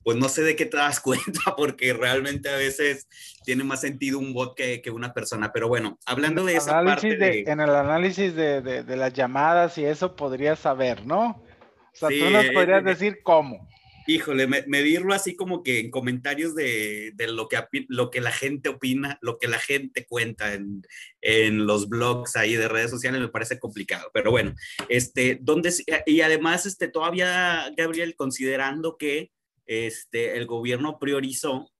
pues 0.06 0.16
no 0.18 0.28
sé 0.28 0.44
de 0.44 0.54
qué 0.54 0.66
te 0.66 0.76
das 0.76 1.00
cuenta, 1.02 1.56
porque 1.56 1.92
realmente 1.92 2.48
a 2.48 2.56
veces 2.56 3.08
tiene 3.44 3.64
más 3.64 3.80
sentido 3.80 4.20
un 4.20 4.32
bot 4.32 4.56
que, 4.56 4.80
que 4.80 4.92
una 4.92 5.12
persona. 5.12 5.52
Pero 5.52 5.66
bueno, 5.66 5.98
hablando 6.06 6.44
de 6.44 6.54
esa 6.54 6.80
parte. 6.84 7.16
De, 7.16 7.40
en 7.40 7.58
el 7.58 7.70
análisis 7.70 8.32
de, 8.36 8.60
de, 8.60 8.96
las 8.96 9.12
llamadas 9.14 9.76
y 9.78 9.84
eso 9.84 10.14
podrías 10.14 10.60
saber, 10.60 11.04
¿no? 11.04 11.30
O 11.30 11.90
sea, 11.92 12.08
tú 12.08 12.30
nos 12.30 12.44
eh, 12.44 12.52
podrías 12.52 12.82
eh, 12.82 12.84
decir 12.84 13.18
cómo. 13.24 13.68
Híjole, 14.06 14.46
medirlo 14.46 15.12
así 15.12 15.34
como 15.34 15.64
que 15.64 15.80
en 15.80 15.90
comentarios 15.90 16.54
de, 16.54 17.10
de, 17.16 17.26
lo, 17.26 17.48
que, 17.48 17.58
lo 17.88 18.12
que 18.12 18.20
la 18.20 18.30
gente 18.30 18.68
opina, 18.68 19.18
lo 19.20 19.40
que 19.40 19.48
la 19.48 19.58
gente 19.58 20.06
cuenta 20.06 20.54
en, 20.54 20.82
en, 21.20 21.66
los 21.66 21.88
blogs 21.88 22.36
ahí 22.36 22.54
de 22.54 22.68
redes 22.68 22.92
sociales 22.92 23.20
me 23.20 23.26
parece 23.26 23.58
complicado. 23.58 24.08
Pero 24.14 24.30
bueno, 24.30 24.54
este, 24.88 25.38
¿dónde, 25.40 25.72
y 26.06 26.20
además, 26.20 26.64
este, 26.64 26.86
todavía, 26.86 27.72
Gabriel, 27.76 28.14
considerando 28.14 28.96
que 28.96 29.32
este, 29.66 30.36
el 30.36 30.46
gobierno 30.46 30.98
priorizó 30.98 31.70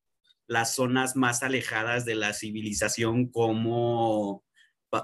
las 0.46 0.75
zonas 0.75 1.16
más 1.16 1.42
alejadas 1.42 2.05
de 2.05 2.14
la 2.14 2.33
civilización 2.33 3.31
como 3.31 4.44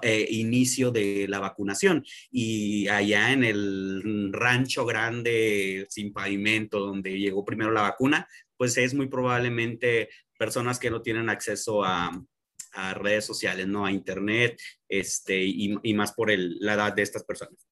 eh, 0.01 0.27
inicio 0.31 0.91
de 0.91 1.27
la 1.29 1.41
vacunación. 1.41 2.05
Y 2.31 2.89
allá 2.89 3.33
en 3.33 3.45
el 3.45 4.33
rancho 4.33 4.87
grande 4.87 5.87
sin 5.91 6.13
pavimento 6.13 6.81
donde 6.81 7.19
llegó 7.19 7.45
primero 7.45 7.71
la 7.71 7.83
vacuna, 7.83 8.29
pues 8.57 8.77
es 8.79 8.95
muy 8.95 9.09
probablemente 9.09 10.09
personas 10.39 10.79
que 10.79 10.91
no 10.91 11.03
tienen 11.03 11.29
acceso 11.29 11.85
a, 11.85 12.11
redes 12.95 13.27
sociales, 13.27 13.67
¿no? 13.67 13.85
A 13.85 13.93
internet, 13.93 14.59
este, 14.89 15.45
y, 15.45 15.75
y 15.83 15.93
más 15.93 16.13
por 16.13 16.31
el, 16.31 16.57
la 16.59 16.73
edad 16.73 16.95
de 16.95 17.03
estas 17.03 17.23
personas. 17.23 17.69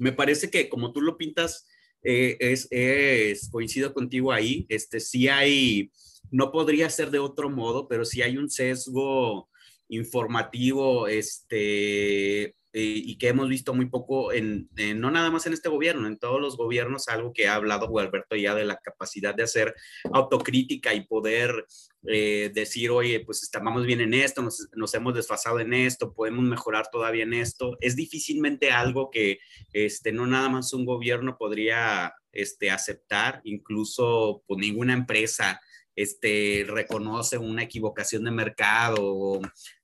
Me 0.00 0.10
parece 0.10 0.50
que 0.50 0.68
como 0.68 0.92
tú 0.92 1.00
lo 1.00 1.16
pintas, 1.16 1.68
eh, 2.02 2.36
es, 2.40 2.68
es, 2.70 3.48
coincido 3.50 3.92
contigo 3.92 4.32
ahí, 4.32 4.66
este, 4.68 5.00
sí 5.00 5.28
hay, 5.28 5.90
no 6.30 6.50
podría 6.50 6.88
ser 6.90 7.10
de 7.10 7.18
otro 7.18 7.50
modo, 7.50 7.88
pero 7.88 8.04
sí 8.04 8.22
hay 8.22 8.36
un 8.36 8.50
sesgo 8.50 9.48
informativo, 9.88 11.08
este, 11.08 12.54
y 12.72 13.18
que 13.18 13.28
hemos 13.28 13.48
visto 13.48 13.74
muy 13.74 13.86
poco 13.86 14.32
en, 14.32 14.68
no 14.96 15.10
nada 15.10 15.30
más 15.30 15.46
en 15.46 15.52
este 15.52 15.68
gobierno, 15.68 16.06
en 16.06 16.18
todos 16.18 16.40
los 16.40 16.56
gobiernos, 16.56 17.08
algo 17.08 17.32
que 17.32 17.48
ha 17.48 17.56
hablado 17.56 17.98
Alberto 17.98 18.36
ya 18.36 18.54
de 18.54 18.64
la 18.64 18.76
capacidad 18.76 19.34
de 19.34 19.42
hacer 19.42 19.74
autocrítica 20.12 20.94
y 20.94 21.04
poder 21.06 21.66
eh, 22.06 22.50
decir, 22.54 22.90
oye, 22.90 23.20
pues 23.20 23.42
estamos 23.42 23.84
bien 23.84 24.00
en 24.00 24.14
esto, 24.14 24.42
nos, 24.42 24.68
nos, 24.74 24.94
hemos 24.94 25.14
desfasado 25.14 25.60
en 25.60 25.74
esto, 25.74 26.14
podemos 26.14 26.44
mejorar 26.44 26.88
todavía 26.90 27.24
en 27.24 27.34
esto. 27.34 27.76
Es 27.80 27.96
difícilmente 27.96 28.70
algo 28.70 29.10
que 29.10 29.38
este, 29.72 30.12
no 30.12 30.26
nada 30.26 30.48
más 30.48 30.72
un 30.72 30.84
gobierno 30.84 31.36
podría 31.36 32.14
este, 32.32 32.70
aceptar, 32.70 33.40
incluso 33.44 34.42
pues, 34.46 34.58
ninguna 34.60 34.92
empresa 34.92 35.60
este, 35.96 36.64
reconoce 36.66 37.36
una 37.36 37.64
equivocación 37.64 38.24
de 38.24 38.30
mercado 38.30 38.96
o, 39.00 39.40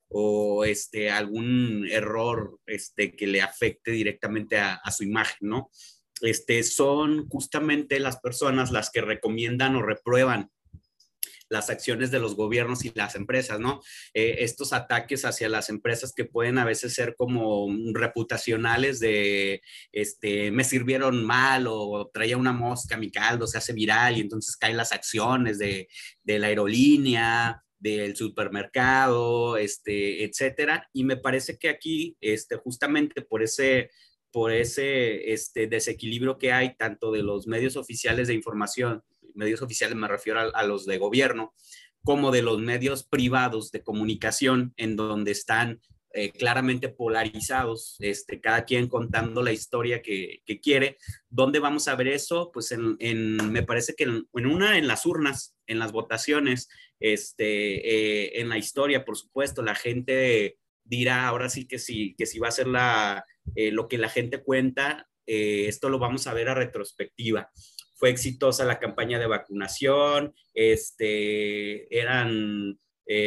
o 0.09 0.65
este, 0.65 1.09
algún 1.09 1.87
error 1.89 2.59
este, 2.65 3.15
que 3.15 3.27
le 3.27 3.41
afecte 3.41 3.91
directamente 3.91 4.57
a, 4.57 4.79
su 4.91 5.03
imagen, 5.03 5.49
¿no? 5.49 5.69
Este, 6.21 6.63
son 6.63 7.27
justamente 7.27 7.99
las 7.99 8.17
personas 8.19 8.71
las 8.71 8.89
que 8.89 9.01
recomiendan 9.01 9.75
o 9.75 9.81
reprueban 9.81 10.49
las 11.49 11.69
acciones 11.69 12.11
de 12.11 12.19
los 12.19 12.35
gobiernos 12.35 12.83
y 12.83 12.91
las 12.93 13.15
empresas, 13.15 13.59
¿no? 13.59 13.81
Eh, 14.13 14.37
estos 14.39 14.73
ataques 14.73 15.25
hacia 15.25 15.49
las 15.49 15.69
empresas 15.69 16.13
que 16.13 16.25
pueden 16.25 16.57
a 16.57 16.65
veces 16.65 16.93
ser 16.93 17.15
como 17.15 17.67
reputacionales 17.93 18.99
de, 18.99 19.61
este, 19.91 20.51
me 20.51 20.63
sirvieron 20.63 21.25
mal 21.25 21.67
o 21.67 22.09
traía 22.13 22.37
una 22.37 22.53
mosca 22.53 22.97
mi 22.97 23.11
caldo, 23.11 23.47
se 23.47 23.57
hace 23.57 23.73
viral 23.73 24.17
y 24.17 24.21
entonces 24.21 24.57
caen 24.57 24.77
las 24.77 24.91
acciones 24.91 25.57
de, 25.57 25.87
de 26.23 26.39
la 26.39 26.47
aerolínea 26.47 27.63
del 27.79 28.15
supermercado, 28.15 29.57
este, 29.57 30.23
etcétera. 30.23 30.89
Y 30.93 31.03
me 31.03 31.17
parece 31.17 31.57
que 31.57 31.69
aquí, 31.69 32.17
este, 32.21 32.55
justamente 32.57 33.21
por 33.21 33.43
ese, 33.43 33.91
por 34.31 34.51
ese 34.51 35.31
este, 35.33 35.67
desequilibrio 35.67 36.37
que 36.37 36.51
hay 36.51 36.75
tanto 36.75 37.11
de 37.11 37.23
los 37.23 37.47
medios 37.47 37.77
oficiales 37.77 38.27
de 38.27 38.33
información, 38.33 39.03
medios 39.33 39.61
oficiales 39.61 39.95
me 39.95 40.07
refiero 40.07 40.39
a, 40.53 40.63
los 40.63 40.85
de 40.85 40.97
gobierno, 40.97 41.53
como 42.03 42.31
de 42.31 42.41
los 42.41 42.59
medios 42.59 43.03
privados 43.03 43.71
de 43.71 43.83
comunicación, 43.83 44.73
en 44.77 44.95
donde 44.95 45.31
están 45.31 45.81
eh, 46.13 46.31
claramente 46.31 46.89
polarizados, 46.89 47.97
este, 47.99 48.41
cada 48.41 48.65
quien 48.65 48.87
contando 48.87 49.43
la 49.43 49.51
historia 49.51 50.01
que, 50.01 50.41
quiere. 50.63 50.97
¿Dónde 51.29 51.59
vamos 51.59 51.87
a 51.87 51.95
ver 51.95 52.07
eso? 52.07 52.49
Pues 52.51 52.71
en, 52.71 52.95
en 52.99 53.51
me 53.51 53.61
parece 53.61 53.93
que 53.93 54.05
en, 54.05 54.25
una, 54.33 54.77
en 54.77 54.87
las 54.87 55.05
urnas, 55.05 55.55
en 55.67 55.79
las 55.79 55.91
votaciones, 55.91 56.69
este, 56.99 58.25
eh, 58.25 58.41
en 58.41 58.49
la 58.49 58.57
historia, 58.57 59.05
por 59.05 59.17
supuesto, 59.17 59.61
la 59.61 59.75
gente 59.75 60.57
dirá 60.83 61.27
ahora 61.27 61.49
sí 61.49 61.67
que 61.67 61.79
sí, 61.79 62.15
que 62.17 62.25
si 62.25 62.39
va 62.39 62.47
a 62.47 62.51
ser 62.51 62.67
eh, 63.55 63.71
lo 63.71 63.87
que 63.87 63.97
la 63.97 64.09
gente 64.09 64.41
cuenta, 64.41 65.07
eh, 65.25 65.65
esto 65.67 65.89
lo 65.89 65.99
vamos 65.99 66.27
a 66.27 66.33
ver 66.33 66.49
a 66.49 66.53
retrospectiva. 66.55 67.51
Fue 67.95 68.09
exitosa 68.09 68.63
la 68.65 68.79
campaña 68.79 69.19
de 69.19 69.27
vacunación, 69.27 70.33
este, 70.53 71.95
eran 71.97 72.79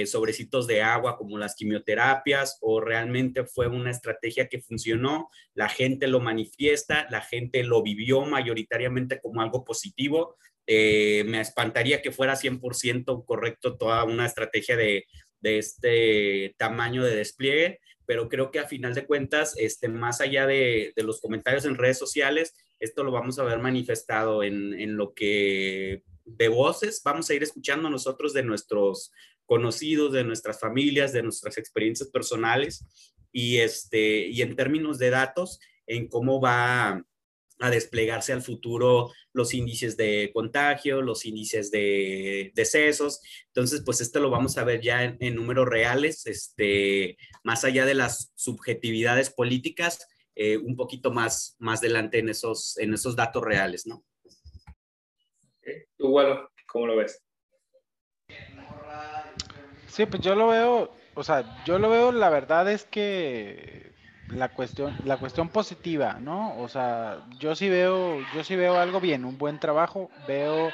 sobrecitos 0.05 0.67
de 0.67 0.83
agua 0.83 1.17
como 1.17 1.39
las 1.39 1.55
quimioterapias 1.55 2.59
o 2.61 2.83
realmente 2.83 3.47
fue 3.47 3.67
una 3.67 3.91
estrategia 3.91 4.47
que 4.47 4.61
funcionó, 4.61 5.31
la 5.55 5.71
gente 5.71 6.07
lo 6.07 6.21
manifiesta, 6.21 7.07
la 7.09 7.23
gente 7.23 7.65
lo 7.65 7.83
vivió 7.83 8.27
mayoritariamente 8.27 9.23
como 9.23 9.41
algo 9.41 9.65
positivo. 9.65 10.37
Eh, 10.73 11.25
me 11.27 11.41
espantaría 11.41 12.01
que 12.01 12.13
fuera 12.13 12.37
100% 12.37 13.25
correcto 13.25 13.77
toda 13.77 14.05
una 14.05 14.25
estrategia 14.25 14.77
de, 14.77 15.05
de, 15.41 15.59
este 15.59 16.55
tamaño 16.59 17.03
de 17.03 17.17
despliegue, 17.17 17.81
pero 18.07 18.29
creo 18.29 18.53
que 18.53 18.61
a 18.61 18.69
final 18.69 18.95
de 18.95 19.05
cuentas, 19.05 19.57
este, 19.57 19.89
más 19.89 20.21
allá 20.21 20.47
de, 20.47 20.93
de 20.95 21.03
los 21.03 21.21
comentarios 21.21 21.65
en 21.65 21.75
redes 21.75 21.99
sociales, 21.99 22.55
esto 22.79 23.03
lo 23.03 23.11
vamos 23.11 23.41
a 23.41 23.43
ver 23.43 23.59
manifestado 23.59 24.45
en, 24.45 24.79
en 24.79 24.97
lo 24.97 25.13
que 25.13 26.05
de 26.25 26.47
voces 26.47 27.03
vamos 27.05 27.29
a 27.29 27.35
ir 27.35 27.43
escuchando 27.43 27.91
nosotros 27.91 28.33
de 28.33 28.45
nuestros 28.45 29.11
conocidos, 29.47 30.13
de 30.13 30.23
nuestras 30.23 30.61
familias, 30.61 31.13
de 31.13 31.25
nuestras 31.25 31.59
experiencias 31.59 32.11
personales 32.11 32.87
y, 33.33 33.57
este, 33.57 34.29
y 34.29 34.43
en 34.43 34.55
términos 34.55 35.01
de 35.01 35.11
datos, 35.11 35.59
en 35.89 36.07
cómo 36.07 36.41
va 36.41 37.05
a 37.61 37.71
desplegarse 37.71 38.33
al 38.33 38.43
futuro 38.43 39.13
los 39.33 39.55
índices 39.55 39.97
de 39.97 40.31
contagio, 40.33 41.03
los 41.03 41.25
índices 41.27 41.71
de 41.71 42.53
decesos. 42.55 43.21
Entonces, 43.49 43.83
pues 43.85 44.01
esto 44.01 44.19
lo 44.19 44.31
vamos 44.31 44.59
a 44.59 44.65
ver 44.65 44.81
ya 44.81 45.05
en, 45.05 45.17
en 45.21 45.35
números 45.35 45.69
reales, 45.69 46.27
este, 46.27 47.17
más 47.45 47.65
allá 47.65 47.85
de 47.85 47.95
las 47.95 48.33
subjetividades 48.35 49.31
políticas, 49.31 50.07
eh, 50.35 50.57
un 50.57 50.75
poquito 50.75 51.13
más, 51.13 51.57
más 51.59 51.81
adelante 51.81 52.19
en 52.19 52.31
esos, 52.31 52.79
en 52.79 52.95
esos 52.95 53.15
datos 53.15 53.43
reales, 53.43 53.87
¿no? 53.87 54.05
¿Tú, 55.99 56.09
bueno, 56.09 56.49
cómo 56.67 56.87
lo 56.87 56.97
ves? 56.97 57.23
Sí, 59.87 60.07
pues 60.07 60.23
yo 60.23 60.35
lo 60.35 60.49
veo, 60.49 60.95
o 61.15 61.25
sea, 61.25 61.63
yo 61.65 61.79
lo 61.79 61.91
veo, 61.91 62.11
la 62.11 62.31
verdad 62.31 62.71
es 62.71 62.85
que 62.85 63.93
la 64.35 64.49
cuestión, 64.49 64.97
la 65.05 65.17
cuestión 65.17 65.49
positiva, 65.49 66.19
¿no? 66.21 66.57
O 66.59 66.69
sea, 66.69 67.19
yo 67.39 67.55
sí 67.55 67.69
veo, 67.69 68.21
yo 68.35 68.45
sí 68.45 68.57
veo 68.57 68.79
algo 68.79 69.01
bien, 69.01 69.25
un 69.25 69.39
buen 69.39 69.59
trabajo, 69.59 70.11
veo 70.27 70.71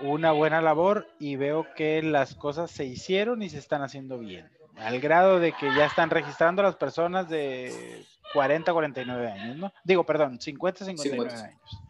una 0.00 0.32
buena 0.32 0.60
labor 0.60 1.06
y 1.18 1.36
veo 1.36 1.66
que 1.74 2.02
las 2.02 2.34
cosas 2.34 2.70
se 2.70 2.84
hicieron 2.84 3.42
y 3.42 3.50
se 3.50 3.58
están 3.58 3.82
haciendo 3.82 4.18
bien, 4.18 4.50
al 4.76 5.00
grado 5.00 5.40
de 5.40 5.52
que 5.52 5.74
ya 5.74 5.86
están 5.86 6.10
registrando 6.10 6.62
a 6.62 6.66
las 6.66 6.76
personas 6.76 7.28
de 7.28 8.04
40, 8.32 8.72
49 8.72 9.30
años, 9.30 9.56
¿no? 9.56 9.72
Digo, 9.84 10.04
perdón, 10.04 10.40
50, 10.40 10.84
59 10.84 11.30
50. 11.30 11.44
años. 11.44 11.82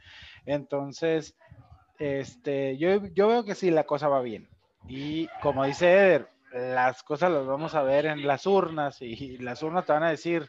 Entonces, 0.47 1.35
este, 1.99 2.77
yo, 2.79 3.07
yo 3.09 3.29
veo 3.29 3.45
que 3.45 3.55
sí, 3.55 3.71
la 3.71 3.85
cosa 3.85 4.09
va 4.09 4.21
bien. 4.21 4.49
Y 4.87 5.29
como 5.43 5.65
dice 5.65 5.93
Eder, 5.93 6.29
las 6.53 7.03
cosas 7.03 7.31
las 7.31 7.47
vamos 7.47 7.75
a 7.75 7.83
ver 7.83 8.07
en 8.07 8.27
las 8.27 8.47
urnas 8.47 9.03
y, 9.03 9.39
las 9.39 9.63
urnas 9.63 9.85
te 9.85 9.93
van 9.93 10.05
a 10.05 10.11
decir 10.11 10.49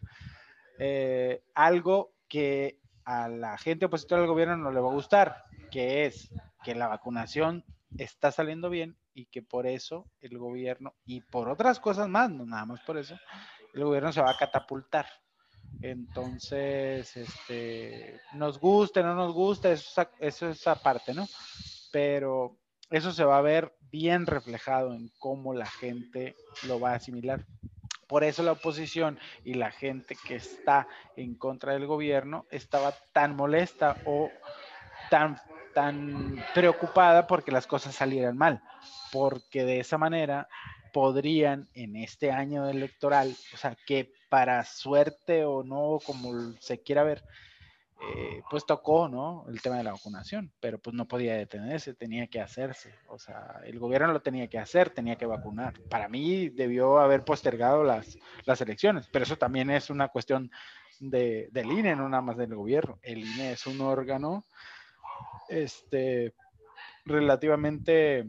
eh, 0.79 1.43
algo 1.53 2.13
que 2.27 2.79
a 3.05 3.27
la 3.27 3.57
gente 3.57 3.85
opositora 3.85 4.21
al 4.21 4.27
gobierno 4.27 4.57
no 4.57 4.71
le 4.71 4.79
va 4.79 4.89
a 4.89 4.93
gustar, 4.93 5.43
que 5.71 6.05
es 6.05 6.29
que 6.63 6.75
la 6.75 6.87
vacunación 6.87 7.63
está 7.97 8.31
saliendo 8.31 8.69
bien 8.69 8.97
y 9.13 9.25
que 9.25 9.41
por 9.41 9.67
eso 9.67 10.05
el 10.21 10.37
gobierno, 10.37 10.93
y 11.05 11.21
por 11.21 11.49
otras 11.49 11.79
cosas 11.79 12.07
más, 12.07 12.29
no 12.31 12.45
nada 12.45 12.65
más 12.65 12.81
por 12.81 12.97
eso, 12.97 13.17
el 13.73 13.83
gobierno 13.83 14.11
se 14.11 14.21
va 14.21 14.31
a 14.31 14.37
catapultar. 14.37 15.05
Entonces, 15.81 17.15
este, 17.15 18.19
nos 18.33 18.59
guste, 18.59 19.03
no 19.03 19.15
nos 19.15 19.33
gusta, 19.33 19.71
eso, 19.71 20.49
es 20.49 20.67
aparte, 20.67 21.13
¿no? 21.13 21.27
Pero 21.91 22.57
eso 22.89 23.11
se 23.11 23.23
va 23.23 23.37
a 23.37 23.41
ver 23.41 23.75
bien 23.91 24.25
reflejado 24.25 24.93
en 24.93 25.09
cómo 25.19 25.53
la 25.53 25.67
gente 25.67 26.35
lo 26.67 26.79
va 26.79 26.91
a 26.91 26.95
asimilar. 26.95 27.45
Por 28.09 28.23
eso 28.23 28.41
la 28.41 28.53
oposición 28.53 29.19
y 29.43 29.53
la 29.53 29.69
gente 29.69 30.17
que 30.27 30.35
está 30.35 30.87
en 31.15 31.35
contra 31.35 31.73
del 31.73 31.85
gobierno 31.85 32.47
estaba 32.49 32.91
tan 33.13 33.35
molesta 33.35 33.97
o 34.03 34.31
tan, 35.11 35.39
tan 35.75 36.43
preocupada 36.55 37.27
porque 37.27 37.51
las 37.51 37.67
cosas 37.67 37.93
salieran 37.93 38.35
mal, 38.35 38.63
porque 39.11 39.63
de 39.63 39.79
esa 39.79 39.99
manera 39.99 40.47
podrían 40.91 41.69
en 41.75 41.95
este 41.97 42.31
año 42.31 42.67
electoral, 42.67 43.35
o 43.53 43.57
sea, 43.57 43.77
que 43.85 44.11
para 44.27 44.65
suerte 44.65 45.45
o 45.45 45.63
no, 45.63 45.99
como 46.03 46.59
se 46.59 46.81
quiera 46.81 47.03
ver, 47.03 47.23
eh, 48.01 48.41
pues 48.49 48.65
tocó, 48.65 49.09
¿no? 49.09 49.45
El 49.49 49.61
tema 49.61 49.77
de 49.77 49.83
la 49.83 49.91
vacunación, 49.91 50.53
pero 50.61 50.79
pues 50.79 50.95
no 50.95 51.07
podía 51.07 51.35
detenerse, 51.35 51.93
tenía 51.93 52.27
que 52.27 52.39
hacerse. 52.39 52.95
O 53.07 53.19
sea, 53.19 53.59
el 53.65 53.77
gobierno 53.77 54.13
lo 54.13 54.21
tenía 54.21 54.47
que 54.47 54.57
hacer, 54.57 54.89
tenía 54.89 55.17
que 55.17 55.25
vacunar. 55.25 55.81
Para 55.89 56.07
mí 56.07 56.49
debió 56.49 56.99
haber 56.99 57.25
postergado 57.25 57.83
las, 57.83 58.17
las 58.45 58.61
elecciones, 58.61 59.09
pero 59.11 59.23
eso 59.23 59.35
también 59.37 59.69
es 59.69 59.89
una 59.89 60.07
cuestión 60.07 60.49
de, 60.99 61.49
del 61.51 61.71
INE, 61.71 61.95
no 61.95 62.07
nada 62.07 62.21
más 62.21 62.37
del 62.37 62.55
gobierno. 62.55 62.99
El 63.01 63.19
INE 63.19 63.51
es 63.51 63.67
un 63.67 63.81
órgano 63.81 64.45
este, 65.49 66.33
relativamente 67.05 68.27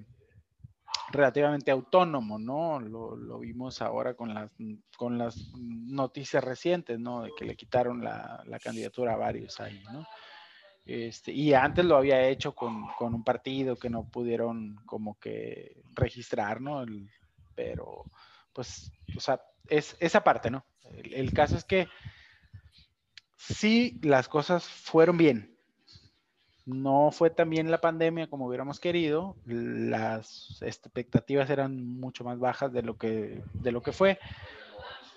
relativamente 1.12 1.70
autónomo, 1.70 2.38
¿no? 2.38 2.80
Lo, 2.80 3.38
vimos 3.38 3.82
ahora 3.82 4.14
con 4.14 4.34
las, 4.34 4.50
con 4.96 5.18
las 5.18 5.52
noticias 5.56 6.42
recientes, 6.42 6.98
¿no? 6.98 7.22
De 7.22 7.30
que 7.36 7.44
le 7.44 7.56
quitaron 7.56 8.02
la, 8.02 8.44
candidatura 8.62 9.14
a 9.14 9.16
varios 9.16 9.60
ahí, 9.60 9.82
¿no? 9.92 10.06
Este, 10.86 11.32
y 11.32 11.54
antes 11.54 11.84
lo 11.84 11.96
había 11.96 12.26
hecho 12.28 12.54
con, 12.54 12.84
un 12.98 13.24
partido 13.24 13.76
que 13.76 13.90
no 13.90 14.08
pudieron 14.08 14.76
como 14.86 15.18
que 15.18 15.82
registrar, 15.94 16.60
¿no? 16.60 16.84
pero, 17.54 18.06
pues, 18.52 18.90
o 19.16 19.20
sea, 19.20 19.40
es 19.68 19.96
esa 20.00 20.24
parte, 20.24 20.50
¿no? 20.50 20.64
el 20.92 21.32
caso 21.32 21.56
es 21.56 21.64
que 21.64 21.86
sí, 23.36 24.00
las 24.02 24.28
cosas 24.28 24.64
fueron 24.64 25.16
bien, 25.16 25.56
no 26.66 27.10
fue 27.12 27.30
tan 27.30 27.50
bien 27.50 27.70
la 27.70 27.80
pandemia 27.80 28.28
como 28.28 28.46
hubiéramos 28.46 28.80
querido, 28.80 29.36
las 29.46 30.58
expectativas 30.62 31.50
eran 31.50 31.98
mucho 31.98 32.24
más 32.24 32.38
bajas 32.38 32.72
de 32.72 32.82
lo 32.82 32.96
que, 32.96 33.42
de 33.54 33.72
lo 33.72 33.82
que 33.82 33.92
fue 33.92 34.18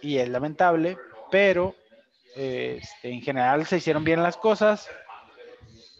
y 0.03 0.17
es 0.17 0.29
lamentable, 0.29 0.97
pero 1.31 1.75
este, 2.35 3.09
en 3.09 3.21
general 3.21 3.65
se 3.65 3.77
hicieron 3.77 4.03
bien 4.03 4.21
las 4.21 4.37
cosas 4.37 4.89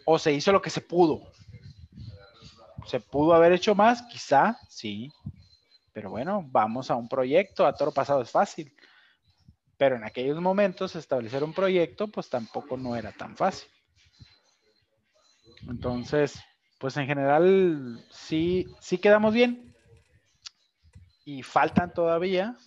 o 0.06 0.20
se 0.20 0.34
hizo 0.34 0.52
lo 0.52 0.62
que 0.62 0.70
se 0.70 0.82
pudo. 0.82 1.22
¿Se 2.86 3.00
pudo 3.00 3.34
haber 3.34 3.54
hecho 3.54 3.76
más? 3.76 4.02
Quizá, 4.04 4.60
sí. 4.68 5.12
Pero 5.94 6.10
bueno, 6.10 6.44
vamos 6.46 6.92
a 6.92 6.96
un 6.96 7.08
proyecto, 7.08 7.66
a 7.66 7.74
todo 7.74 7.94
pasado 7.94 8.22
es 8.22 8.30
fácil. 8.30 8.76
Pero 9.78 9.96
en 9.96 10.04
aquellos 10.04 10.40
momentos 10.42 10.96
establecer 10.96 11.44
un 11.44 11.54
proyecto 11.54 12.08
pues 12.10 12.30
tampoco 12.30 12.78
no 12.78 12.96
era 12.96 13.12
tan 13.14 13.38
fácil. 13.38 13.70
Entonces, 15.70 16.40
pues 16.80 16.98
en 16.98 17.08
general 17.08 18.06
sí, 18.12 18.68
sí 18.80 18.98
quedamos 18.98 19.34
bien. 19.34 19.74
Y 21.26 21.42
faltan 21.44 21.94
todavía, 21.94 22.58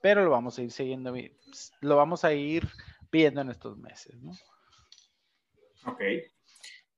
pero 0.00 0.24
lo 0.24 0.30
vamos 0.30 0.58
a 0.58 0.62
ir 0.62 0.70
siguiendo, 0.70 1.12
lo 1.80 1.96
vamos 1.96 2.24
a 2.24 2.32
ir 2.32 2.68
viendo 3.10 3.40
en 3.40 3.50
estos 3.50 3.76
meses, 3.76 4.14
¿no? 4.22 4.30
Ok. 5.86 6.02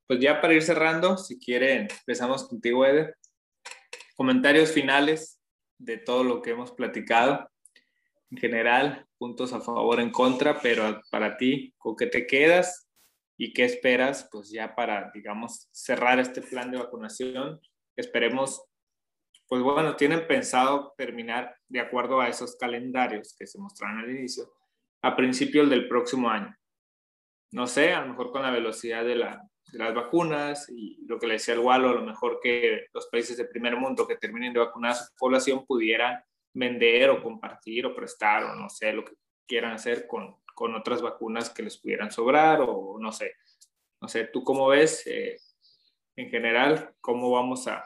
Pues 0.06 0.20
ya 0.20 0.40
para 0.40 0.54
ir 0.54 0.62
cerrando, 0.62 1.16
si 1.16 1.38
quieren, 1.38 1.88
empezamos 2.00 2.46
contigo, 2.46 2.84
Eder. 2.84 3.16
Comentarios 4.16 4.72
finales 4.72 5.40
de 5.78 5.96
todo 5.96 6.24
lo 6.24 6.42
que 6.42 6.50
hemos 6.50 6.72
platicado. 6.72 7.48
En 8.30 8.36
general, 8.36 9.06
puntos 9.16 9.52
a 9.52 9.60
favor, 9.60 10.00
en 10.00 10.10
contra, 10.10 10.60
pero 10.60 11.00
para 11.10 11.36
ti, 11.36 11.74
¿con 11.78 11.96
qué 11.96 12.06
te 12.06 12.26
quedas? 12.26 12.89
¿Y 13.42 13.54
qué 13.54 13.64
esperas? 13.64 14.28
Pues 14.30 14.50
ya 14.50 14.74
para, 14.74 15.10
digamos, 15.14 15.66
cerrar 15.72 16.18
este 16.18 16.42
plan 16.42 16.70
de 16.70 16.76
vacunación, 16.76 17.58
esperemos, 17.96 18.62
pues 19.48 19.62
bueno, 19.62 19.96
tienen 19.96 20.26
pensado 20.26 20.92
terminar 20.98 21.56
de 21.66 21.80
acuerdo 21.80 22.20
a 22.20 22.28
esos 22.28 22.56
calendarios 22.56 23.34
que 23.38 23.46
se 23.46 23.58
mostraron 23.58 24.00
al 24.00 24.10
inicio, 24.10 24.52
a 25.02 25.16
principios 25.16 25.70
del 25.70 25.88
próximo 25.88 26.28
año. 26.28 26.54
No 27.52 27.66
sé, 27.66 27.94
a 27.94 28.02
lo 28.02 28.08
mejor 28.08 28.30
con 28.30 28.42
la 28.42 28.50
velocidad 28.50 29.06
de, 29.06 29.16
la, 29.16 29.42
de 29.72 29.78
las 29.78 29.94
vacunas 29.94 30.68
y 30.68 30.98
lo 31.06 31.18
que 31.18 31.26
le 31.26 31.32
decía 31.34 31.54
el 31.54 31.60
Walo, 31.60 31.88
a 31.88 31.94
lo 31.94 32.02
mejor 32.02 32.40
que 32.42 32.88
los 32.92 33.06
países 33.06 33.38
de 33.38 33.46
primer 33.46 33.74
mundo 33.74 34.06
que 34.06 34.18
terminen 34.18 34.52
de 34.52 34.60
vacunar 34.60 34.90
a 34.90 34.96
su 34.96 35.14
población 35.18 35.64
pudieran 35.64 36.22
vender 36.52 37.08
o 37.08 37.22
compartir 37.22 37.86
o 37.86 37.94
prestar 37.94 38.44
o 38.44 38.54
no 38.54 38.68
sé, 38.68 38.92
lo 38.92 39.02
que 39.02 39.14
quieran 39.48 39.72
hacer 39.72 40.06
con, 40.06 40.36
con 40.60 40.74
otras 40.74 41.00
vacunas 41.00 41.48
que 41.48 41.62
les 41.62 41.78
pudieran 41.78 42.10
sobrar 42.10 42.60
o 42.60 42.98
no 43.00 43.12
sé. 43.12 43.32
No 43.98 44.08
sé, 44.08 44.24
¿tú 44.30 44.44
cómo 44.44 44.68
ves 44.68 45.06
eh, 45.06 45.40
en 46.16 46.28
general 46.28 46.94
cómo 47.00 47.30
vamos 47.30 47.66
a, 47.66 47.82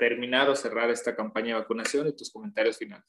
terminar 0.00 0.50
o 0.50 0.56
cerrar 0.56 0.90
esta 0.90 1.14
campaña 1.14 1.54
de 1.54 1.60
vacunación 1.60 2.08
y 2.08 2.16
tus 2.16 2.32
comentarios 2.32 2.76
finales? 2.76 3.06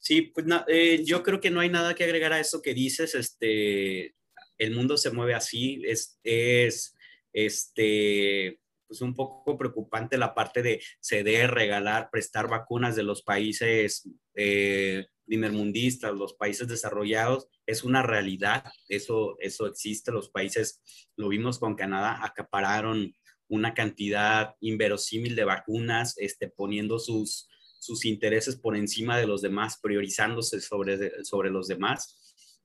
Sí, 0.00 0.22
pues 0.22 0.44
eh, 0.66 1.04
yo 1.04 1.22
creo 1.22 1.40
que 1.40 1.52
no 1.52 1.60
hay 1.60 1.68
nada 1.68 1.94
que 1.94 2.02
agregar 2.02 2.32
a 2.32 2.40
eso 2.40 2.60
que 2.60 2.74
dices. 2.74 3.14
Este, 3.14 4.16
el 4.58 4.74
mundo 4.74 4.96
se 4.96 5.12
mueve 5.12 5.34
así, 5.34 5.80
es, 5.86 6.18
es 6.24 6.96
este, 7.32 8.58
pues 8.88 9.00
un 9.00 9.14
poco 9.14 9.56
preocupante 9.56 10.18
la 10.18 10.34
parte 10.34 10.60
de 10.60 10.82
ceder, 10.98 11.52
regalar, 11.52 12.10
prestar 12.10 12.48
vacunas 12.48 12.96
de 12.96 13.04
los 13.04 13.22
países 13.22 14.08
eh, 14.34 15.06
primermundistas, 15.32 16.12
los 16.12 16.34
países 16.34 16.68
desarrollados, 16.68 17.48
es 17.64 17.84
una 17.84 18.02
realidad, 18.02 18.64
eso, 18.86 19.38
eso 19.40 19.66
existe, 19.66 20.12
los 20.12 20.28
países, 20.28 20.82
lo 21.16 21.30
vimos 21.30 21.58
con 21.58 21.74
Canadá, 21.74 22.22
acapararon 22.22 23.16
una 23.48 23.72
cantidad 23.72 24.54
inverosímil 24.60 25.34
de 25.34 25.44
vacunas, 25.44 26.16
este, 26.18 26.48
poniendo 26.48 26.98
sus, 26.98 27.48
sus 27.80 28.04
intereses 28.04 28.56
por 28.56 28.76
encima 28.76 29.16
de 29.16 29.26
los 29.26 29.40
demás, 29.40 29.78
priorizándose 29.82 30.60
sobre, 30.60 31.24
sobre 31.24 31.48
los 31.48 31.66
demás. 31.66 32.18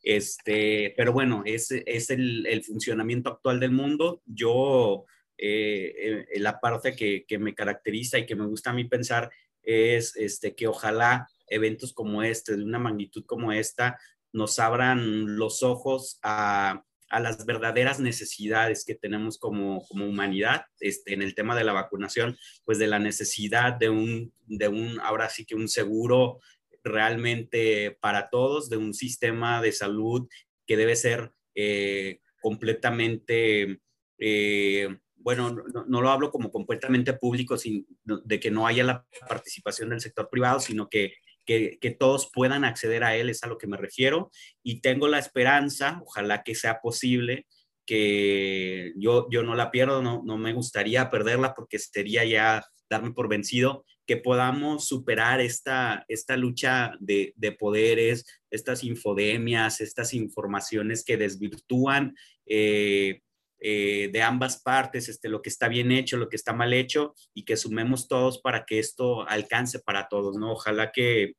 Este, 0.04 0.94
pero 0.98 1.14
bueno, 1.14 1.44
es, 1.46 1.72
es 1.72 2.10
el, 2.10 2.46
el 2.48 2.66
funcionamiento 2.66 3.30
actual 3.30 3.62
del 3.62 3.72
mundo. 3.72 4.22
Yo, 4.26 5.06
eh, 5.38 6.26
eh, 6.34 6.40
la 6.42 6.60
parte 6.60 6.98
que, 6.98 7.24
que, 7.26 7.40
me 7.40 7.56
caracteriza 7.56 8.20
y 8.20 8.26
que 8.26 8.36
me 8.36 8.46
gusta 8.46 8.72
a 8.72 8.74
mí 8.74 8.84
pensar 8.84 9.30
es 9.64 10.18
este, 10.18 10.54
que 10.54 10.68
ojalá 10.68 11.30
eventos 11.48 11.94
como 11.94 12.24
este, 12.24 12.56
de 12.56 12.64
una 12.64 12.80
magnitud 12.80 13.26
como 13.26 13.52
esta, 13.52 13.98
nos 14.34 14.60
abran 14.60 15.38
los 15.38 15.64
ojos 15.64 16.20
a, 16.24 16.84
las 17.10 17.46
verdaderas 17.46 18.02
necesidades 18.02 18.84
que 18.84 18.94
tenemos 18.94 19.38
como, 19.38 19.86
humanidad 19.92 20.66
este, 20.82 21.14
en 21.14 21.22
el 21.22 21.36
tema 21.36 21.56
de 21.56 21.64
la 21.64 21.72
vacunación, 21.72 22.38
pues 22.66 22.80
de 22.80 22.88
la 22.88 23.00
necesidad 23.00 23.74
de 23.74 23.90
un, 23.90 24.34
de 24.46 24.68
un, 24.68 25.00
ahora 25.00 25.30
sí 25.30 25.46
que 25.46 25.56
un 25.56 25.70
seguro 25.70 26.40
realmente 26.84 27.98
para 28.02 28.30
todos, 28.30 28.70
de 28.70 28.76
un 28.76 28.94
sistema 28.94 29.62
de 29.62 29.72
salud 29.72 30.28
que 30.66 30.76
debe 30.76 30.98
ser 30.98 31.32
eh, 31.56 32.20
completamente, 32.42 33.80
eh, 34.20 34.98
bueno, 35.16 35.56
no, 35.88 36.02
lo 36.02 36.10
hablo 36.10 36.30
como 36.30 36.52
completamente 36.52 37.14
público, 37.14 37.58
sin, 37.58 37.88
de 38.04 38.40
que 38.40 38.52
no 38.52 38.68
haya 38.68 38.84
la 38.84 39.06
participación 39.28 39.90
del 39.90 40.02
sector 40.02 40.30
privado, 40.30 40.60
sino 40.60 40.90
que 40.90 41.14
que, 41.48 41.96
todos 41.98 42.30
puedan 42.32 42.64
acceder 42.64 43.04
a 43.04 43.16
él, 43.16 43.30
es 43.30 43.44
a 43.44 43.48
lo 43.48 43.58
que 43.58 43.66
me 43.66 43.78
refiero, 43.78 44.30
y 44.62 44.82
tengo 44.82 45.08
la 45.08 45.18
esperanza, 45.18 46.00
ojalá 46.06 46.44
que 46.44 46.54
sea 46.54 46.80
posible, 46.82 47.48
que 47.86 48.94
yo, 48.98 49.28
yo 49.32 49.42
no 49.42 49.56
la 49.56 49.72
pierdo, 49.72 50.04
no, 50.04 50.22
no 50.24 50.38
me 50.38 50.54
gustaría 50.54 51.10
perderla 51.10 51.56
porque 51.56 51.80
sería 51.80 52.26
ya 52.26 52.64
darme 52.90 53.12
por 53.12 53.30
vencido, 53.30 53.86
que 54.06 54.18
podamos 54.18 54.88
superar 54.88 55.42
esta, 55.42 56.06
esta 56.08 56.38
lucha 56.38 56.94
de, 57.00 57.34
poderes, 57.60 58.26
estas 58.50 58.84
infodemias, 58.84 59.82
estas 59.82 60.14
informaciones 60.14 61.04
que 61.04 61.18
desvirtúan 61.18 62.16
eh, 62.46 63.22
eh, 63.60 64.10
de 64.12 64.22
ambas 64.22 64.62
partes, 64.62 65.10
este, 65.10 65.30
lo 65.30 65.42
que 65.42 65.50
está 65.50 65.68
bien 65.68 65.92
hecho, 65.92 66.18
lo 66.18 66.30
que 66.30 66.36
está 66.36 66.54
mal 66.54 66.74
hecho, 66.74 67.16
y 67.34 67.46
que 67.46 67.58
sumemos 67.58 68.08
todos 68.08 68.40
para 68.40 68.66
que 68.66 68.80
esto 68.80 69.28
alcance 69.28 69.80
para 69.80 70.08
todos, 70.08 70.38
¿no? 70.38 70.52
Ojalá 70.52 70.92
que, 70.92 71.34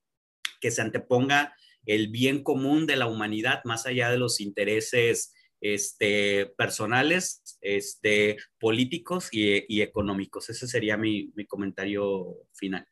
que 0.61 0.71
se 0.71 0.83
anteponga 0.83 1.55
el 1.87 2.09
bien 2.09 2.43
común 2.43 2.87
de 2.87 2.97
la 2.97 3.07
humanidad 3.07 3.63
más 3.65 3.87
allá 3.87 4.11
de 4.11 4.19
los 4.19 4.41
intereses 4.41 5.33
este, 5.61 6.47
personales, 6.57 7.43
este, 7.61 8.37
políticos 8.59 9.29
y, 9.33 9.81
económicos. 9.81 10.51
Ese 10.51 10.67
sería 10.67 10.97
mi, 10.97 11.33
mi 11.35 11.47
comentario 11.47 12.37
final. 12.53 12.87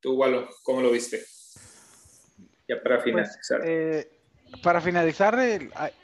Tú, 0.00 0.14
Walo, 0.14 0.48
¿cómo 0.62 0.80
lo 0.80 0.90
viste? 0.90 1.22
Ya 2.66 2.82
para 2.82 2.96
pues, 2.96 3.04
finalizar. 3.04 3.62
Eh, 3.66 4.17
para 4.62 4.80
finalizar, 4.80 5.38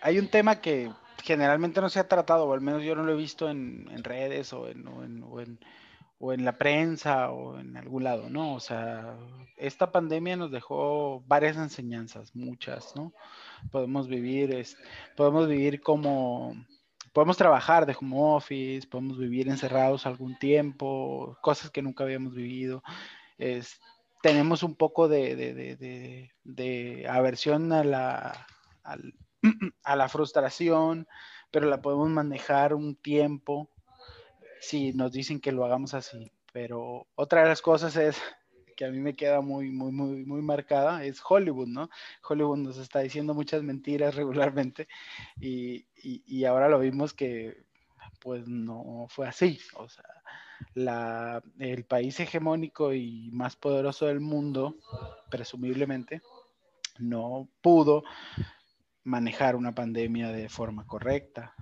hay 0.01 0.19
un 0.19 0.29
tema 0.29 0.61
que 0.61 0.91
generalmente 1.23 1.81
no 1.81 1.89
se 1.89 2.01
ha 2.01 2.09
tratado, 2.09 2.45
o 2.45 2.53
al 2.53 2.61
menos 2.61 2.83
yo 2.83 2.95
no 2.95 3.03
lo 3.03 3.13
he 3.13 3.17
visto 3.17 3.49
en, 3.49 3.87
redes 4.05 4.53
o 4.53 4.69
en, 4.69 6.45
la 6.45 6.59
prensa 6.59 7.31
o 7.31 7.59
en 7.59 7.77
algún 7.77 8.05
lado, 8.05 8.29
¿no? 8.29 8.55
O 8.55 8.61
sea, 8.61 9.17
esta 9.57 9.91
pandemia 9.91 10.37
nos 10.37 10.51
dejó 10.51 11.23
varias 11.27 11.57
enseñanzas, 11.57 12.35
muchas, 12.35 12.95
¿no? 12.95 13.13
Podemos 13.71 14.07
vivir, 14.09 14.67
podemos 15.17 15.49
vivir 15.49 15.81
como, 15.81 16.55
podemos 17.13 17.37
trabajar 17.37 17.87
de 17.87 17.97
home 17.99 18.17
office, 18.19 18.87
podemos 18.87 19.19
vivir 19.19 19.49
encerrados 19.49 20.05
algún 20.05 20.39
tiempo, 20.39 21.39
cosas 21.41 21.71
que 21.71 21.83
nunca 21.83 22.05
habíamos 22.05 22.35
vivido. 22.35 22.83
Es, 23.39 23.81
tenemos 24.25 24.63
un 24.63 24.75
poco 24.75 25.07
de, 25.07 26.31
aversión 27.11 27.71
a 27.75 27.85
la, 27.85 28.47
a 29.85 29.97
la 29.97 30.09
frustración, 30.09 31.07
pero 31.51 31.69
la 31.69 31.83
podemos 31.83 32.09
manejar 32.09 32.73
un 32.73 32.97
tiempo 32.97 33.69
si 34.63 34.95
nos 34.95 35.13
dicen 35.13 35.41
que 35.41 35.53
lo 35.53 35.67
hagamos 35.67 35.93
así. 35.93 36.33
Pero 36.55 37.07
otra 37.17 37.43
de 37.43 37.49
las 37.49 37.61
cosas 37.61 37.97
es 37.97 38.19
que 38.79 38.87
a 38.87 38.91
mí 38.91 38.99
me 38.99 39.15
queda 39.15 39.43
muy, 39.43 39.71
muy, 39.71 39.93
muy, 39.93 40.25
muy 40.25 40.41
marcada, 40.41 41.05
es 41.05 41.21
Hollywood, 41.23 41.69
¿no? 41.69 41.91
Hollywood 42.27 42.57
nos 42.57 42.79
está 42.79 43.01
diciendo 43.01 43.35
muchas 43.35 43.63
mentiras 43.63 44.15
regularmente 44.15 44.89
y, 45.39 45.87
y 45.97 46.45
ahora 46.47 46.71
lo 46.71 46.79
vimos 46.79 47.13
que 47.13 47.63
pues 48.21 48.49
no 48.49 49.05
fue 49.11 49.29
así. 49.29 49.61
O 49.75 49.87
sea, 49.87 50.07
la, 50.75 51.43
el 51.59 51.85
país 51.85 52.19
hegemónico 52.21 52.93
y 52.93 53.31
más 53.33 53.57
poderoso 53.57 54.07
del 54.07 54.21
mundo, 54.21 54.77
presumiblemente, 55.31 56.23
no 56.99 57.49
pudo 57.61 58.05
manejar 59.05 59.57
una 59.57 59.75
pandemia 59.75 60.29
de 60.29 60.49
forma 60.49 60.87
correcta, 60.87 61.55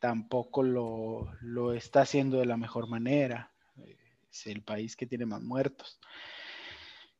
tampoco 0.00 0.62
lo, 0.62 1.30
lo 1.40 1.72
está 1.72 2.02
haciendo 2.02 2.38
de 2.38 2.46
la 2.46 2.56
mejor 2.56 2.88
manera, 2.88 3.52
es 4.30 4.46
el 4.46 4.62
país 4.62 4.96
que 4.96 5.06
tiene 5.06 5.26
más 5.26 5.42
muertos. 5.42 5.98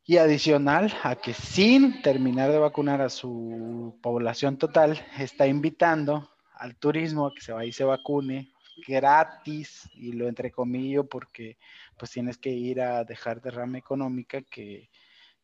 Y 0.05 0.17
adicional 0.17 0.91
a 1.03 1.15
que 1.15 1.33
sin 1.33 2.01
terminar 2.01 2.51
de 2.51 2.57
vacunar 2.57 3.01
a 3.01 3.09
su 3.09 3.99
población 4.01 4.57
total, 4.57 4.99
está 5.19 5.45
invitando 5.45 6.29
al 6.55 6.75
turismo 6.77 7.27
a 7.27 7.33
que 7.33 7.41
se 7.41 7.51
vaya 7.51 7.69
y 7.69 7.73
se 7.73 7.83
vacune 7.83 8.51
gratis, 8.85 9.89
y 9.93 10.13
lo 10.13 10.27
entrecomillo 10.27 11.07
porque 11.07 11.57
pues 11.97 12.11
tienes 12.11 12.37
que 12.37 12.49
ir 12.49 12.81
a 12.81 13.03
dejar 13.03 13.41
derrama 13.41 13.77
económica, 13.77 14.41
que, 14.41 14.89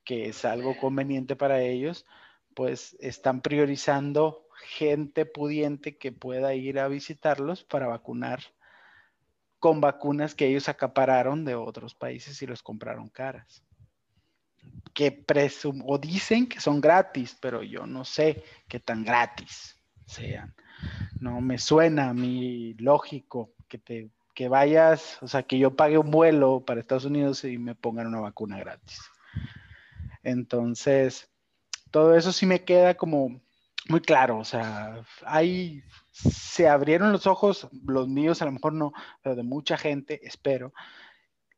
que 0.03 0.29
es 0.29 0.45
algo 0.45 0.77
conveniente 0.77 1.35
para 1.35 1.61
ellos, 1.61 2.05
pues 2.53 2.95
están 2.99 3.41
priorizando 3.41 4.47
gente 4.63 5.25
pudiente 5.25 5.97
que 5.97 6.11
pueda 6.11 6.53
ir 6.55 6.79
a 6.79 6.87
visitarlos 6.87 7.63
para 7.63 7.87
vacunar 7.87 8.39
con 9.59 9.81
vacunas 9.81 10.35
que 10.35 10.47
ellos 10.47 10.69
acapararon 10.69 11.43
de 11.43 11.55
otros 11.55 11.95
países 11.95 12.41
y 12.41 12.45
los 12.45 12.61
compraron 12.61 13.09
caras. 13.09 13.63
Que 14.93 15.11
presumo, 15.11 15.85
o 15.87 15.97
dicen 15.97 16.47
que 16.47 16.59
son 16.59 16.79
gratis, 16.79 17.37
pero 17.41 17.63
yo 17.63 17.85
no 17.85 18.05
sé 18.05 18.43
qué 18.67 18.79
tan 18.79 19.03
gratis 19.03 19.75
sean. 20.05 20.55
No 21.19 21.41
me 21.41 21.57
suena 21.57 22.09
a 22.09 22.13
mí 22.13 22.73
lógico 22.75 23.51
que 23.67 23.77
te 23.77 24.09
que 24.35 24.49
vayas, 24.49 25.17
o 25.21 25.27
sea, 25.27 25.43
que 25.43 25.57
yo 25.57 25.75
pague 25.75 25.97
un 25.97 26.11
vuelo 26.11 26.63
para 26.65 26.81
Estados 26.81 27.05
Unidos 27.05 27.45
y 27.45 27.57
me 27.57 27.73
pongan 27.73 28.07
una 28.07 28.19
vacuna 28.19 28.59
gratis. 28.59 28.99
Entonces, 30.23 31.29
todo 31.89 32.15
eso 32.15 32.33
sí 32.33 32.45
me 32.45 32.65
queda 32.65 32.95
como 32.95 33.41
muy 33.87 34.01
claro, 34.01 34.39
o 34.39 34.43
sea, 34.43 35.03
ahí 35.25 35.83
se 36.11 36.67
abrieron 36.67 37.11
los 37.13 37.27
ojos, 37.27 37.69
los 37.85 38.07
míos 38.07 38.41
a 38.41 38.45
lo 38.45 38.51
mejor 38.51 38.73
no, 38.73 38.91
pero 39.21 39.35
de 39.35 39.43
mucha 39.43 39.77
gente, 39.77 40.19
espero, 40.27 40.73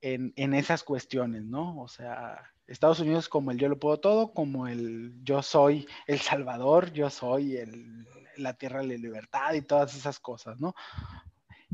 en, 0.01 0.33
en 0.35 0.53
esas 0.53 0.83
cuestiones, 0.83 1.45
¿no? 1.45 1.81
O 1.81 1.87
sea, 1.87 2.53
Estados 2.67 2.99
Unidos 2.99 3.29
como 3.29 3.51
el 3.51 3.57
yo 3.57 3.69
lo 3.69 3.79
puedo 3.79 3.99
todo, 3.99 4.33
como 4.33 4.67
el 4.67 5.13
yo 5.23 5.41
soy 5.41 5.87
el 6.05 6.19
Salvador, 6.19 6.91
yo 6.91 7.09
soy 7.09 7.57
el, 7.57 8.05
la 8.37 8.53
tierra 8.53 8.81
de 8.81 8.87
la 8.87 8.95
libertad 8.95 9.53
y 9.53 9.61
todas 9.61 9.95
esas 9.95 10.19
cosas, 10.19 10.59
¿no? 10.59 10.73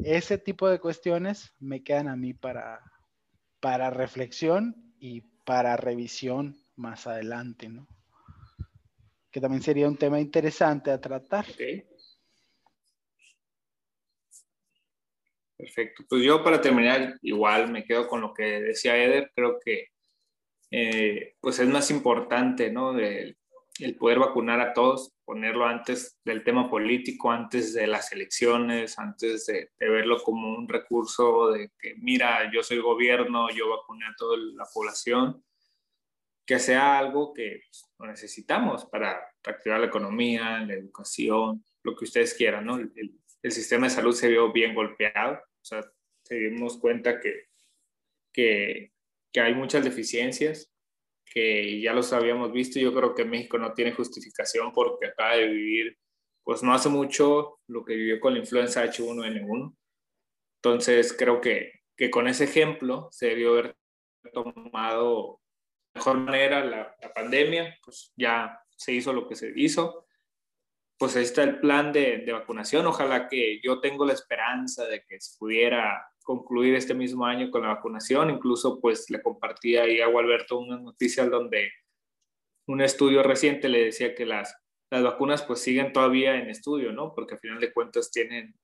Ese 0.04 0.38
tipo 0.38 0.68
de 0.68 0.80
cuestiones 0.80 1.54
me 1.60 1.84
quedan 1.84 2.08
a 2.08 2.16
mí 2.16 2.34
para, 2.34 2.82
para 3.60 3.90
reflexión 3.90 4.94
y 5.00 5.22
para 5.46 5.78
revisión 5.78 6.58
más 6.76 7.08
adelante, 7.08 7.70
¿no? 7.70 7.88
Que 9.32 9.42
también 9.42 9.62
sería 9.62 9.88
un 9.88 9.98
tema 9.98 10.20
interesante 10.20 10.92
a 10.92 11.00
tratar. 11.00 11.46
Perfecto. 15.58 16.04
Pues 16.10 16.24
yo 16.24 16.44
para 16.44 16.60
terminar, 16.60 17.18
igual 17.22 17.72
me 17.72 17.84
quedo 17.84 18.08
con 18.08 18.22
lo 18.22 18.34
que 18.34 18.44
decía 18.62 18.98
Eder, 18.98 19.32
creo 19.36 19.60
que 19.64 19.90
eh, 20.72 21.36
pues 21.40 21.60
es 21.60 21.68
más 21.68 21.92
importante, 21.92 22.72
¿no? 22.72 22.98
el 22.98 23.96
poder 23.98 24.20
vacunar 24.20 24.60
a 24.60 24.74
todos, 24.74 25.13
ponerlo 25.26 25.66
antes 25.66 26.20
del 26.24 26.44
tema 26.44 26.70
político, 26.70 27.32
antes 27.32 27.74
de 27.74 27.88
las 27.88 28.12
elecciones, 28.12 29.00
antes 29.00 29.46
de, 29.46 29.70
verlo 29.80 30.22
como 30.22 30.56
un 30.56 30.68
recurso 30.68 31.52
de 31.52 31.72
que, 31.80 31.96
mira, 31.96 32.52
yo 32.54 32.64
soy 32.64 32.80
gobierno, 32.80 33.50
yo 33.50 33.70
vacuné 33.70 34.06
a 34.06 34.16
toda 34.18 34.38
la 34.38 34.66
población, 34.74 35.44
que 36.46 36.60
sea 36.60 36.98
algo 37.00 37.34
que 37.34 37.62
pues, 37.98 38.10
necesitamos 38.10 38.86
para 38.86 39.18
reactivar 39.42 39.80
la 39.80 39.88
economía, 39.88 40.60
la 40.60 40.74
educación, 40.74 41.64
lo 41.84 41.96
que 41.96 42.06
ustedes 42.06 42.34
quieran, 42.34 42.66
¿no? 42.66 42.78
El, 42.78 42.92
el 43.44 43.52
sistema 43.52 43.88
de 43.88 43.94
salud 43.94 44.14
se 44.14 44.30
vio 44.30 44.52
bien 44.52 44.74
golpeado, 44.74 45.36
o 45.36 45.66
sea, 45.66 45.84
se 46.24 46.36
dimos 46.36 46.78
cuenta 46.78 47.20
que, 47.20 47.50
que, 48.32 48.94
que 49.32 49.42
hay 49.42 49.54
muchas 49.54 49.84
deficiencias, 49.84 50.73
que 51.34 51.82
ya 51.82 51.94
los 51.94 52.14
habíamos 52.14 52.52
visto. 52.52 52.80
Yo 52.80 52.94
creo 52.94 53.16
que 53.16 53.26
México 53.26 53.58
no 53.58 53.74
tiene 53.74 53.92
justificación 53.94 54.72
porque 54.72 55.08
acaba 55.08 55.36
de 55.36 55.48
vivir, 55.48 55.98
pues 56.44 56.62
no 56.62 56.74
hace 56.74 56.90
mucho 56.90 57.60
lo 57.68 57.84
que 57.84 57.96
vivió 57.96 58.20
con 58.20 58.34
la 58.34 58.40
influenza 58.40 58.86
H1N1. 58.86 59.76
Entonces 60.62 61.16
creo 61.18 61.42
que, 61.42 61.82
que 61.98 62.12
con 62.12 62.28
ese 62.28 62.44
ejemplo 62.44 63.10
se 63.12 63.28
debió 63.28 63.54
haber 63.54 63.76
tomado 64.32 65.42
de 65.94 66.00
mejor 66.00 66.18
manera 66.20 66.64
la, 66.64 66.96
la, 67.02 67.14
pandemia, 67.14 67.78
pues 67.84 68.14
ya 68.16 68.60
se 68.76 68.94
hizo 68.94 69.12
lo 69.12 69.28
que 69.28 69.36
se 69.36 69.52
hizo. 69.56 70.06
Pues 70.98 71.16
ahí 71.16 71.24
está 71.24 71.44
el 71.44 71.60
plan 71.60 71.92
de, 71.92 72.20
de 72.20 72.32
vacunación. 72.32 72.86
Ojalá 72.86 73.28
que 73.28 73.60
yo 73.62 73.80
tengo 73.80 74.06
la 74.06 74.14
esperanza 74.14 74.86
de 74.86 75.04
que 75.04 75.20
se 75.20 75.38
pudiera 75.38 76.13
concluir 76.24 76.76
este 76.76 76.94
mismo 76.94 77.26
año 77.26 77.52
con 77.52 77.62
la 77.62 77.70
vacunación. 77.70 78.30
Incluso 78.30 78.80
pues 78.80 79.10
le 79.10 79.22
compartía 79.22 79.84
ahí 79.84 80.00
a 80.02 80.08
Alberto 80.08 80.58
unas 80.58 80.82
noticias 80.82 81.30
donde 81.30 81.72
un 82.68 82.82
estudio 82.82 83.24
reciente 83.24 83.70
le 83.70 83.86
decía 83.86 84.16
que 84.16 84.26
las, 84.26 84.56
las 84.90 85.04
vacunas 85.04 85.44
pues 85.44 85.60
siguen 85.60 85.94
todavía 85.94 86.36
en 86.36 86.50
estudio, 86.50 86.92
¿no? 86.92 87.14
Porque 87.14 87.36
al 87.36 87.40
final 87.40 87.60
de 87.60 87.74
cuentas 87.74 88.12
tienen 88.12 88.56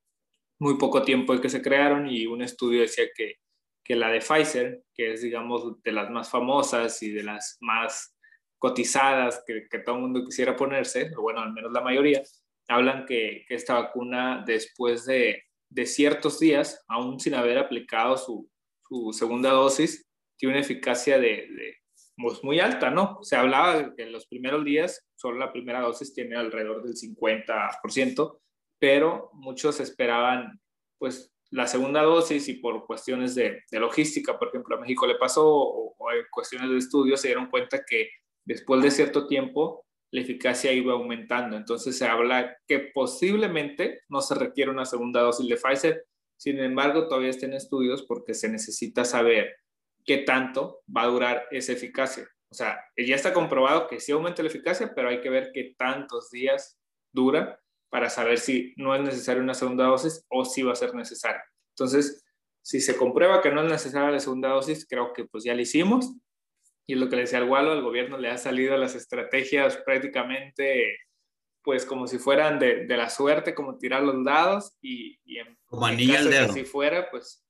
muy 0.59 0.77
poco 0.77 1.03
tiempo 1.03 1.33
de 1.33 1.41
que 1.41 1.49
se 1.49 1.61
crearon 1.61 2.09
y 2.09 2.25
un 2.25 2.41
estudio 2.41 2.81
decía 2.81 3.05
que, 3.15 3.35
que 3.83 3.95
la 3.95 4.09
de 4.09 4.19
Pfizer, 4.19 4.83
que 4.93 5.13
es 5.13 5.21
digamos 5.21 5.81
de 5.81 5.91
las 5.91 6.09
más 6.09 6.29
famosas 6.29 7.01
y 7.03 7.11
de 7.11 7.23
las 7.23 7.57
más 7.61 8.15
cotizadas 8.57 9.43
que, 9.47 9.67
que 9.69 9.79
todo 9.79 9.95
el 9.95 10.01
mundo 10.01 10.25
quisiera 10.25 10.55
ponerse, 10.55 11.11
o 11.17 11.21
bueno, 11.21 11.39
al 11.39 11.53
menos 11.53 11.71
la 11.71 11.81
mayoría, 11.81 12.21
hablan 12.67 13.05
que, 13.05 13.45
que 13.47 13.55
esta 13.55 13.75
vacuna 13.75 14.43
después 14.45 15.05
de 15.05 15.43
de 15.69 15.85
ciertos 15.85 16.39
días, 16.39 16.83
aún 16.87 17.19
sin 17.19 17.35
haber 17.35 17.57
aplicado 17.57 18.17
su, 18.17 18.49
segunda 19.11 19.51
dosis, 19.51 20.07
tiene 20.35 20.55
una 20.55 20.61
eficacia 20.61 21.19
de, 21.19 21.47
pues, 22.17 22.43
muy 22.43 22.59
alta, 22.59 22.89
¿no? 22.89 23.19
Se 23.21 23.35
hablaba 23.35 23.95
que 23.95 24.03
en 24.03 24.11
los 24.11 24.25
primeros 24.27 24.65
días 24.65 25.07
solo 25.15 25.37
la 25.37 25.51
primera 25.51 25.81
dosis 25.81 26.13
tiene 26.13 26.35
alrededor 26.35 26.83
del 26.83 26.95
50%, 26.95 28.39
pero 28.79 29.29
muchos 29.33 29.79
esperaban 29.79 30.59
pues 30.97 31.31
la 31.51 31.67
segunda 31.67 32.03
dosis 32.03 32.47
y 32.47 32.55
por 32.55 32.85
cuestiones 32.85 33.35
de, 33.35 33.63
logística, 33.71 34.37
por 34.37 34.49
ejemplo, 34.49 34.75
a 34.75 34.79
México 34.79 35.07
le 35.07 35.15
pasó 35.15 35.47
o, 35.47 35.95
o, 35.97 36.11
en 36.11 36.25
cuestiones 36.31 36.69
de 36.69 36.77
estudio 36.77 37.17
se 37.17 37.29
dieron 37.29 37.49
cuenta 37.49 37.83
que 37.85 38.09
después 38.45 38.81
de 38.81 38.91
cierto 38.91 39.27
tiempo 39.27 39.85
la 40.11 40.21
eficacia 40.21 40.71
iba 40.71 40.93
aumentando. 40.93 41.55
Entonces 41.55 41.97
se 41.97 42.05
habla 42.05 42.57
que 42.67 42.79
posiblemente 42.93 44.01
no 44.09 44.21
se 44.21 44.35
requiere 44.35 44.71
una 44.71 44.85
segunda 44.85 45.21
dosis 45.21 45.47
de 45.47 45.55
Pfizer. 45.55 46.05
Sin 46.37 46.59
embargo, 46.59 47.07
todavía 47.07 47.29
están 47.29 47.53
estudios 47.53 48.03
porque 48.03 48.33
se 48.33 48.49
necesita 48.49 49.05
saber 49.05 49.55
qué 50.05 50.19
tanto 50.19 50.81
va 50.95 51.03
a 51.03 51.07
durar 51.07 51.47
esa 51.51 51.73
eficacia. 51.73 52.27
O 52.51 52.55
sea, 52.55 52.79
ya 52.97 53.15
está 53.15 53.33
comprobado 53.33 53.87
que 53.87 53.99
sí 53.99 54.11
aumenta 54.11 54.41
la 54.41 54.49
eficacia, 54.49 54.91
pero 54.95 55.09
hay 55.09 55.21
que 55.21 55.29
ver 55.29 55.51
qué 55.53 55.75
tantos 55.77 56.31
días 56.31 56.79
dura 57.11 57.59
para 57.89 58.09
saber 58.09 58.39
si 58.39 58.73
no 58.77 58.95
es 58.95 59.01
necesaria 59.01 59.41
una 59.41 59.53
segunda 59.53 59.85
dosis 59.85 60.25
o 60.29 60.45
si 60.45 60.63
va 60.63 60.73
a 60.73 60.75
ser 60.75 60.95
necesaria. 60.95 61.43
Entonces, 61.75 62.23
si 62.61 62.81
se 62.81 62.97
comprueba 62.97 63.41
que 63.41 63.51
no 63.51 63.63
es 63.63 63.69
necesaria 63.69 64.11
la 64.11 64.19
segunda 64.19 64.49
dosis, 64.49 64.87
creo 64.87 65.13
que 65.13 65.25
pues 65.25 65.43
ya 65.43 65.53
la 65.53 65.61
hicimos. 65.61 66.11
Y 66.89 66.95
lo 66.95 67.07
que 67.07 67.17
le 67.17 67.21
decía 67.21 67.37
al 67.37 67.45
Gualo, 67.45 67.71
al 67.71 67.83
gobierno 67.83 68.17
le 68.17 68.31
ha 68.31 68.37
salido 68.39 68.75
las 68.75 68.95
estrategias 68.95 69.77
prácticamente 69.77 70.97
pues 71.61 71.85
como 71.85 72.07
si 72.07 72.17
fueran 72.17 72.57
de, 72.57 72.87
de 72.87 72.97
la 72.97 73.11
suerte, 73.11 73.53
como 73.53 73.77
tirar 73.77 74.01
los 74.01 74.25
dados 74.25 74.75
y, 74.81 75.19
y 75.23 75.37
en, 75.37 75.55
como 75.67 75.85
anillo 75.85 76.17
al 76.17 76.31
dedo. 76.31 76.51
si 76.51 76.63
fuera, 76.63 77.11
pues 77.11 77.45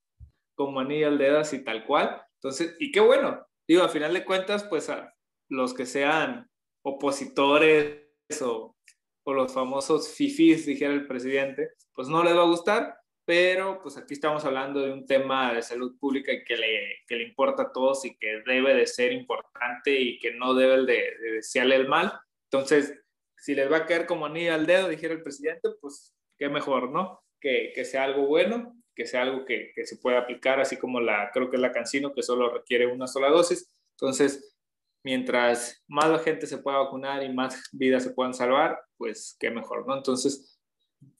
como 0.55 0.81
anillo 0.81 1.07
al 1.07 1.17
dedo, 1.17 1.39
así 1.39 1.63
tal 1.63 1.85
cual. 1.85 2.21
Entonces, 2.33 2.75
y 2.79 2.91
qué 2.91 2.99
bueno, 2.99 3.47
digo, 3.65 3.83
a 3.83 3.87
final 3.87 4.13
de 4.13 4.25
cuentas, 4.25 4.65
pues 4.65 4.89
a 4.89 5.13
los 5.47 5.73
que 5.73 5.85
sean 5.85 6.49
opositores 6.83 8.01
o, 8.41 8.75
o 9.23 9.33
los 9.33 9.53
famosos 9.53 10.09
fifis, 10.09 10.65
dijera 10.65 10.91
el 10.91 11.07
presidente, 11.07 11.69
pues 11.93 12.09
no 12.09 12.25
les 12.25 12.35
va 12.35 12.41
a 12.41 12.47
gustar, 12.47 12.98
pero 13.29 13.79
pues 13.79 13.95
aquí 13.95 14.15
estamos 14.15 14.43
hablando 14.43 14.81
de 14.81 14.91
un 14.91 15.05
tema 15.05 15.53
de 15.53 15.61
salud 15.61 15.95
pública 15.99 16.31
que 16.43 16.57
le, 16.57 17.03
que 17.07 17.15
le 17.15 17.25
importa 17.25 17.61
a 17.61 17.71
todos 17.71 18.03
y 18.03 18.17
que 18.17 18.41
debe 18.43 18.73
de 18.73 18.87
ser 18.87 19.11
importante 19.11 19.91
y 20.01 20.17
que 20.17 20.33
no 20.33 20.55
debe 20.55 20.77
de, 20.77 21.15
de 21.21 21.31
desearle 21.33 21.75
el 21.75 21.87
mal. 21.87 22.11
Entonces, 22.45 22.99
si 23.37 23.53
les 23.53 23.71
va 23.71 23.77
a 23.77 23.85
caer 23.85 24.07
como 24.07 24.25
anillo 24.25 24.55
al 24.55 24.65
dedo, 24.65 24.89
dijera 24.89 25.13
el 25.13 25.21
presidente, 25.21 25.69
pues 25.79 26.15
qué 26.39 26.49
mejor, 26.49 26.89
¿no? 26.89 27.23
Que, 27.39 27.71
que 27.75 27.85
sea 27.85 28.05
algo 28.05 28.25
bueno 28.25 28.75
que 28.95 29.05
sea 29.05 29.21
algo 29.21 29.45
que, 29.45 29.73
que, 29.75 29.85
se 29.85 29.97
pueda 29.97 30.17
aplicar, 30.17 30.59
así 30.59 30.77
como 30.77 30.99
la, 30.99 31.29
creo 31.31 31.51
que 31.51 31.57
es 31.57 31.61
la 31.61 31.71
Cancino, 31.71 32.11
que 32.11 32.23
solo 32.23 32.51
requiere 32.51 32.87
una 32.87 33.05
sola 33.05 33.29
dosis. 33.29 33.71
Entonces, 33.91 34.57
mientras 35.03 35.83
más 35.87 36.21
gente 36.23 36.47
se 36.47 36.57
pueda 36.57 36.79
vacunar 36.79 37.23
y 37.23 37.31
más 37.31 37.69
vidas 37.73 38.03
se 38.03 38.09
puedan 38.09 38.33
salvar, 38.33 38.81
pues 38.97 39.37
qué 39.39 39.51
mejor, 39.51 39.87
¿no? 39.87 39.95
Entonces, 39.95 40.59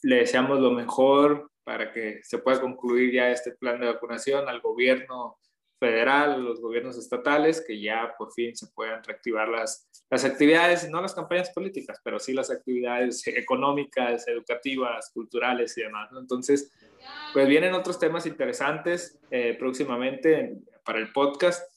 le 0.01 0.17
deseamos 0.17 0.59
lo 0.59 0.71
mejor 0.71 1.49
para 1.69 1.93
que 1.93 2.19
se 2.23 2.39
pueda 2.39 2.59
concluir 2.59 3.13
ya 3.13 3.29
este 3.29 3.51
plan 3.51 3.79
de 3.79 3.85
vacunación 3.85 4.49
al 4.49 4.59
gobierno 4.59 5.37
federal, 5.79 6.43
los 6.43 6.59
gobiernos 6.59 6.97
estatales, 6.97 7.63
que 7.65 7.79
ya 7.79 8.15
por 8.17 8.33
fin 8.33 8.55
se 8.55 8.65
puedan 8.73 9.03
reactivar 9.03 9.47
las, 9.47 9.87
las 10.09 10.25
actividades, 10.25 10.89
no 10.89 10.99
las 10.99 11.13
campañas 11.13 11.51
políticas, 11.51 12.01
pero 12.03 12.17
sí 12.17 12.33
las 12.33 12.49
actividades 12.49 13.27
económicas, 13.27 14.27
educativas, 14.27 15.11
culturales 15.13 15.77
y 15.77 15.83
demás. 15.83 16.11
¿no? 16.11 16.19
Entonces, 16.19 16.73
pues 17.33 17.47
vienen 17.47 17.75
otros 17.75 17.99
temas 17.99 18.25
interesantes 18.25 19.19
eh, 19.29 19.55
próximamente 19.59 20.57
para 20.83 20.97
el 20.97 21.13
podcast. 21.13 21.71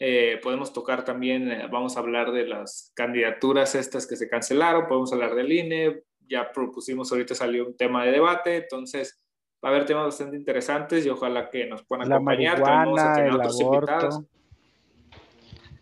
Eh, 0.00 0.40
podemos 0.42 0.72
tocar 0.72 1.04
también, 1.04 1.52
eh, 1.52 1.68
vamos 1.70 1.98
a 1.98 2.00
hablar 2.00 2.32
de 2.32 2.46
las 2.46 2.90
candidaturas 2.94 3.74
estas 3.74 4.06
que 4.06 4.16
se 4.16 4.30
cancelaron, 4.30 4.88
podemos 4.88 5.12
hablar 5.12 5.34
del 5.34 5.52
INE, 5.52 6.04
ya 6.26 6.50
propusimos 6.52 7.12
ahorita 7.12 7.34
salió 7.34 7.66
un 7.66 7.76
tema 7.76 8.02
de 8.06 8.12
debate, 8.12 8.56
entonces 8.56 9.22
va 9.66 9.72
a 9.72 9.74
haber 9.74 9.86
temas 9.86 10.04
bastante 10.04 10.36
interesantes 10.36 11.04
y 11.04 11.10
ojalá 11.10 11.50
que 11.50 11.66
nos 11.66 11.84
puedan 11.84 12.08
La 12.08 12.16
acompañar. 12.16 12.60
Vamos 12.60 13.00
a 13.00 13.14
tener 13.14 13.32
otros 13.32 13.60
aborto. 13.60 13.92
invitados. 13.92 14.24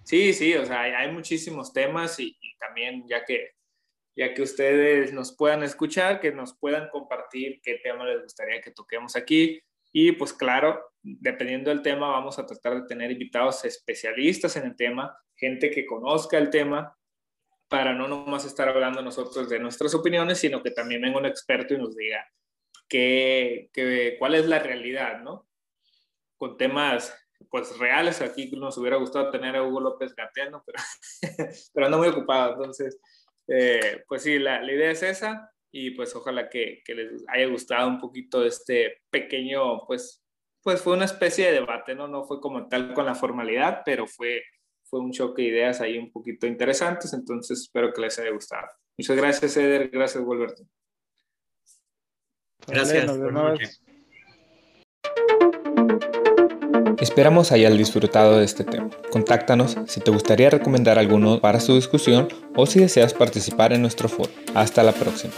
Sí, 0.02 0.32
sí, 0.32 0.54
o 0.54 0.64
sea, 0.64 0.82
hay, 0.82 0.92
hay 0.92 1.12
muchísimos 1.12 1.72
temas 1.72 2.18
y, 2.18 2.36
y 2.40 2.56
también 2.58 3.06
ya 3.06 3.24
que 3.24 3.50
ya 4.16 4.32
que 4.32 4.42
ustedes 4.42 5.12
nos 5.12 5.36
puedan 5.36 5.62
escuchar, 5.64 6.20
que 6.20 6.32
nos 6.32 6.56
puedan 6.56 6.88
compartir 6.88 7.60
qué 7.62 7.80
tema 7.82 8.04
les 8.04 8.22
gustaría 8.22 8.60
que 8.60 8.70
toquemos 8.70 9.16
aquí. 9.16 9.60
Y 9.92 10.12
pues 10.12 10.32
claro, 10.32 10.80
dependiendo 11.02 11.70
del 11.70 11.82
tema, 11.82 12.08
vamos 12.08 12.38
a 12.38 12.46
tratar 12.46 12.80
de 12.80 12.86
tener 12.86 13.10
invitados 13.10 13.64
especialistas 13.64 14.56
en 14.56 14.66
el 14.66 14.76
tema, 14.76 15.16
gente 15.34 15.70
que 15.70 15.84
conozca 15.84 16.38
el 16.38 16.48
tema, 16.50 16.96
para 17.68 17.92
no 17.92 18.06
nomás 18.06 18.44
estar 18.44 18.68
hablando 18.68 19.02
nosotros 19.02 19.48
de 19.48 19.58
nuestras 19.58 19.94
opiniones, 19.94 20.38
sino 20.38 20.62
que 20.62 20.70
también 20.70 21.02
venga 21.02 21.18
un 21.18 21.26
experto 21.26 21.74
y 21.74 21.78
nos 21.78 21.96
diga 21.96 22.24
qué, 22.88 23.70
qué, 23.72 24.16
cuál 24.18 24.34
es 24.34 24.46
la 24.46 24.58
realidad, 24.58 25.20
¿no? 25.20 25.48
Con 26.36 26.56
temas 26.56 27.14
pues 27.50 27.78
reales, 27.78 28.20
aquí 28.20 28.50
nos 28.50 28.76
hubiera 28.78 28.96
gustado 28.96 29.30
tener 29.30 29.54
a 29.56 29.62
Hugo 29.62 29.80
López 29.80 30.14
gateando, 30.14 30.62
pero, 30.64 30.78
pero 31.74 31.86
ando 31.86 31.98
muy 31.98 32.08
ocupado, 32.08 32.54
entonces 32.54 32.98
eh, 33.46 34.02
pues 34.08 34.22
sí, 34.22 34.38
la, 34.38 34.62
la, 34.62 34.72
idea 34.72 34.90
es 34.90 35.02
esa 35.02 35.52
y 35.70 35.90
pues 35.90 36.14
ojalá 36.14 36.48
que, 36.48 36.82
que, 36.84 36.94
les 36.94 37.24
haya 37.28 37.46
gustado 37.46 37.88
un 37.88 38.00
poquito 38.00 38.44
este 38.44 39.02
pequeño, 39.10 39.84
pues, 39.86 40.24
pues 40.62 40.80
fue 40.80 40.94
una 40.94 41.04
especie 41.04 41.46
de 41.46 41.60
debate, 41.60 41.94
¿no? 41.94 42.08
No 42.08 42.24
fue 42.24 42.40
como 42.40 42.68
tal 42.68 42.94
con 42.94 43.06
la 43.06 43.14
formalidad, 43.14 43.82
pero 43.84 44.06
fue, 44.06 44.42
fue 44.84 45.00
un 45.00 45.12
choque 45.12 45.42
de 45.42 45.48
ideas 45.48 45.80
ahí 45.80 45.98
un 45.98 46.10
poquito 46.10 46.46
interesantes, 46.46 47.12
entonces 47.12 47.60
espero 47.60 47.92
que 47.92 48.00
les 48.00 48.18
haya 48.18 48.30
gustado. 48.30 48.68
Muchas 48.96 49.16
gracias, 49.16 49.56
Eder, 49.56 49.90
gracias, 49.90 50.24
Wolverto. 50.24 50.64
Gracias. 52.66 53.06
Buenas 53.18 53.32
noches. 53.32 53.80
Esperamos 57.00 57.52
hayas 57.52 57.76
disfrutado 57.76 58.38
de 58.38 58.44
este 58.44 58.64
tema. 58.64 58.88
Contáctanos 59.10 59.76
si 59.86 60.00
te 60.00 60.10
gustaría 60.10 60.48
recomendar 60.48 60.98
alguno 60.98 61.40
para 61.40 61.60
su 61.60 61.74
discusión 61.74 62.28
o 62.56 62.66
si 62.66 62.80
deseas 62.80 63.12
participar 63.12 63.72
en 63.72 63.82
nuestro 63.82 64.08
foro. 64.08 64.30
Hasta 64.54 64.82
la 64.82 64.92
próxima. 64.92 65.32